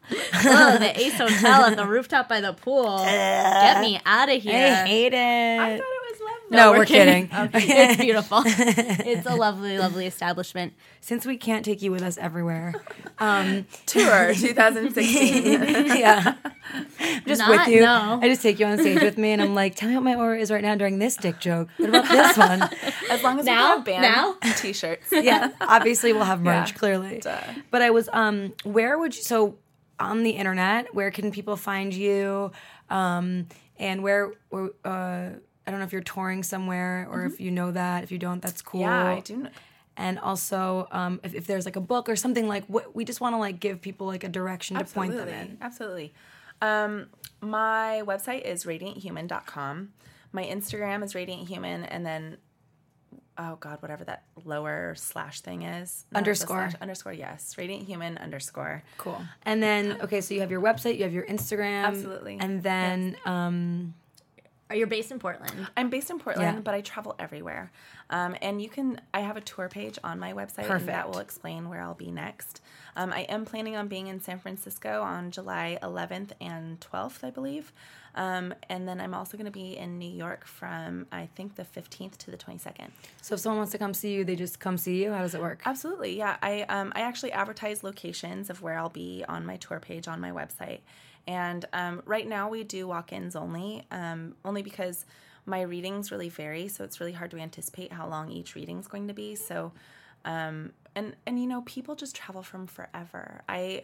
the 0.79 0.91
Ace 0.99 1.17
Hotel 1.17 1.63
at 1.65 1.75
the 1.77 1.86
rooftop 1.95 2.27
by 2.27 2.41
the 2.41 2.53
pool. 2.53 2.97
Get 3.05 3.82
me 3.82 3.99
out 4.05 4.29
of 4.29 4.41
here. 4.41 4.53
I 4.53 4.88
hate 4.88 5.13
I 5.13 5.71
it. 5.73 5.77
thought 5.79 5.98
it 6.51 6.55
was 6.55 6.59
lovely. 6.59 6.73
No, 6.73 6.77
we're 6.77 6.85
kidding. 6.85 7.29
it's 7.53 8.01
beautiful. 8.01 8.41
it's 8.45 9.27
a 9.27 9.35
lovely, 9.35 9.77
lovely 9.77 10.05
establishment. 10.05 10.73
Since 11.01 11.25
we 11.25 11.38
can't 11.38 11.63
take 11.63 11.81
you 11.81 11.91
with 11.91 12.01
us 12.01 12.17
everywhere, 12.17 12.73
um, 13.19 13.65
Tour 13.85 14.33
2016. 14.33 15.62
yeah, 15.97 16.35
I'm 16.73 17.23
just 17.25 17.39
Not- 17.39 17.49
with 17.49 17.67
you. 17.75 17.81
no. 17.81 18.19
I 18.21 18.27
just 18.27 18.41
take 18.41 18.59
you 18.59 18.65
on 18.65 18.77
stage 18.79 19.01
with 19.01 19.17
me, 19.17 19.31
and 19.31 19.41
I'm 19.41 19.53
like, 19.55 19.75
tell 19.75 19.89
me 19.89 19.95
what 19.95 20.03
my 20.03 20.15
aura 20.15 20.39
is 20.39 20.51
right 20.51 20.62
now 20.62 20.75
during 20.75 20.99
this 20.99 21.15
dick 21.15 21.39
joke. 21.39 21.69
What 21.77 21.89
about 21.89 22.07
this 22.09 22.38
one? 22.38 22.62
as 23.09 23.23
long 23.23 23.39
as 23.39 23.45
Now? 23.45 23.53
we 23.71 23.75
have 23.77 23.85
band 23.85 24.01
Now? 24.01 24.35
t-shirts. 24.55 25.07
yeah, 25.12 25.51
obviously 25.62 26.13
we'll 26.13 26.23
have 26.25 26.41
merch. 26.41 26.71
Yeah. 26.71 26.77
Clearly, 26.77 27.19
Duh. 27.19 27.39
but 27.71 27.81
I 27.81 27.89
was 27.91 28.09
um, 28.13 28.53
where 28.63 28.97
would 28.97 29.15
you 29.15 29.23
so 29.23 29.57
on 29.99 30.23
the 30.23 30.31
internet? 30.31 30.93
Where 30.93 31.12
can 31.12 31.31
people 31.31 31.55
find 31.57 31.93
you? 31.93 32.51
Um, 32.89 33.47
and 33.77 34.01
where? 34.03 34.33
where, 34.49 34.69
Uh, 34.83 35.29
I 35.67 35.72
don't 35.72 35.80
know 35.80 35.86
if 35.86 35.93
you're 35.93 36.02
touring 36.02 36.41
somewhere 36.43 37.08
or 37.12 37.26
if 37.26 37.39
you 37.39 37.52
know 37.52 37.72
that. 37.72 38.04
If 38.04 38.12
you 38.12 38.17
don't, 38.17 38.41
that's 38.41 38.62
cool. 38.62 38.82
Yeah, 38.82 39.06
I 39.06 39.19
do. 39.19 39.38
Know. 39.38 39.50
and 39.98 40.17
also 40.19 40.88
um, 40.91 41.19
if, 41.24 41.36
if 41.36 41.45
there's 41.48 41.65
like 41.65 41.76
a 41.76 41.82
book 41.82 42.10
or 42.10 42.15
something 42.15 42.48
like 42.48 42.65
what 42.67 42.95
we 42.95 43.06
just 43.06 43.22
want 43.22 43.34
to 43.34 43.38
like 43.38 43.60
give 43.60 43.82
people 43.82 44.08
like 44.08 44.24
a 44.24 44.30
direction 44.30 44.78
to 44.78 44.84
point 44.86 45.15
them 45.15 45.28
in 45.28 45.58
Absolutely. 45.62 46.13
Um, 46.62 47.08
my 47.41 48.02
website 48.06 48.41
is 48.41 48.65
radianthuman.com. 48.65 49.89
My 50.32 50.43
Instagram 50.43 51.04
is 51.04 51.13
radianthuman, 51.13 51.88
and 51.89 52.06
then 52.06 52.38
oh 53.38 53.56
god, 53.56 53.82
whatever 53.82 54.04
that 54.04 54.24
lower 54.43 54.93
slash 54.98 55.39
thing 55.41 55.62
is. 55.63 56.06
No, 56.12 56.17
Underscore. 56.17 56.69
slash- 56.72 56.82
underscore. 56.82 57.13
Yes, 57.13 57.56
radianthuman 57.58 58.19
underscore. 58.22 58.84
cool 58.98 59.22
and 59.43 59.62
then 59.63 59.98
okay 60.02 60.19
so 60.22 60.34
you 60.34 60.41
have 60.41 60.52
your 60.52 60.62
website 60.62 60.98
you 60.98 61.04
have 61.04 61.13
your 61.13 61.26
instagram 61.28 61.84
Absolutely. 61.86 62.38
and 62.39 62.62
then 62.63 63.15
um 63.26 63.93
Are 64.69 64.75
you 64.75 64.86
based 64.86 65.12
in 65.12 65.17
Portland? 65.19 65.67
I'm 65.75 65.89
based 65.89 66.12
in 66.12 66.19
Portland, 66.19 66.58
Yeah. 66.58 66.62
but 66.62 66.75
I 66.75 66.82
travel 66.82 67.15
everywhere. 67.17 67.71
Um, 68.12 68.36
and 68.41 68.62
you 68.62 68.69
can, 68.69 69.01
I 69.13 69.21
have 69.21 69.36
a 69.36 69.41
tour 69.41 69.67
page 69.67 69.97
on 70.03 70.19
my 70.19 70.34
website, 70.34 70.69
and 70.69 70.88
that 70.88 71.10
will 71.10 71.19
explain 71.19 71.69
where 71.69 71.82
I'll 71.82 71.95
be 71.95 72.12
next. 72.12 72.62
Um, 72.95 73.12
I 73.12 73.21
am 73.21 73.45
planning 73.45 73.75
on 73.75 73.88
being 73.88 74.08
in 74.08 74.19
San 74.19 74.38
Francisco 74.39 75.01
on 75.01 75.32
July 75.32 75.79
11th 75.82 76.32
and 76.39 76.79
12th, 76.79 77.23
I 77.23 77.32
believe. 77.32 77.71
Um, 78.15 78.54
and 78.69 78.88
then 78.88 79.00
I'm 79.00 79.13
also 79.13 79.38
going 79.38 79.45
to 79.45 79.52
be 79.52 79.78
in 79.78 79.98
New 80.00 80.10
York 80.10 80.45
from, 80.45 81.06
I 81.12 81.28
think, 81.36 81.56
the 81.56 81.63
15th 81.63 82.17
to 82.17 82.32
the 82.32 82.38
22nd. 82.38 82.89
So 83.22 83.36
if 83.36 83.41
someone 83.41 83.58
wants 83.58 83.72
to 83.74 83.78
come 83.78 83.93
see 83.93 84.13
you, 84.13 84.24
they 84.24 84.36
just 84.36 84.60
come 84.60 84.78
see 84.78 85.02
you. 85.02 85.12
How 85.12 85.22
does 85.22 85.36
it 85.36 85.41
work? 85.41 85.62
Absolutely, 85.65 86.17
yeah. 86.17 86.38
I 86.41 86.63
um, 86.63 86.91
I 86.95 87.02
actually 87.02 87.32
advertise 87.32 87.84
locations 87.84 88.50
of 88.50 88.62
where 88.62 88.78
I'll 88.78 88.89
be 88.89 89.24
on 89.28 89.45
my 89.45 89.58
tour 89.58 89.80
page 89.80 90.08
on 90.08 90.19
my 90.19 90.32
website, 90.32 90.80
and 91.28 91.65
um, 91.74 92.02
right 92.06 92.28
now 92.28 92.50
we 92.50 92.63
do 92.63 92.88
walk-ins 92.88 93.36
only, 93.36 93.86
um, 93.91 94.36
only 94.43 94.62
because 94.62 95.06
my 95.45 95.62
readings 95.62 96.12
really 96.12 96.30
vary, 96.30 96.67
so 96.67 96.84
it's 96.84 97.00
really 97.00 97.13
hard 97.13 97.32
to 97.32 97.38
anticipate 97.38 97.91
how 97.93 98.08
long 98.08 98.32
each 98.32 98.56
reading's 98.56 98.88
going 98.88 99.08
to 99.08 99.13
be. 99.13 99.36
So, 99.36 99.72
um, 100.26 100.74
and 100.95 101.15
and 101.26 101.39
you 101.39 101.48
know, 101.48 101.62
people 101.62 101.95
just 101.95 102.15
travel 102.15 102.43
from 102.43 102.67
forever. 102.67 103.41
I. 103.48 103.84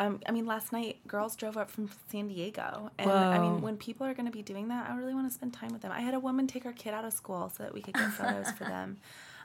Um, 0.00 0.18
I 0.26 0.32
mean, 0.32 0.46
last 0.46 0.72
night 0.72 0.96
girls 1.06 1.36
drove 1.36 1.58
up 1.58 1.70
from 1.70 1.90
San 2.10 2.28
Diego, 2.28 2.90
and 2.98 3.10
I 3.10 3.38
mean, 3.38 3.60
when 3.60 3.76
people 3.76 4.06
are 4.06 4.14
going 4.14 4.24
to 4.24 4.32
be 4.32 4.40
doing 4.42 4.68
that, 4.68 4.88
I 4.88 4.96
really 4.96 5.12
want 5.12 5.28
to 5.28 5.34
spend 5.34 5.52
time 5.52 5.72
with 5.72 5.82
them. 5.82 5.92
I 5.92 6.00
had 6.00 6.14
a 6.14 6.18
woman 6.18 6.46
take 6.46 6.64
her 6.64 6.72
kid 6.72 6.94
out 6.94 7.04
of 7.04 7.12
school 7.12 7.50
so 7.54 7.64
that 7.64 7.74
we 7.74 7.82
could 7.82 7.92
get 7.94 8.10
photos 8.20 8.50
for 8.52 8.64
them. 8.64 8.96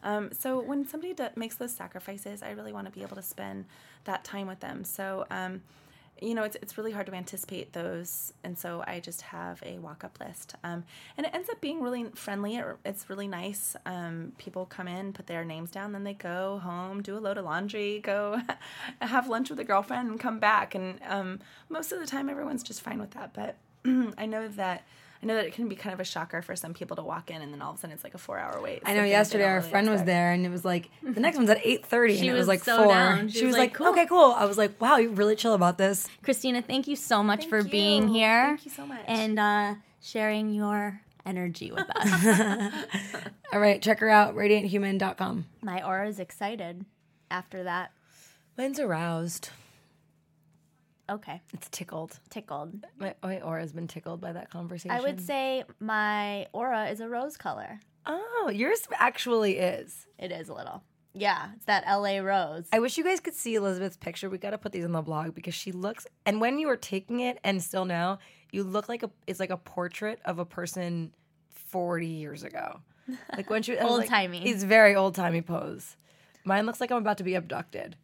Um, 0.01 0.31
so 0.31 0.61
when 0.61 0.87
somebody 0.87 1.13
do- 1.13 1.27
makes 1.35 1.55
those 1.55 1.73
sacrifices, 1.73 2.41
I 2.41 2.51
really 2.51 2.71
want 2.71 2.85
to 2.87 2.91
be 2.91 3.01
able 3.01 3.17
to 3.17 3.21
spend 3.21 3.65
that 4.05 4.23
time 4.23 4.47
with 4.47 4.61
them. 4.61 4.85
So, 4.85 5.25
um, 5.29 5.61
you 6.21 6.33
know, 6.33 6.43
it's, 6.43 6.55
it's 6.61 6.77
really 6.77 6.91
hard 6.91 7.05
to 7.07 7.13
anticipate 7.13 7.73
those. 7.73 8.33
And 8.43 8.57
so 8.57 8.83
I 8.87 8.99
just 8.99 9.21
have 9.21 9.61
a 9.65 9.79
walk 9.79 10.03
up 10.03 10.17
list. 10.19 10.55
Um, 10.63 10.85
and 11.17 11.25
it 11.25 11.33
ends 11.35 11.49
up 11.49 11.59
being 11.61 11.81
really 11.81 12.05
friendly. 12.15 12.55
It- 12.55 12.77
It's 12.85 13.09
really 13.09 13.27
nice. 13.27 13.75
Um, 13.85 14.31
people 14.37 14.65
come 14.65 14.87
in, 14.87 15.11
put 15.13 15.27
their 15.27 15.43
names 15.43 15.71
down, 15.71 15.91
then 15.91 16.03
they 16.03 16.13
go 16.13 16.59
home, 16.59 17.01
do 17.01 17.17
a 17.17 17.19
load 17.19 17.37
of 17.37 17.45
laundry, 17.45 17.99
go 17.99 18.39
have 19.01 19.27
lunch 19.27 19.49
with 19.49 19.59
a 19.59 19.63
girlfriend, 19.65 20.09
and 20.09 20.19
come 20.19 20.39
back. 20.39 20.73
And 20.73 20.99
um, 21.07 21.39
most 21.69 21.91
of 21.91 21.99
the 21.99 22.07
time, 22.07 22.29
everyone's 22.29 22.63
just 22.63 22.81
fine 22.81 22.99
with 22.99 23.11
that. 23.11 23.33
But 23.33 23.55
I 24.17 24.25
know 24.25 24.47
that. 24.47 24.83
I 25.21 25.25
know 25.25 25.35
that 25.35 25.45
it 25.45 25.53
can 25.53 25.67
be 25.67 25.75
kind 25.75 25.93
of 25.93 25.99
a 25.99 26.03
shocker 26.03 26.41
for 26.41 26.55
some 26.55 26.73
people 26.73 26.95
to 26.97 27.03
walk 27.03 27.31
in 27.31 27.41
and 27.41 27.51
then 27.53 27.61
all 27.61 27.71
of 27.71 27.77
a 27.77 27.79
sudden 27.79 27.93
it's 27.93 28.03
like 28.03 28.13
a 28.13 28.17
four 28.19 28.37
hour 28.37 28.61
wait. 28.61 28.81
I 28.85 28.93
know 28.93 29.03
yesterday 29.03 29.45
our 29.45 29.57
really 29.57 29.69
friend 29.69 29.89
was 29.89 30.03
there 30.03 30.31
and 30.31 30.45
it 30.45 30.49
was 30.49 30.63
like 30.65 30.89
the 31.01 31.19
next 31.19 31.37
one's 31.37 31.49
at 31.49 31.59
eight 31.65 31.85
thirty 31.85 32.17
and 32.17 32.27
it 32.27 32.31
was, 32.31 32.39
was 32.41 32.47
like 32.47 32.63
so 32.63 32.83
four. 32.83 32.93
down. 32.93 33.27
She, 33.29 33.39
She 33.39 33.45
was 33.45 33.53
was 33.53 33.59
like, 33.59 33.73
"Cool." 33.73 33.87
okay, 33.87 34.05
cool. 34.05 34.33
I 34.37 34.45
was 34.45 34.57
like, 34.57 34.79
wow, 34.79 34.97
you're 34.97 35.11
really 35.11 35.35
chill 35.35 35.53
about 35.53 35.77
this. 35.77 36.07
Christina, 36.23 36.61
thank 36.61 36.87
you 36.87 36.95
so 36.95 37.23
much 37.23 37.41
Thank 37.41 37.49
for 37.49 37.63
being 37.63 38.07
here. 38.07 38.47
Thank 38.47 38.65
you 38.65 38.71
so 38.71 38.85
much. 38.85 39.01
And 39.07 39.39
uh, 39.39 39.75
sharing 40.01 40.53
your 40.53 41.01
energy 41.25 41.71
with 41.71 41.89
us. 41.95 42.73
All 43.53 43.59
right, 43.59 43.81
check 43.81 43.99
her 43.99 44.09
out, 44.09 44.35
radianthuman.com. 44.35 45.45
My 45.61 45.83
aura 45.83 46.07
is 46.07 46.19
excited 46.19 46.85
after 47.31 47.63
that. 47.63 47.91
Mine's 48.57 48.79
aroused. 48.79 49.49
Okay, 51.09 51.41
It's 51.53 51.69
tickled. 51.69 52.19
tickled. 52.29 52.83
My, 52.97 53.13
my 53.21 53.39
aura's 53.41 53.71
been 53.71 53.87
tickled 53.87 54.21
by 54.21 54.33
that 54.33 54.49
conversation. 54.49 54.91
I 54.91 55.01
would 55.01 55.21
say 55.21 55.63
my 55.79 56.47
aura 56.51 56.87
is 56.89 56.99
a 56.99 57.07
rose 57.07 57.37
color. 57.37 57.79
Oh, 58.07 58.51
yours 58.53 58.87
actually 58.99 59.57
is. 59.57 60.07
It 60.17 60.31
is 60.31 60.49
a 60.49 60.53
little. 60.53 60.83
Yeah, 61.13 61.49
it's 61.55 61.65
that 61.65 61.85
LA 61.87 62.17
rose. 62.19 62.65
I 62.73 62.79
wish 62.79 62.97
you 62.97 63.03
guys 63.03 63.19
could 63.19 63.35
see 63.35 63.55
Elizabeth's 63.55 63.97
picture. 63.97 64.29
We 64.29 64.37
got 64.37 64.49
to 64.49 64.57
put 64.57 64.71
these 64.73 64.83
on 64.83 64.91
the 64.91 65.01
blog 65.01 65.33
because 65.33 65.53
she 65.53 65.71
looks. 65.71 66.05
And 66.25 66.41
when 66.41 66.59
you 66.59 66.67
were 66.67 66.75
taking 66.75 67.21
it, 67.21 67.39
and 67.43 67.63
still 67.63 67.85
now, 67.85 68.19
you 68.51 68.63
look 68.63 68.89
like 68.89 69.01
a. 69.03 69.09
It's 69.27 69.39
like 69.39 69.49
a 69.51 69.57
portrait 69.57 70.19
of 70.25 70.39
a 70.39 70.45
person 70.45 71.13
forty 71.49 72.07
years 72.07 72.43
ago. 72.43 72.81
Like 73.35 73.49
when 73.49 73.61
she 73.63 73.77
I 73.77 73.83
was 73.83 73.91
like- 73.99 74.01
Old-timey. 74.01 74.49
It's 74.49 74.63
very 74.63 74.95
old 74.95 75.15
timey 75.15 75.41
pose. 75.41 75.95
Mine 76.43 76.65
looks 76.65 76.81
like 76.81 76.91
I'm 76.91 76.97
about 76.97 77.17
to 77.19 77.23
be 77.23 77.35
abducted. 77.35 77.95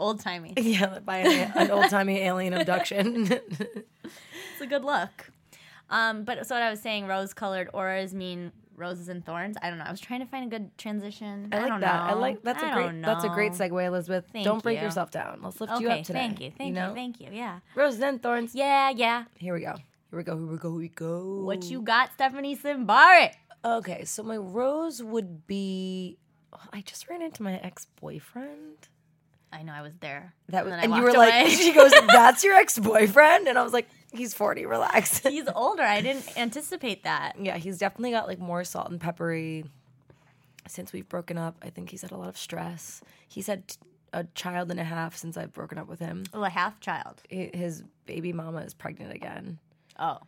Old 0.00 0.20
timey. 0.20 0.54
Yeah, 0.60 0.98
by 1.00 1.18
an, 1.18 1.52
an 1.54 1.70
old 1.70 1.88
timey 1.90 2.18
alien 2.20 2.54
abduction. 2.54 3.28
It's 4.04 4.60
a 4.60 4.66
good 4.66 4.84
look. 4.84 5.30
Um, 5.88 6.24
but 6.24 6.46
so 6.46 6.54
what 6.54 6.62
I 6.62 6.70
was 6.70 6.80
saying, 6.80 7.06
rose 7.06 7.32
colored 7.32 7.70
auras 7.72 8.12
mean 8.14 8.52
roses 8.76 9.08
and 9.08 9.24
thorns. 9.24 9.56
I 9.62 9.68
don't 9.70 9.78
know. 9.78 9.84
I 9.86 9.90
was 9.90 10.00
trying 10.00 10.20
to 10.20 10.26
find 10.26 10.44
a 10.52 10.58
good 10.58 10.76
transition. 10.78 11.48
I 11.52 11.58
like 11.60 11.68
don't 11.68 11.80
that. 11.80 12.00
I 12.10 12.12
like 12.14 12.42
that's 12.42 12.62
a 12.62 12.66
I 12.66 12.74
great 12.74 12.84
don't 12.86 13.02
that's 13.02 13.24
a 13.24 13.28
great 13.28 13.52
segue, 13.52 13.86
Elizabeth. 13.86 14.24
Thank 14.32 14.44
don't 14.44 14.62
break 14.62 14.78
you. 14.78 14.84
yourself 14.84 15.10
down. 15.10 15.40
Let's 15.42 15.60
lift 15.60 15.72
Okay, 15.74 15.82
you 15.84 15.90
up 15.90 16.02
today. 16.04 16.18
thank 16.18 16.40
you, 16.40 16.50
thank 16.56 16.68
you, 16.68 16.74
know? 16.74 16.94
thank 16.94 17.20
you. 17.20 17.28
Yeah, 17.32 17.60
Roses 17.74 18.00
and 18.00 18.22
thorns. 18.22 18.54
yeah, 18.54 18.90
yeah. 18.90 19.24
Here 19.38 19.54
we 19.54 19.60
go. 19.60 19.74
Here 20.10 20.18
we 20.18 20.22
go. 20.24 20.36
Here 20.36 20.46
we 20.46 20.56
go. 20.58 20.70
Here 20.70 20.78
we 20.78 20.88
go. 20.88 21.42
What 21.44 21.64
you 21.64 21.80
got, 21.82 22.12
Stephanie 22.12 22.56
Simbari? 22.56 23.32
Okay, 23.64 24.04
so 24.04 24.22
my 24.22 24.36
rose 24.36 25.02
would 25.02 25.46
be. 25.46 26.18
I 26.72 26.80
just 26.82 27.08
ran 27.08 27.22
into 27.22 27.42
my 27.42 27.56
ex 27.58 27.86
boyfriend. 28.00 28.88
I 29.52 29.62
know 29.62 29.72
I 29.72 29.82
was 29.82 29.96
there. 29.98 30.32
That 30.48 30.64
was, 30.64 30.74
I 30.74 30.82
and 30.82 30.94
you 30.94 31.02
were 31.02 31.12
like, 31.12 31.32
away. 31.46 31.50
she 31.50 31.72
goes, 31.72 31.92
"That's 32.06 32.44
your 32.44 32.54
ex 32.54 32.78
boyfriend," 32.78 33.48
and 33.48 33.58
I 33.58 33.62
was 33.62 33.72
like, 33.72 33.88
"He's 34.12 34.32
forty, 34.32 34.64
relax." 34.66 35.18
He's 35.26 35.48
older. 35.54 35.82
I 35.82 36.00
didn't 36.00 36.36
anticipate 36.38 37.02
that. 37.04 37.34
yeah, 37.40 37.56
he's 37.56 37.78
definitely 37.78 38.12
got 38.12 38.28
like 38.28 38.38
more 38.38 38.62
salt 38.64 38.90
and 38.90 39.00
peppery. 39.00 39.64
Since 40.68 40.92
we've 40.92 41.08
broken 41.08 41.36
up, 41.36 41.56
I 41.62 41.70
think 41.70 41.90
he's 41.90 42.02
had 42.02 42.12
a 42.12 42.16
lot 42.16 42.28
of 42.28 42.38
stress. 42.38 43.00
He's 43.26 43.46
had 43.48 43.66
t- 43.66 43.76
a 44.12 44.24
child 44.34 44.70
and 44.70 44.78
a 44.78 44.84
half 44.84 45.16
since 45.16 45.36
I've 45.36 45.52
broken 45.52 45.78
up 45.78 45.88
with 45.88 45.98
him. 45.98 46.24
Well, 46.32 46.44
a 46.44 46.50
half 46.50 46.78
child. 46.80 47.22
His 47.28 47.82
baby 48.06 48.32
mama 48.32 48.58
is 48.60 48.74
pregnant 48.74 49.12
again. 49.12 49.58
Oh, 49.98 50.18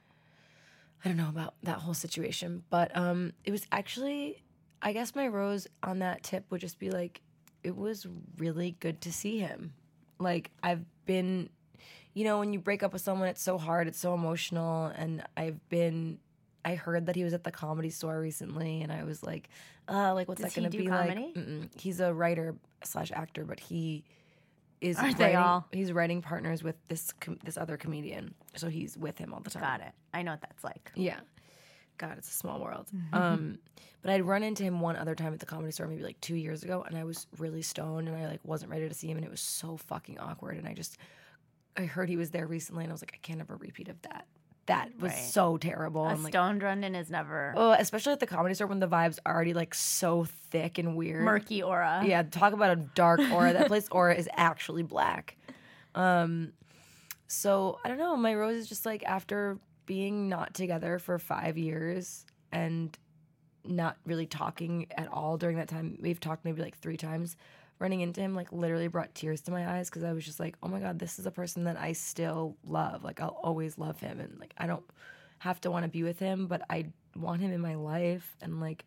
I 1.04 1.08
don't 1.08 1.16
know 1.16 1.28
about 1.28 1.54
that 1.62 1.78
whole 1.78 1.94
situation, 1.94 2.62
but 2.70 2.96
um, 2.96 3.32
it 3.44 3.50
was 3.50 3.66
actually, 3.70 4.42
I 4.80 4.92
guess 4.92 5.14
my 5.14 5.28
rose 5.28 5.66
on 5.82 5.98
that 6.00 6.22
tip 6.22 6.44
would 6.50 6.61
just 6.61 6.78
be 6.78 6.90
like, 6.90 7.20
it 7.64 7.77
was 7.77 8.07
really 8.38 8.77
good 8.81 9.01
to 9.03 9.12
see 9.12 9.38
him. 9.38 9.72
Like 10.18 10.51
I've 10.62 10.85
been, 11.07 11.48
you 12.14 12.25
know, 12.25 12.38
when 12.38 12.53
you 12.53 12.59
break 12.59 12.83
up 12.83 12.92
with 12.92 13.03
someone, 13.03 13.29
it's 13.29 13.42
so 13.42 13.59
hard, 13.59 13.88
it's 13.88 13.98
so 13.98 14.14
emotional, 14.14 14.87
and 14.87 15.22
I've 15.37 15.66
been. 15.68 16.18
I 16.64 16.77
heard 16.77 17.07
that 17.07 17.16
he 17.16 17.25
was 17.25 17.35
at 17.35 17.42
the 17.42 17.51
comedy 17.51 17.90
store 17.90 18.20
recently, 18.20 18.83
and 18.83 18.92
I 18.92 19.03
was 19.03 19.25
like, 19.25 19.48
uh, 19.88 20.14
like 20.14 20.29
what's 20.29 20.40
Does 20.40 20.55
that 20.55 20.61
going 20.61 20.70
to 20.70 20.79
be 20.79 20.87
comedy? 20.87 21.33
like? 21.35 21.44
Mm-mm. 21.44 21.68
He's 21.81 21.98
a 21.98 22.14
writer 22.14 22.55
slash 22.85 23.11
actor, 23.11 23.44
but 23.44 23.59
he 23.59 24.05
is 24.81 24.96
Aren't 24.96 25.18
they 25.18 25.35
all? 25.35 25.66
he's 25.72 25.92
writing 25.92 26.22
partners 26.22 26.62
with 26.62 26.77
this 26.88 27.12
com- 27.20 27.38
this 27.44 27.57
other 27.57 27.77
comedian, 27.77 28.35
so 28.55 28.68
he's 28.68 28.96
with 28.96 29.18
him 29.18 29.35
all 29.35 29.40
the 29.40 29.51
time. 29.51 29.62
got 29.62 29.81
it. 29.81 29.92
I 30.14 30.22
know 30.22 30.33
what 30.33 30.40
that's 30.40 30.62
like. 30.62 30.92
Yeah. 30.94 31.18
God, 31.98 32.18
it's 32.18 32.31
a 32.31 32.35
small 32.35 32.61
world. 32.61 32.88
Um, 33.12 33.59
but 34.02 34.11
I'd 34.11 34.22
run 34.24 34.42
into 34.42 34.64
him 34.64 34.81
one 34.81 34.96
other 34.96 35.14
time 35.14 35.33
at 35.33 35.38
the 35.40 35.46
comedy 35.46 35.70
store, 35.72 35.87
maybe 35.87 36.02
like 36.02 36.20
two 36.20 36.35
years 36.35 36.62
ago, 36.64 36.85
and 36.87 36.96
I 36.98 37.05
was 37.05 37.26
really 37.38 37.62
stoned 37.62 38.09
and 38.09 38.16
I 38.16 38.26
like 38.26 38.40
wasn't 38.44 38.70
ready 38.72 38.88
to 38.88 38.94
see 38.94 39.09
him, 39.09 39.16
and 39.18 39.24
it 39.24 39.31
was 39.31 39.40
so 39.40 39.76
fucking 39.76 40.18
awkward. 40.18 40.57
And 40.57 40.66
I 40.66 40.74
just, 40.74 40.98
I 41.76 41.83
heard 41.85 42.09
he 42.09 42.16
was 42.16 42.31
there 42.31 42.46
recently, 42.46 42.83
and 42.85 42.92
I 42.92 42.94
was 42.94 43.02
like, 43.02 43.12
I 43.14 43.18
can't 43.22 43.38
have 43.38 43.50
a 43.50 43.55
repeat 43.57 43.88
of 43.88 44.00
that. 44.02 44.26
That 44.66 44.90
was 45.00 45.11
Right. 45.12 45.18
so 45.24 45.57
terrible. 45.57 46.07
A 46.07 46.14
like, 46.14 46.33
stoned 46.33 46.62
London 46.62 46.94
is 46.94 47.11
never 47.11 47.52
oh, 47.57 47.72
especially 47.72 48.12
at 48.12 48.20
the 48.20 48.26
comedy 48.28 48.55
store 48.55 48.68
when 48.68 48.78
the 48.78 48.87
vibes 48.88 49.18
are 49.26 49.35
already 49.35 49.55
like 49.55 49.74
so 49.74 50.24
thick 50.24 50.78
and 50.78 50.96
weird. 50.96 51.24
murky 51.24 51.62
aura. 51.64 52.02
Yeah, 52.07 52.22
talk 52.22 52.52
about 52.52 52.70
a 52.70 52.76
dark 52.76 53.18
aura. 53.33 53.52
that 53.52 53.66
place 53.66 53.88
aura 53.90 54.14
is 54.14 54.28
actually 54.37 54.85
black. 54.85 55.37
Um, 55.96 56.52
so 57.26 57.78
I 57.85 57.88
don't 57.88 57.98
know. 57.98 58.16
My 58.16 58.35
rose 58.35 58.57
is 58.57 58.68
just 58.68 58.87
like 58.87 59.02
after 59.05 59.59
being 59.92 60.26
not 60.26 60.55
together 60.55 60.98
for 60.98 61.18
five 61.18 61.59
years 61.59 62.24
and 62.50 62.96
not 63.62 63.98
really 64.07 64.24
talking 64.24 64.87
at 64.96 65.07
all 65.09 65.37
during 65.37 65.59
that 65.59 65.68
time. 65.68 65.98
We've 66.00 66.18
talked 66.18 66.46
maybe 66.46 66.62
like 66.62 66.78
three 66.78 66.96
times. 66.96 67.37
Running 67.78 68.00
into 68.00 68.22
him 68.22 68.35
like 68.35 68.50
literally 68.52 68.88
brought 68.88 69.14
tears 69.14 69.42
to 69.42 69.50
my 69.50 69.76
eyes 69.76 69.90
because 69.90 70.02
I 70.02 70.14
was 70.14 70.24
just 70.24 70.40
like, 70.40 70.57
oh 70.62 70.68
my 70.68 70.81
god, 70.81 70.98
this 70.98 71.18
is 71.18 71.26
a 71.26 71.31
person 71.31 71.64
that 71.64 71.76
I 71.78 71.92
still 71.92 72.57
love. 72.66 73.05
Like 73.05 73.20
I'll 73.20 73.38
always 73.42 73.76
love 73.76 74.00
him, 74.00 74.18
and 74.18 74.40
like 74.40 74.55
I 74.57 74.66
don't 74.66 74.85
have 75.40 75.61
to 75.61 75.70
want 75.70 75.85
to 75.85 75.90
be 75.90 76.05
with 76.05 76.18
him, 76.18 76.46
but 76.46 76.62
I 76.70 76.87
want 77.14 77.42
him 77.42 77.52
in 77.52 77.61
my 77.61 77.74
life, 77.74 78.35
and 78.40 78.62
like 78.62 78.87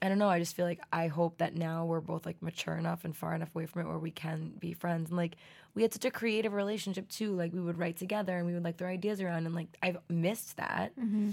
I 0.00 0.08
don't 0.08 0.18
know. 0.18 0.28
I 0.28 0.38
just 0.38 0.54
feel 0.54 0.64
like 0.64 0.80
I 0.92 1.08
hope 1.08 1.38
that 1.38 1.56
now 1.56 1.84
we're 1.84 2.00
both 2.00 2.24
like 2.24 2.40
mature 2.40 2.74
enough 2.76 3.04
and 3.04 3.16
far 3.16 3.34
enough 3.34 3.54
away 3.54 3.66
from 3.66 3.82
it 3.82 3.88
where 3.88 3.98
we 3.98 4.10
can 4.10 4.52
be 4.58 4.72
friends. 4.72 5.10
And 5.10 5.16
like 5.16 5.36
we 5.74 5.82
had 5.82 5.92
such 5.92 6.04
a 6.04 6.10
creative 6.10 6.52
relationship 6.52 7.08
too. 7.08 7.34
Like 7.34 7.52
we 7.52 7.60
would 7.60 7.78
write 7.78 7.96
together 7.96 8.36
and 8.36 8.46
we 8.46 8.54
would 8.54 8.62
like 8.62 8.76
throw 8.78 8.88
ideas 8.88 9.20
around. 9.20 9.46
And 9.46 9.54
like 9.54 9.68
I've 9.82 9.98
missed 10.08 10.56
that. 10.56 10.92
Mm-hmm. 10.98 11.30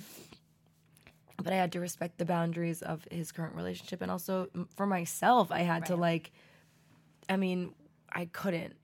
But 1.44 1.54
I 1.54 1.58
had 1.58 1.74
to 1.74 1.80
respect 1.80 2.18
the 2.18 2.26
boundaries 2.26 2.82
of 2.82 3.06
his 3.12 3.32
current 3.32 3.56
relationship. 3.56 4.02
And 4.02 4.10
also 4.10 4.48
m- 4.56 4.68
for 4.76 4.88
myself, 4.88 5.52
I 5.52 5.60
had 5.60 5.86
to 5.88 5.96
like, 5.96 6.32
I 7.30 7.36
mean, 7.36 7.74
I 8.12 8.26
couldn't. 8.26 8.76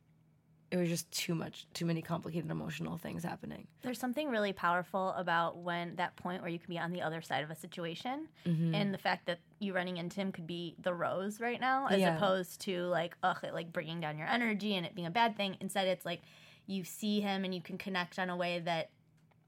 It 0.71 0.77
was 0.77 0.87
just 0.87 1.11
too 1.11 1.35
much, 1.35 1.65
too 1.73 1.85
many 1.85 2.01
complicated 2.01 2.49
emotional 2.49 2.97
things 2.97 3.23
happening. 3.23 3.67
There's 3.81 3.99
something 3.99 4.29
really 4.29 4.53
powerful 4.53 5.09
about 5.17 5.57
when 5.57 5.97
that 5.97 6.15
point 6.15 6.41
where 6.41 6.49
you 6.49 6.59
can 6.59 6.69
be 6.69 6.79
on 6.79 6.93
the 6.93 7.01
other 7.01 7.21
side 7.21 7.43
of 7.43 7.51
a 7.51 7.55
situation, 7.55 8.29
Mm-hmm. 8.47 8.73
and 8.73 8.93
the 8.93 8.97
fact 8.97 9.25
that 9.25 9.39
you 9.59 9.73
running 9.73 9.97
into 9.97 10.15
him 10.15 10.31
could 10.31 10.47
be 10.47 10.75
the 10.81 10.93
rose 10.93 11.41
right 11.41 11.59
now, 11.59 11.87
as 11.87 11.99
Yeah. 11.99 12.15
opposed 12.15 12.61
to 12.61 12.83
like 12.85 13.17
ugh, 13.21 13.39
it 13.43 13.53
like 13.53 13.73
bringing 13.73 13.99
down 13.99 14.17
your 14.17 14.27
energy 14.27 14.75
and 14.75 14.85
it 14.85 14.95
being 14.95 15.07
a 15.07 15.11
bad 15.11 15.35
thing. 15.35 15.57
Instead, 15.59 15.87
it's 15.87 16.05
like 16.05 16.21
you 16.67 16.83
see 16.85 17.19
him 17.19 17.43
and 17.43 17.53
you 17.53 17.61
can 17.61 17.77
connect 17.77 18.17
on 18.17 18.29
a 18.29 18.35
way 18.37 18.59
that 18.59 18.89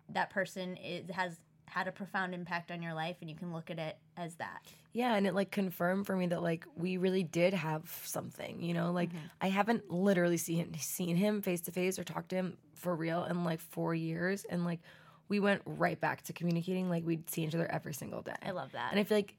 that 0.09 0.29
person 0.29 0.75
is 0.77 1.09
has 1.11 1.39
had 1.73 1.87
a 1.87 1.91
profound 1.91 2.33
impact 2.35 2.71
on 2.71 2.81
your 2.81 2.93
life 2.93 3.17
and 3.21 3.29
you 3.29 3.35
can 3.35 3.51
look 3.51 3.71
at 3.71 3.79
it 3.79 3.97
as 4.15 4.35
that. 4.35 4.61
Yeah, 4.91 5.15
and 5.15 5.25
it 5.25 5.33
like 5.33 5.49
confirmed 5.49 6.05
for 6.05 6.15
me 6.15 6.27
that 6.27 6.43
like 6.43 6.65
we 6.75 6.97
really 6.97 7.23
did 7.23 7.53
have 7.53 7.89
something, 8.05 8.61
you 8.61 8.75
know? 8.75 8.91
Like 8.91 9.09
mm-hmm. 9.09 9.25
I 9.41 9.49
haven't 9.49 9.89
literally 9.89 10.37
seen 10.37 10.71
seen 10.77 11.15
him 11.15 11.41
face 11.41 11.61
to 11.61 11.71
face 11.71 11.97
or 11.97 12.03
talked 12.03 12.29
to 12.29 12.35
him 12.35 12.57
for 12.75 12.95
real 12.95 13.23
in 13.23 13.43
like 13.43 13.59
4 13.59 13.95
years 13.95 14.45
and 14.47 14.65
like 14.65 14.81
we 15.29 15.39
went 15.39 15.61
right 15.65 15.99
back 15.99 16.21
to 16.23 16.33
communicating 16.33 16.89
like 16.89 17.03
we'd 17.05 17.27
see 17.29 17.43
each 17.43 17.55
other 17.55 17.69
every 17.71 17.93
single 17.93 18.21
day. 18.21 18.35
I 18.43 18.51
love 18.51 18.71
that. 18.73 18.91
And 18.91 18.99
I 18.99 19.03
feel 19.03 19.17
like 19.17 19.35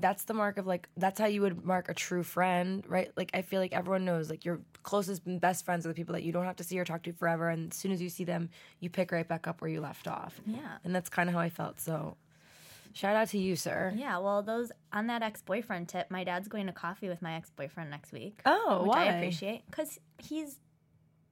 that's 0.00 0.24
the 0.24 0.34
mark 0.34 0.58
of 0.58 0.66
like 0.66 0.88
that's 0.96 1.20
how 1.20 1.26
you 1.26 1.42
would 1.42 1.64
mark 1.64 1.88
a 1.88 1.94
true 1.94 2.22
friend, 2.22 2.84
right? 2.88 3.10
Like 3.16 3.30
I 3.34 3.42
feel 3.42 3.60
like 3.60 3.72
everyone 3.72 4.04
knows 4.04 4.30
like 4.30 4.44
your 4.44 4.60
closest 4.82 5.26
and 5.26 5.40
best 5.40 5.64
friends 5.64 5.84
are 5.86 5.88
the 5.88 5.94
people 5.94 6.14
that 6.14 6.22
you 6.22 6.32
don't 6.32 6.44
have 6.44 6.56
to 6.56 6.64
see 6.64 6.78
or 6.78 6.84
talk 6.84 7.02
to 7.04 7.12
forever 7.12 7.48
and 7.48 7.72
as 7.72 7.78
soon 7.78 7.92
as 7.92 8.00
you 8.00 8.08
see 8.08 8.24
them, 8.24 8.50
you 8.80 8.90
pick 8.90 9.12
right 9.12 9.26
back 9.26 9.46
up 9.46 9.60
where 9.60 9.70
you 9.70 9.80
left 9.80 10.08
off. 10.08 10.40
Yeah. 10.46 10.78
And 10.84 10.94
that's 10.94 11.08
kind 11.08 11.28
of 11.28 11.34
how 11.34 11.40
I 11.40 11.50
felt. 11.50 11.80
So 11.80 12.16
shout 12.92 13.16
out 13.16 13.28
to 13.28 13.38
you, 13.38 13.56
sir. 13.56 13.92
Yeah, 13.94 14.18
well, 14.18 14.42
those 14.42 14.72
on 14.92 15.06
that 15.08 15.22
ex-boyfriend 15.22 15.88
tip, 15.88 16.10
my 16.10 16.24
dad's 16.24 16.48
going 16.48 16.66
to 16.66 16.72
coffee 16.72 17.08
with 17.08 17.22
my 17.22 17.34
ex-boyfriend 17.34 17.90
next 17.90 18.12
week. 18.12 18.40
Oh, 18.46 18.82
which 18.82 18.88
why? 18.88 19.04
I 19.04 19.12
appreciate 19.12 19.64
because 19.66 19.98
he's 20.18 20.58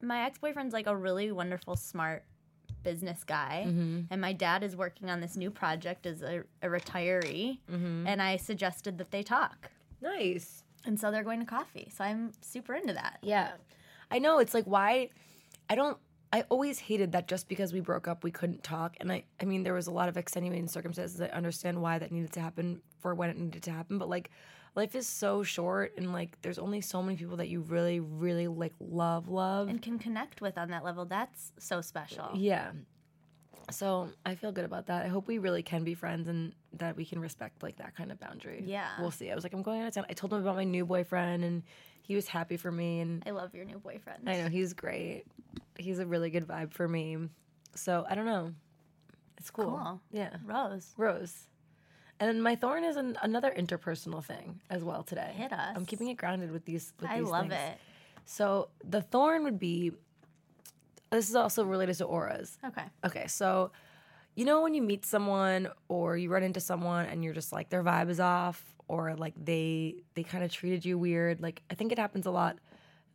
my 0.01 0.25
ex-boyfriend's 0.27 0.73
like 0.73 0.87
a 0.87 0.97
really 0.97 1.33
wonderful, 1.33 1.75
smart 1.77 2.25
business 2.83 3.25
guy, 3.25 3.65
Mm-hmm. 3.67 4.01
and 4.11 4.21
my 4.21 4.33
dad 4.33 4.63
is 4.63 4.77
working 4.77 5.11
on 5.11 5.21
this 5.21 5.37
new 5.37 5.51
project 5.51 6.07
as 6.07 6.23
a, 6.23 6.43
a 6.63 6.67
retiree, 6.69 7.59
Mm-hmm. 7.71 8.07
and 8.07 8.21
I 8.23 8.37
suggested 8.37 8.99
that 8.99 9.11
they 9.11 9.23
talk, 9.23 9.71
Nice. 10.01 10.63
and 10.85 10.99
so 10.99 11.11
they're 11.11 11.25
going 11.25 11.41
to 11.41 11.47
coffee. 11.47 11.91
So 11.95 12.05
I'm 12.05 12.33
super 12.41 12.75
into 12.75 12.93
that. 12.95 13.19
Yeah. 13.23 13.53
I 14.11 14.19
know 14.19 14.39
it's 14.39 14.55
like 14.55 14.65
why 14.65 15.11
I 15.69 15.75
don't 15.75 15.99
I 16.33 16.45
always 16.51 16.79
hated 16.79 17.13
that 17.13 17.27
just 17.29 17.49
because 17.49 17.73
we 17.75 17.81
broke 17.81 18.07
up 18.09 18.25
we 18.25 18.31
couldn't 18.31 18.63
talk 18.63 18.97
and 19.01 19.11
I 19.13 19.25
I 19.41 19.45
mean 19.45 19.65
there 19.65 19.75
was 19.75 19.87
a 19.87 19.91
lot 19.91 20.09
of 20.09 20.17
extenuating 20.17 20.67
circumstances 20.69 21.21
I 21.21 21.27
understand 21.27 21.83
why 21.83 21.99
that 21.99 22.11
needed 22.11 22.33
to 22.33 22.41
happen 22.41 22.81
for 23.01 23.15
when 23.15 23.29
it 23.29 23.37
needed 23.39 23.63
to 23.65 23.71
happen 23.71 23.99
but 23.99 24.09
like 24.09 24.31
life 24.79 24.95
is 24.95 25.07
so 25.07 25.43
short 25.43 25.93
and 25.99 26.13
like 26.13 26.41
there's 26.43 26.59
only 26.59 26.81
so 26.81 27.03
many 27.03 27.17
people 27.17 27.37
that 27.37 27.49
you 27.49 27.61
really 27.61 28.01
really 28.01 28.49
like 28.49 28.73
love 28.81 29.29
love 29.29 29.69
And 29.69 29.83
can 29.83 29.99
connect 29.99 30.41
with 30.41 30.57
on 30.57 30.71
that 30.71 30.83
level. 30.85 31.05
That's 31.05 31.53
so 31.59 31.81
special. 31.83 32.31
yeah 32.35 32.71
so 33.71 34.09
I 34.25 34.35
feel 34.35 34.51
good 34.51 34.65
about 34.65 34.87
that 34.87 35.05
I 35.05 35.09
hope 35.09 35.27
we 35.29 35.37
really 35.39 35.63
can 35.63 35.85
be 35.85 35.93
friends 35.95 36.27
and 36.29 36.55
that 36.79 36.97
we 36.97 37.05
can 37.05 37.21
respect 37.21 37.63
like 37.63 37.77
that 37.77 37.95
kind 37.95 38.11
of 38.11 38.19
boundary 38.19 38.63
Yeah. 38.67 38.89
we'll 39.01 39.11
see 39.11 39.31
I 39.31 39.35
was 39.35 39.45
like 39.45 39.53
I'm 39.53 39.63
going 39.63 39.83
out 39.83 39.89
of 39.89 39.95
town 39.95 40.07
I 40.09 40.15
told 40.15 40.33
him 40.33 40.41
about 40.41 40.57
my 40.57 40.65
new 40.65 40.87
boyfriend 40.87 41.45
and 41.45 41.63
he 42.01 42.15
was 42.15 42.27
happy 42.29 42.57
for 42.57 42.73
me 42.73 43.01
and 43.01 43.23
I 43.27 43.31
love 43.33 43.55
your 43.55 43.67
new 43.67 43.79
boyfriend. 43.79 44.31
I 44.31 44.41
know 44.41 44.49
he's 44.49 44.73
great. 44.73 45.25
He's 45.79 45.99
a 45.99 46.07
really 46.07 46.31
good 46.31 46.47
vibe 46.49 46.73
for 46.73 46.89
me. 46.89 47.19
So 47.75 48.07
I 48.09 48.15
don't 48.15 48.25
know. 48.25 48.55
It's 49.37 49.51
cool. 49.51 49.67
Cool. 49.67 50.01
Yeah. 50.11 50.31
Rose. 50.47 50.95
Rose. 50.97 51.47
And 52.21 52.29
then 52.29 52.41
my 52.41 52.57
thorn 52.57 52.85
is 52.85 52.97
an, 52.97 53.17
another 53.23 53.53
interpersonal 53.57 54.25
thing 54.25 54.61
as 54.71 54.83
well 54.83 55.03
today. 55.03 55.33
Hit 55.37 55.53
us. 55.53 55.73
I'm 55.77 55.87
keeping 55.87 56.09
it 56.09 56.15
grounded 56.15 56.51
with 56.51 56.65
these. 56.65 56.93
With 57.01 57.11
I 57.11 57.21
these 57.21 57.29
love 57.29 57.49
things. 57.49 57.55
it. 57.55 57.79
So 58.25 58.69
the 58.85 59.03
thorn 59.03 59.45
would 59.45 59.59
be. 59.59 59.93
This 61.11 61.31
is 61.31 61.37
also 61.37 61.65
related 61.65 61.97
to 61.99 62.05
auras. 62.05 62.59
Okay. 62.65 62.85
Okay, 63.07 63.27
so 63.29 63.71
you 64.35 64.45
know 64.45 64.63
when 64.63 64.75
you 64.75 64.83
meet 64.83 65.07
someone 65.07 65.69
or 65.89 66.17
you 66.17 66.29
run 66.29 66.43
into 66.43 66.61
someone 66.61 67.07
and 67.07 67.25
you're 67.25 67.33
just 67.33 67.53
like 67.53 67.71
their 67.71 67.83
vibe 67.83 68.11
is 68.11 68.21
off 68.21 68.63
or 68.89 69.15
like 69.15 69.35
they 69.43 69.97
they 70.15 70.23
kind 70.23 70.45
of 70.45 70.53
treated 70.53 70.85
you 70.85 70.99
weird. 70.99 71.41
Like 71.41 71.63
I 71.71 71.75
think 71.75 71.93
it 71.93 71.99
happens 71.99 72.27
a 72.27 72.31
lot 72.31 72.59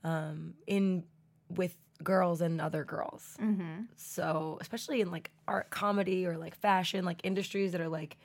um, 0.03 0.53
in 0.65 1.03
with 1.49 1.75
girls 2.03 2.41
and 2.41 2.59
other 2.59 2.83
girls. 2.83 3.37
Mm-hmm. 3.41 3.83
So 3.95 4.57
especially 4.61 5.01
in 5.01 5.11
like 5.11 5.31
art, 5.47 5.69
comedy 5.69 6.25
or 6.25 6.37
like 6.37 6.55
fashion, 6.55 7.05
like 7.05 7.19
industries 7.23 7.71
that 7.73 7.81
are 7.81 7.89
like 7.89 8.17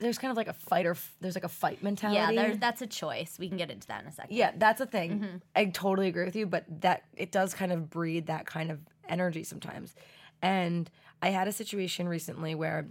there's 0.00 0.18
kind 0.18 0.30
of 0.30 0.36
like 0.36 0.48
a 0.48 0.52
fight 0.52 0.86
or 0.86 0.92
f- 0.92 1.14
there's 1.20 1.34
like 1.34 1.44
a 1.44 1.48
fight 1.48 1.82
mentality. 1.82 2.34
Yeah, 2.34 2.48
there, 2.48 2.56
that's 2.56 2.82
a 2.82 2.86
choice. 2.86 3.36
We 3.38 3.48
can 3.48 3.56
get 3.56 3.70
into 3.70 3.86
that 3.88 4.02
in 4.02 4.08
a 4.08 4.12
second. 4.12 4.36
Yeah, 4.36 4.52
that's 4.56 4.80
a 4.80 4.86
thing. 4.86 5.20
Mm-hmm. 5.20 5.36
I 5.56 5.66
totally 5.66 6.08
agree 6.08 6.24
with 6.24 6.36
you, 6.36 6.46
but 6.46 6.64
that 6.82 7.04
it 7.16 7.32
does 7.32 7.54
kind 7.54 7.72
of 7.72 7.90
breed 7.90 8.26
that 8.26 8.46
kind 8.46 8.70
of 8.70 8.80
energy 9.08 9.44
sometimes. 9.44 9.94
And 10.42 10.90
I 11.20 11.30
had 11.30 11.48
a 11.48 11.52
situation 11.52 12.08
recently 12.08 12.54
where 12.54 12.86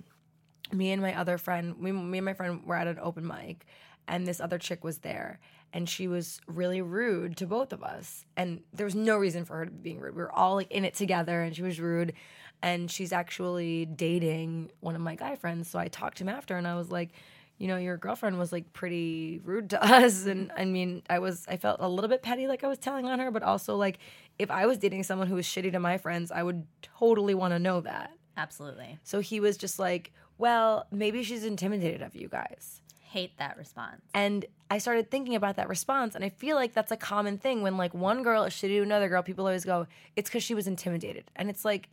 me 0.71 0.91
and 0.91 1.01
my 1.01 1.17
other 1.17 1.37
friend, 1.37 1.75
we, 1.79 1.91
me 1.91 2.17
and 2.17 2.25
my 2.25 2.33
friend 2.33 2.61
were 2.65 2.75
at 2.75 2.87
an 2.87 2.99
open 3.01 3.25
mic, 3.25 3.65
and 4.07 4.27
this 4.27 4.39
other 4.39 4.57
chick 4.57 4.83
was 4.83 4.99
there, 4.99 5.39
and 5.73 5.87
she 5.87 6.07
was 6.07 6.39
really 6.47 6.81
rude 6.81 7.37
to 7.37 7.45
both 7.45 7.73
of 7.73 7.83
us. 7.83 8.25
And 8.35 8.61
there 8.73 8.85
was 8.85 8.95
no 8.95 9.17
reason 9.17 9.45
for 9.45 9.57
her 9.57 9.65
to 9.65 9.71
be 9.71 9.77
being 9.77 9.99
rude. 9.99 10.15
We 10.15 10.21
were 10.21 10.31
all 10.31 10.55
like 10.55 10.71
in 10.71 10.85
it 10.85 10.93
together, 10.93 11.41
and 11.41 11.55
she 11.55 11.61
was 11.61 11.79
rude. 11.79 12.13
And 12.61 12.89
she's 12.89 13.13
actually 13.13 13.85
dating 13.85 14.71
one 14.79 14.95
of 14.95 15.01
my 15.01 15.15
guy 15.15 15.35
friends. 15.35 15.69
So 15.69 15.77
I 15.79 15.87
talked 15.87 16.17
to 16.17 16.23
him 16.23 16.29
after, 16.29 16.57
and 16.57 16.67
I 16.67 16.75
was 16.75 16.89
like, 16.89 17.11
you 17.57 17.67
know, 17.67 17.77
your 17.77 17.97
girlfriend 17.97 18.37
was 18.37 18.51
like 18.51 18.71
pretty 18.73 19.41
rude 19.43 19.69
to 19.71 19.83
us. 19.95 20.25
And 20.25 20.51
I 20.57 20.65
mean, 20.65 21.03
I 21.09 21.19
was, 21.19 21.45
I 21.47 21.57
felt 21.57 21.77
a 21.79 21.87
little 21.87 22.09
bit 22.09 22.21
petty, 22.21 22.47
like 22.47 22.63
I 22.63 22.67
was 22.67 22.77
telling 22.77 23.05
on 23.05 23.19
her, 23.19 23.31
but 23.31 23.43
also 23.43 23.75
like 23.75 23.99
if 24.39 24.51
I 24.51 24.65
was 24.65 24.77
dating 24.77 25.03
someone 25.03 25.27
who 25.27 25.35
was 25.35 25.45
shitty 25.45 25.71
to 25.71 25.79
my 25.79 25.97
friends, 25.97 26.31
I 26.31 26.43
would 26.43 26.65
totally 26.81 27.33
want 27.33 27.53
to 27.53 27.59
know 27.59 27.81
that. 27.81 28.11
Absolutely. 28.35 28.99
So 29.03 29.19
he 29.19 29.39
was 29.39 29.57
just 29.57 29.79
like, 29.79 30.11
well, 30.37 30.85
maybe 30.91 31.23
she's 31.23 31.43
intimidated 31.43 32.03
of 32.03 32.15
you 32.15 32.27
guys. 32.27 32.81
Hate 33.01 33.35
that 33.39 33.57
response. 33.57 34.01
And 34.13 34.45
I 34.69 34.77
started 34.77 35.09
thinking 35.09 35.33
about 35.33 35.55
that 35.55 35.69
response, 35.69 36.13
and 36.13 36.23
I 36.23 36.29
feel 36.29 36.55
like 36.55 36.73
that's 36.73 36.91
a 36.91 36.97
common 36.97 37.37
thing 37.37 37.63
when 37.63 37.77
like 37.77 37.93
one 37.93 38.21
girl 38.21 38.43
is 38.43 38.53
shitty 38.53 38.77
to 38.77 38.81
another 38.81 39.09
girl. 39.09 39.23
People 39.23 39.45
always 39.47 39.63
go, 39.65 39.87
"It's 40.15 40.29
because 40.29 40.43
she 40.43 40.53
was 40.53 40.67
intimidated," 40.67 41.31
and 41.35 41.49
it's 41.49 41.63
like, 41.63 41.89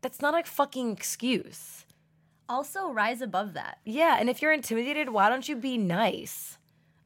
that's 0.00 0.20
not 0.20 0.38
a 0.38 0.42
fucking 0.48 0.92
excuse. 0.92 1.84
Also, 2.48 2.90
rise 2.90 3.20
above 3.20 3.54
that. 3.54 3.78
Yeah, 3.84 4.16
and 4.18 4.30
if 4.30 4.40
you're 4.40 4.52
intimidated, 4.52 5.10
why 5.10 5.28
don't 5.28 5.46
you 5.48 5.56
be 5.56 5.76
nice? 5.76 6.56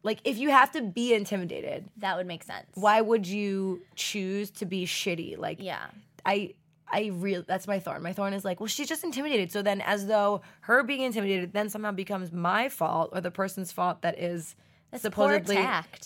Like, 0.04 0.20
if 0.24 0.38
you 0.38 0.50
have 0.50 0.70
to 0.72 0.82
be 0.82 1.14
intimidated, 1.14 1.88
That 1.96 2.16
would 2.16 2.26
make 2.26 2.42
sense. 2.44 2.66
why 2.74 3.00
would 3.00 3.26
you 3.26 3.82
choose 3.94 4.50
to 4.52 4.66
be 4.66 4.84
shitty? 4.86 5.38
Like, 5.38 5.58
Yeah. 5.60 5.86
I 6.24 6.54
I 6.94 7.10
really 7.14 7.42
that's 7.48 7.66
my 7.66 7.78
thorn. 7.80 8.02
My 8.02 8.12
thorn 8.12 8.34
is 8.34 8.44
like, 8.44 8.60
well, 8.60 8.66
she's 8.66 8.88
just 8.88 9.02
intimidated. 9.02 9.50
So 9.50 9.62
then 9.62 9.80
as 9.80 10.06
though 10.06 10.42
her 10.62 10.82
being 10.82 11.00
intimidated 11.00 11.52
then 11.54 11.70
somehow 11.70 11.90
becomes 11.92 12.30
my 12.32 12.68
fault 12.68 13.10
or 13.12 13.20
the 13.22 13.30
person's 13.30 13.72
fault 13.72 14.02
that 14.02 14.18
is 14.18 14.54
That's 14.90 15.02
supposedly. 15.02 15.56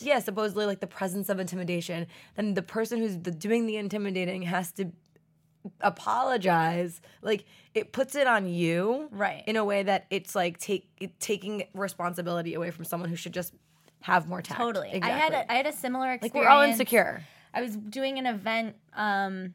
Yeah, 0.01 0.21
supposedly 0.21 0.65
like 0.65 0.81
the 0.81 0.87
presence 0.87 1.29
of 1.29 1.41
intimidation. 1.41 2.07
Then 2.37 2.55
the 2.55 2.63
person 2.63 3.01
who's 3.01 3.19
the, 3.19 3.33
doing 3.33 3.67
the 3.67 3.77
intimidating 3.77 4.43
has 4.43 4.71
to 4.73 4.93
apologize. 5.81 7.01
Like 7.23 7.45
it 7.75 7.93
puts 7.93 8.15
it 8.15 8.27
on 8.27 8.49
you. 8.49 9.09
Right. 9.11 9.43
In 9.47 9.57
a 9.57 9.65
way 9.65 9.83
that 9.83 10.07
it's 10.11 10.35
like 10.35 10.59
take 10.59 10.89
it, 10.99 11.19
taking 11.21 11.65
responsibility 11.75 12.55
away 12.55 12.71
from 12.71 12.85
someone 12.85 13.09
who 13.11 13.17
should 13.17 13.33
just 13.35 13.53
have 14.03 14.29
more 14.29 14.43
tact. 14.43 14.61
Totally. 14.61 14.91
Exactly. 14.93 15.11
I 15.13 15.17
had 15.19 15.33
a, 15.33 15.53
I 15.53 15.57
had 15.57 15.67
a 15.67 15.73
similar 15.73 16.13
experience 16.13 16.35
like 16.35 16.43
we're 16.45 16.49
all 16.49 16.63
insecure. 16.63 17.23
I 17.55 17.63
was 17.63 17.77
doing 17.77 18.19
an 18.19 18.27
event 18.27 18.77
um, 18.95 19.55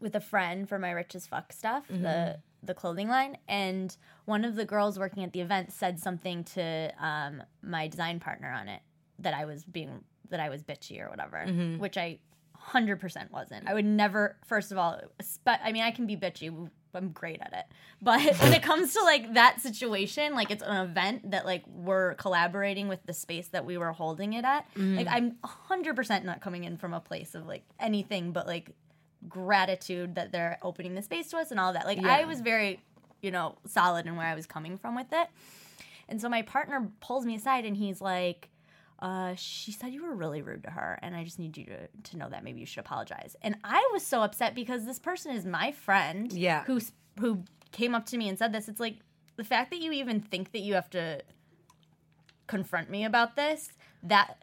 with 0.00 0.14
a 0.14 0.20
friend 0.20 0.68
for 0.68 0.78
my 0.78 0.90
rich 0.90 1.14
as 1.14 1.26
fuck 1.26 1.52
stuff, 1.52 1.84
Mm-hmm. 1.88 2.02
the 2.02 2.38
the 2.64 2.74
clothing 2.74 3.08
line, 3.08 3.38
and 3.48 3.96
one 4.24 4.44
of 4.44 4.54
the 4.54 4.64
girls 4.64 4.96
working 4.96 5.24
at 5.24 5.32
the 5.32 5.40
event 5.40 5.72
said 5.72 5.98
something 5.98 6.44
to 6.44 6.92
um, 7.00 7.42
my 7.60 7.88
design 7.88 8.20
partner 8.20 8.52
on 8.52 8.68
it 8.68 8.80
that 9.18 9.34
I 9.34 9.46
was 9.46 9.64
being 9.64 10.04
that 10.30 10.38
I 10.38 10.48
was 10.48 10.62
bitchy 10.62 11.00
or 11.04 11.10
whatever, 11.10 11.38
Mm-hmm. 11.44 11.78
which 11.80 11.98
I 11.98 12.20
hundred 12.62 13.00
percent 13.00 13.32
wasn't. 13.32 13.68
I 13.68 13.74
would 13.74 13.84
never. 13.84 14.36
First 14.46 14.72
of 14.72 14.78
all, 14.78 15.00
I 15.46 15.72
mean, 15.72 15.82
I 15.82 15.90
can 15.90 16.06
be 16.06 16.16
bitchy. 16.16 16.70
I'm 16.94 17.10
great 17.10 17.40
at 17.40 17.52
it. 17.52 17.64
But 18.02 18.20
when 18.40 18.52
it 18.52 18.64
comes 18.64 18.94
to 18.94 19.04
like 19.04 19.34
that 19.34 19.60
situation, 19.60 20.34
like 20.34 20.50
it's 20.50 20.62
an 20.64 20.88
event 20.88 21.30
that 21.30 21.46
like 21.46 21.62
we're 21.68 22.14
collaborating 22.14 22.88
with 22.88 22.98
the 23.06 23.12
space 23.12 23.46
that 23.48 23.64
we 23.64 23.78
were 23.78 23.92
holding 23.92 24.32
it 24.32 24.44
at. 24.44 24.68
Mm-hmm. 24.74 24.96
Like 24.96 25.06
I'm 25.08 25.36
100% 25.70 26.24
not 26.24 26.40
coming 26.40 26.64
in 26.64 26.76
from 26.78 26.94
a 26.94 26.98
place 26.98 27.36
of 27.36 27.46
like 27.46 27.62
anything 27.78 28.32
but 28.32 28.48
like 28.48 28.70
gratitude 29.28 30.16
that 30.16 30.32
they're 30.32 30.58
opening 30.62 30.96
the 30.96 31.02
space 31.02 31.30
to 31.30 31.36
us 31.36 31.52
and 31.52 31.60
all 31.60 31.74
that. 31.74 31.86
Like 31.86 32.04
I 32.04 32.24
was 32.24 32.40
very, 32.40 32.80
you 33.20 33.30
know, 33.30 33.54
solid 33.68 34.06
in 34.06 34.16
where 34.16 34.26
I 34.26 34.34
was 34.34 34.46
coming 34.46 34.78
from 34.78 34.96
with 34.96 35.12
it. 35.12 35.28
And 36.08 36.20
so 36.20 36.28
my 36.28 36.42
partner 36.42 36.90
pulls 37.00 37.24
me 37.24 37.36
aside 37.36 37.64
and 37.64 37.76
he's 37.76 38.00
like, 38.00 38.48
uh, 39.02 39.34
she 39.36 39.72
said 39.72 39.92
you 39.92 40.02
were 40.02 40.14
really 40.14 40.40
rude 40.40 40.62
to 40.64 40.70
her, 40.70 40.98
and 41.02 41.14
I 41.14 41.24
just 41.24 41.38
need 41.38 41.56
you 41.58 41.64
to, 41.66 41.88
to 42.10 42.16
know 42.16 42.28
that 42.30 42.42
maybe 42.44 42.60
you 42.60 42.66
should 42.66 42.78
apologize. 42.78 43.36
And 43.42 43.56
I 43.64 43.86
was 43.92 44.06
so 44.06 44.22
upset 44.22 44.54
because 44.54 44.86
this 44.86 44.98
person 44.98 45.34
is 45.36 45.44
my 45.44 45.72
friend, 45.72 46.32
Yeah. 46.32 46.64
who 46.64 46.80
who 47.18 47.44
came 47.72 47.94
up 47.94 48.06
to 48.06 48.16
me 48.16 48.28
and 48.28 48.38
said 48.38 48.52
this. 48.52 48.68
It's 48.68 48.80
like 48.80 48.96
the 49.36 49.44
fact 49.44 49.70
that 49.72 49.80
you 49.80 49.92
even 49.92 50.20
think 50.20 50.52
that 50.52 50.60
you 50.60 50.74
have 50.74 50.88
to 50.90 51.20
confront 52.46 52.90
me 52.90 53.04
about 53.04 53.36
this 53.36 53.70
that 54.04 54.36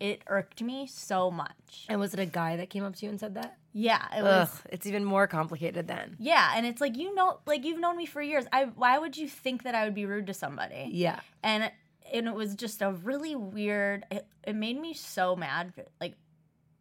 it 0.00 0.22
irked 0.26 0.60
me 0.60 0.86
so 0.88 1.30
much. 1.30 1.86
And 1.88 2.00
was 2.00 2.14
it 2.14 2.20
a 2.20 2.26
guy 2.26 2.56
that 2.56 2.68
came 2.68 2.82
up 2.84 2.96
to 2.96 3.06
you 3.06 3.10
and 3.10 3.20
said 3.20 3.34
that? 3.36 3.56
Yeah, 3.72 4.02
it 4.16 4.22
was. 4.22 4.48
Ugh, 4.50 4.58
it's 4.70 4.86
even 4.86 5.04
more 5.04 5.26
complicated 5.28 5.86
then. 5.86 6.16
Yeah, 6.18 6.52
and 6.56 6.66
it's 6.66 6.80
like 6.80 6.96
you 6.96 7.14
know, 7.14 7.38
like 7.46 7.64
you've 7.64 7.78
known 7.80 7.96
me 7.96 8.06
for 8.06 8.20
years. 8.22 8.44
I 8.52 8.64
why 8.64 8.98
would 8.98 9.16
you 9.16 9.28
think 9.28 9.62
that 9.64 9.74
I 9.74 9.84
would 9.84 9.94
be 9.94 10.06
rude 10.06 10.26
to 10.28 10.34
somebody? 10.34 10.88
Yeah. 10.92 11.20
and 11.42 11.70
and 12.12 12.26
it 12.26 12.34
was 12.34 12.54
just 12.54 12.82
a 12.82 12.92
really 12.92 13.34
weird. 13.34 14.04
It, 14.10 14.26
it 14.46 14.54
made 14.54 14.80
me 14.80 14.94
so 14.94 15.34
mad, 15.36 15.72
like 16.00 16.14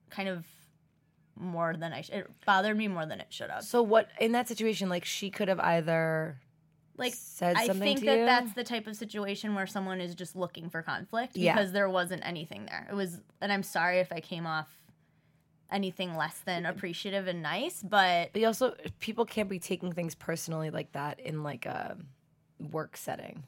kind 0.09 0.29
of 0.29 0.45
more 1.35 1.75
than 1.75 1.93
I. 1.93 2.01
Sh- 2.01 2.09
it 2.11 2.31
bothered 2.45 2.77
me 2.77 2.87
more 2.87 3.05
than 3.05 3.19
it 3.19 3.27
should 3.29 3.49
have. 3.49 3.63
So 3.63 3.81
what 3.81 4.09
in 4.19 4.33
that 4.33 4.47
situation 4.47 4.89
like 4.89 5.05
she 5.05 5.29
could 5.29 5.47
have 5.47 5.59
either 5.59 6.37
like 6.97 7.13
said 7.15 7.55
I 7.57 7.65
something 7.65 7.83
think 7.83 7.99
to 8.01 8.05
that 8.05 8.19
you? 8.19 8.25
that's 8.25 8.53
the 8.53 8.63
type 8.63 8.85
of 8.85 8.95
situation 8.95 9.55
where 9.55 9.65
someone 9.65 9.99
is 9.99 10.13
just 10.13 10.35
looking 10.35 10.69
for 10.69 10.83
conflict 10.83 11.35
Yeah. 11.35 11.55
because 11.55 11.71
there 11.71 11.89
wasn't 11.89 12.23
anything 12.25 12.67
there. 12.67 12.87
It 12.91 12.93
was, 12.93 13.19
and 13.41 13.51
I'm 13.51 13.63
sorry 13.63 13.97
if 13.99 14.11
I 14.11 14.19
came 14.19 14.45
off 14.45 14.67
anything 15.71 16.15
less 16.15 16.37
than 16.45 16.67
appreciative 16.67 17.25
and 17.27 17.41
nice, 17.41 17.81
but 17.81 18.29
But 18.31 18.41
you 18.41 18.45
also 18.47 18.75
people 18.99 19.25
can't 19.25 19.49
be 19.49 19.57
taking 19.57 19.91
things 19.91 20.13
personally 20.13 20.69
like 20.69 20.91
that 20.91 21.19
in 21.19 21.41
like 21.41 21.65
a 21.65 21.97
work 22.59 22.95
setting. 22.95 23.43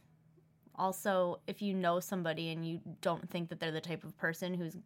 Also 0.77 1.39
if 1.47 1.61
you 1.61 1.73
know 1.73 1.99
somebody 1.99 2.49
and 2.49 2.67
you 2.67 2.79
don't 3.01 3.29
think 3.29 3.49
that 3.49 3.59
they're 3.59 3.71
the 3.71 3.81
type 3.81 4.03
of 4.03 4.17
person 4.17 4.53
who's 4.53 4.77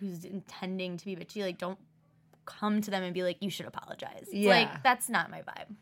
who's 0.00 0.24
intending 0.24 0.96
to 0.98 1.04
be 1.04 1.16
bitchy, 1.16 1.42
like 1.42 1.58
don't 1.58 1.78
come 2.44 2.80
to 2.80 2.90
them 2.90 3.02
and 3.02 3.12
be 3.14 3.22
like, 3.22 3.38
you 3.40 3.50
should 3.50 3.66
apologize. 3.66 4.28
Yeah. 4.32 4.50
Like 4.50 4.82
that's 4.82 5.08
not 5.08 5.30
my 5.30 5.42
vibe. 5.42 5.74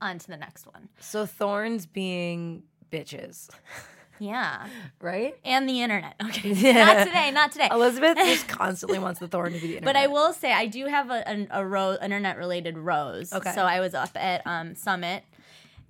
On 0.00 0.18
to 0.18 0.26
the 0.26 0.36
next 0.36 0.66
one. 0.66 0.88
So 1.00 1.24
thorns 1.24 1.86
being 1.86 2.64
bitches, 2.92 3.48
Yeah. 4.18 4.66
right? 5.00 5.34
And 5.44 5.68
the 5.68 5.80
internet. 5.80 6.14
Okay. 6.24 6.52
Yeah. 6.54 6.84
Not 6.84 7.06
today, 7.06 7.30
not 7.30 7.52
today. 7.52 7.68
Elizabeth 7.70 8.16
just 8.18 8.48
constantly 8.48 8.98
wants 8.98 9.20
the 9.20 9.28
thorn 9.28 9.52
to 9.52 9.58
be 9.58 9.60
the 9.60 9.76
internet. 9.76 9.84
But 9.84 9.96
I 9.96 10.06
will 10.08 10.32
say 10.32 10.52
I 10.52 10.66
do 10.66 10.86
have 10.86 11.10
a, 11.10 11.26
an, 11.28 11.48
a 11.50 11.64
rose, 11.64 11.98
internet 12.02 12.36
related 12.36 12.76
rose. 12.76 13.32
Okay. 13.32 13.52
So 13.52 13.62
I 13.62 13.80
was 13.80 13.94
up 13.94 14.10
at 14.16 14.46
um, 14.46 14.74
Summit 14.74 15.24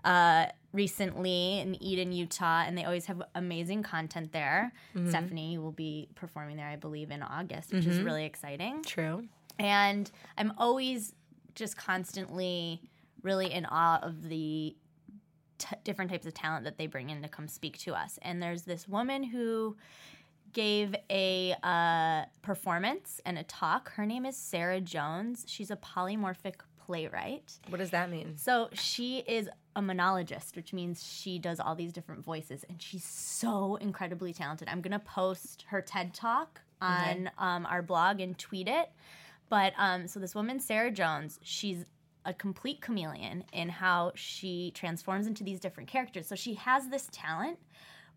uh, 0.05 0.47
recently 0.77 1.59
in 1.59 1.83
Eden, 1.83 2.13
Utah, 2.13 2.63
and 2.67 2.77
they 2.77 2.85
always 2.85 3.07
have 3.07 3.23
amazing 3.35 3.83
content 3.83 4.33
there. 4.33 4.73
Mm-hmm. 4.95 5.09
Stephanie 5.09 5.59
will 5.59 5.73
be 5.73 6.09
performing 6.15 6.57
there, 6.57 6.69
I 6.69 6.77
believe, 6.77 7.11
in 7.11 7.23
August, 7.23 7.73
which 7.73 7.87
is 7.87 8.01
really 8.01 8.25
exciting. 8.25 8.83
True. 8.83 9.27
And 9.59 10.11
I'm 10.37 10.53
always 10.59 11.15
just 11.55 11.77
constantly 11.77 12.83
really 13.23 13.51
in 13.51 13.65
awe 13.67 13.99
of 14.03 14.29
the 14.29 14.77
t- 15.59 15.77
different 15.83 16.11
types 16.11 16.27
of 16.27 16.35
talent 16.35 16.65
that 16.65 16.77
they 16.77 16.87
bring 16.87 17.11
in 17.11 17.23
to 17.23 17.29
come 17.29 17.49
speak 17.49 17.79
to 17.79 17.95
us. 17.95 18.19
And 18.23 18.43
there's 18.43 18.63
this 18.63 18.87
woman 18.87 19.25
who 19.25 19.77
gave 20.53 20.95
a 21.11 21.55
uh, 21.63 22.27
performance 22.43 23.21
and 23.25 23.39
a 23.39 23.43
talk. 23.45 23.93
Her 23.93 24.07
name 24.07 24.25
is 24.27 24.37
Sarah 24.37 24.81
Jones. 24.81 25.45
She's 25.49 25.71
a 25.71 25.77
polymorphic 25.77 26.57
playwright. 26.85 27.59
What 27.69 27.79
does 27.79 27.91
that 27.91 28.11
mean? 28.11 28.37
So 28.37 28.69
she 28.73 29.19
is 29.19 29.49
a 29.77 29.83
monologist, 29.83 30.57
which 30.57 30.73
means 30.73 31.07
she 31.07 31.39
does 31.39 31.61
all 31.61 31.77
these 31.77 31.93
different 31.93 32.25
voices, 32.25 32.65
and 32.69 32.83
she's 32.83 33.05
so 33.05 33.77
incredibly 33.77 34.33
talented. 34.33 34.69
I'm 34.69 34.81
gonna 34.81 34.99
post 34.99 35.67
her 35.69 35.81
TED 35.81 36.15
talk 36.15 36.63
on 36.81 37.31
um, 37.39 37.67
our 37.67 37.83
blog 37.83 38.21
and 38.21 38.37
tweet 38.37 38.69
it. 38.69 38.91
But 39.49 39.75
um, 39.79 40.09
so 40.09 40.19
this 40.19 40.35
woman, 40.35 40.59
Sarah 40.59 40.91
Jones, 40.91 41.39
she's 41.43 41.85
a 42.25 42.35
complete 42.35 42.81
chameleon 42.81 43.45
in 43.53 43.69
how 43.69 44.13
she 44.17 44.73
transforms 44.75 45.27
into 45.27 45.45
these 45.45 45.61
different 45.61 45.89
characters. 45.89 46.27
So 46.27 46.35
she 46.35 46.55
has 46.55 46.89
this 46.89 47.09
talent, 47.13 47.59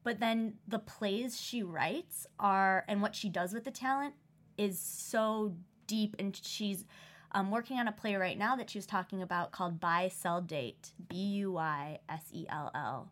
but 0.04 0.20
then 0.20 0.56
the 0.68 0.80
plays 0.80 1.40
she 1.40 1.62
writes 1.62 2.26
are 2.40 2.86
and 2.88 3.02
what 3.02 3.14
she 3.14 3.30
does 3.30 3.54
with 3.54 3.66
the 3.66 3.72
talent 3.72 4.16
is 4.58 4.80
so 4.80 5.54
deep 5.86 6.16
and 6.18 6.36
she's 6.36 6.86
um, 7.32 7.52
working 7.52 7.78
on 7.78 7.88
a 7.88 7.92
play 7.92 8.16
right 8.16 8.38
now 8.38 8.56
that 8.56 8.70
she 8.70 8.78
was 8.78 8.86
talking 8.86 9.22
about 9.22 9.52
called 9.52 9.80
Buy 9.80 10.10
Sell 10.14 10.42
Date 10.42 10.92
B 11.08 11.16
U 11.16 11.52
Y 11.54 12.00
S 12.10 12.24
E 12.32 12.46
L 12.50 12.72
L 12.74 13.12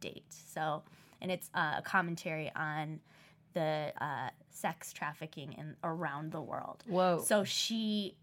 Date. 0.00 0.24
So 0.30 0.82
and 1.20 1.30
it's 1.30 1.50
uh, 1.54 1.74
a 1.78 1.82
commentary 1.82 2.50
on 2.54 3.00
the 3.54 3.92
uh, 4.00 4.30
sex 4.50 4.92
trafficking 4.92 5.52
in 5.54 5.76
around 5.82 6.32
the 6.32 6.40
world. 6.40 6.84
Whoa. 6.86 7.22
So 7.26 7.44
she 7.44 8.16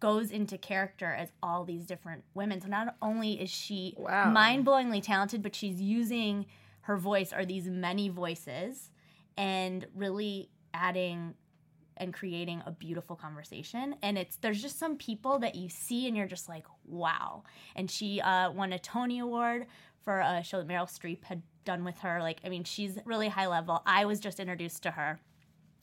goes 0.00 0.30
into 0.30 0.58
character 0.58 1.12
as 1.12 1.30
all 1.42 1.64
these 1.64 1.86
different 1.86 2.24
women. 2.34 2.60
So 2.60 2.68
not 2.68 2.96
only 3.00 3.40
is 3.40 3.50
she 3.50 3.94
Wow. 3.96 4.30
mind-blowingly 4.30 5.00
talented, 5.02 5.42
but 5.42 5.54
she's 5.54 5.80
using 5.80 6.46
her 6.82 6.96
voice 6.96 7.32
or 7.32 7.44
these 7.44 7.68
many 7.68 8.08
voices 8.08 8.90
and 9.36 9.86
really 9.94 10.50
adding 10.74 11.34
and 11.96 12.12
creating 12.12 12.62
a 12.66 12.70
beautiful 12.70 13.16
conversation. 13.16 13.94
And 14.02 14.18
it's 14.18 14.36
there's 14.36 14.62
just 14.62 14.78
some 14.78 14.96
people 14.96 15.38
that 15.40 15.54
you 15.54 15.68
see 15.68 16.08
and 16.08 16.16
you're 16.16 16.26
just 16.26 16.48
like, 16.48 16.64
wow. 16.84 17.44
And 17.76 17.90
she 17.90 18.20
uh, 18.20 18.50
won 18.50 18.72
a 18.72 18.78
Tony 18.78 19.18
Award 19.18 19.66
for 20.04 20.20
a 20.20 20.42
show 20.42 20.58
that 20.58 20.68
Meryl 20.68 20.90
Streep 20.90 21.24
had 21.24 21.42
done 21.64 21.84
with 21.84 21.98
her. 21.98 22.20
Like, 22.20 22.40
I 22.44 22.48
mean, 22.48 22.64
she's 22.64 22.98
really 23.04 23.28
high 23.28 23.46
level. 23.46 23.82
I 23.86 24.04
was 24.04 24.20
just 24.20 24.40
introduced 24.40 24.82
to 24.84 24.90
her. 24.90 25.20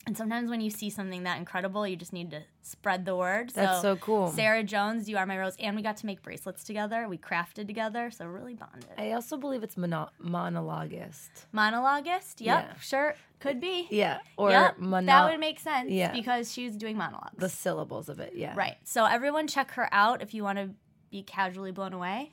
And 0.07 0.17
sometimes 0.17 0.49
when 0.49 0.59
you 0.61 0.69
see 0.71 0.89
something 0.89 1.23
that 1.23 1.37
incredible, 1.37 1.85
you 1.85 1.95
just 1.95 2.13
need 2.13 2.31
to 2.31 2.41
spread 2.63 3.05
the 3.05 3.15
word. 3.15 3.49
That's 3.51 3.81
so 3.81 3.95
cool. 3.97 4.29
Sarah 4.31 4.63
Jones, 4.63 5.07
you 5.07 5.17
are 5.17 5.25
my 5.25 5.37
rose, 5.37 5.55
and 5.59 5.75
we 5.75 5.81
got 5.83 5.97
to 5.97 6.05
make 6.05 6.23
bracelets 6.23 6.63
together. 6.63 7.07
We 7.07 7.17
crafted 7.17 7.67
together, 7.67 8.09
so 8.09 8.25
really 8.25 8.55
bonded. 8.55 8.89
I 8.97 9.11
also 9.11 9.37
believe 9.37 9.61
it's 9.61 9.77
mono- 9.77 10.09
monologist. 10.17 11.45
Monologist, 11.51 12.41
yep, 12.41 12.65
Yeah. 12.69 12.79
sure, 12.79 13.15
could 13.39 13.59
be. 13.59 13.87
Yeah. 13.91 14.19
Or 14.37 14.49
yep, 14.49 14.79
mono- 14.79 15.05
that 15.05 15.29
would 15.29 15.39
make 15.39 15.59
sense. 15.59 15.89
Yeah. 15.91 16.11
because 16.11 16.51
she 16.51 16.65
was 16.65 16.75
doing 16.75 16.97
monologues. 16.97 17.37
the 17.37 17.49
syllables 17.49 18.09
of 18.09 18.19
it. 18.19 18.33
Yeah. 18.35 18.53
right. 18.55 18.77
So 18.85 19.05
everyone, 19.05 19.47
check 19.47 19.71
her 19.71 19.89
out 19.91 20.21
if 20.21 20.33
you 20.33 20.43
want 20.43 20.57
to 20.57 20.69
be 21.11 21.23
casually 21.23 21.71
blown 21.71 21.93
away. 21.93 22.31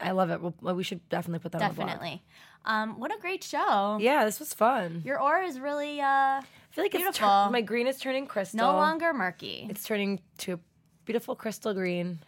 I 0.00 0.12
love 0.12 0.30
it. 0.30 0.40
Well, 0.40 0.74
we 0.76 0.84
should 0.84 1.06
definitely 1.08 1.40
put 1.40 1.52
that 1.52 1.60
on 1.62 1.74
the. 1.74 1.82
Definitely. 1.82 2.22
Um, 2.64 3.00
what 3.00 3.12
a 3.14 3.18
great 3.20 3.42
show. 3.42 3.98
Yeah, 4.00 4.24
this 4.24 4.38
was 4.38 4.54
fun. 4.54 5.02
Your 5.04 5.20
aura 5.20 5.44
is 5.46 5.58
really 5.58 6.00
uh, 6.00 6.42
I 6.70 6.74
feel 6.74 6.84
like 6.84 6.94
it's 6.94 7.02
beautiful. 7.02 7.28
tur- 7.28 7.50
my 7.50 7.60
green 7.62 7.86
is 7.86 7.98
turning 7.98 8.26
crystal. 8.26 8.58
no 8.58 8.72
longer 8.72 9.12
murky. 9.12 9.66
It's 9.68 9.82
turning 9.84 10.20
to 10.38 10.54
a 10.54 10.58
beautiful 11.04 11.34
crystal 11.34 11.74
green 11.74 12.20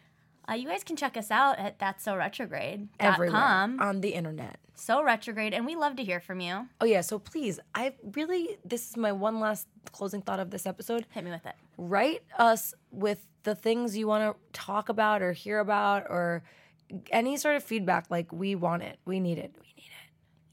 Uh, 0.49 0.55
you 0.55 0.67
guys 0.69 0.83
can 0.83 0.97
check 0.97 1.17
us 1.17 1.31
out 1.31 1.57
at 1.59 1.79
that's 1.79 2.03
so 2.03 2.17
retrograde 2.17 2.89
everywhere 2.99 3.41
on 3.81 4.01
the 4.01 4.11
internet. 4.11 4.59
So 4.75 5.05
retrograde, 5.05 5.55
and 5.55 5.65
we 5.65 5.77
love 5.77 5.95
to 5.97 6.03
hear 6.05 6.19
from 6.19 6.41
you. 6.41 6.67
Oh 6.81 6.85
yeah, 6.85 7.03
so 7.03 7.19
please, 7.21 7.61
I 7.77 7.95
really 8.17 8.59
this 8.65 8.91
is 8.91 8.97
my 8.97 9.13
one 9.13 9.39
last 9.39 9.69
closing 9.93 10.21
thought 10.23 10.41
of 10.41 10.51
this 10.51 10.67
episode. 10.67 11.07
Hit 11.11 11.23
me 11.25 11.31
with 11.31 11.47
it. 11.47 11.55
Write 11.79 12.23
us 12.39 12.75
with 12.91 13.21
the 13.45 13.55
things 13.55 13.97
you 13.97 14.09
want 14.09 14.23
to 14.35 14.41
talk 14.53 14.89
about 14.89 15.23
or 15.23 15.33
hear 15.33 15.61
about 15.61 16.07
or 16.11 16.43
any 17.13 17.37
sort 17.37 17.55
of 17.55 17.63
feedback. 17.63 18.07
Like 18.11 18.33
we 18.33 18.57
want 18.57 18.83
it, 18.83 18.99
we 19.05 19.21
need 19.21 19.39
it, 19.39 19.55
we 19.55 19.67
need 19.67 19.72
it. 19.72 19.72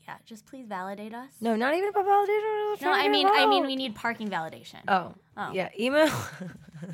Yeah, 0.09 0.17
just 0.25 0.47
please 0.47 0.65
validate 0.67 1.13
us. 1.13 1.29
No, 1.39 1.55
not 1.55 1.75
even 1.75 1.89
about 1.89 2.03
validation. 2.03 2.81
No, 2.81 2.91
I 2.91 3.09
mean, 3.09 3.27
I 3.27 3.45
mean, 3.45 3.63
we 3.67 3.75
need 3.75 3.93
parking 3.93 4.27
validation. 4.27 4.81
Oh, 4.87 5.13
Oh. 5.37 5.51
yeah, 5.53 5.69
email. 5.79 6.09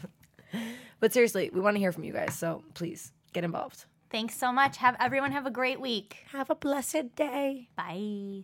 but 1.00 1.14
seriously, 1.14 1.50
we 1.54 1.62
want 1.62 1.76
to 1.76 1.80
hear 1.80 1.94
from 1.94 2.04
you 2.04 2.12
guys, 2.12 2.38
so 2.38 2.62
please 2.74 3.14
get 3.32 3.46
involved. 3.46 3.86
Thanks 4.10 4.36
so 4.38 4.52
much. 4.52 4.76
Have 4.78 4.98
everyone 5.00 5.32
have 5.32 5.46
a 5.46 5.52
great 5.52 5.80
week. 5.80 6.26
Have 6.34 6.50
a 6.50 6.56
blessed 6.56 7.16
day. 7.16 7.70
Bye. 7.78 8.44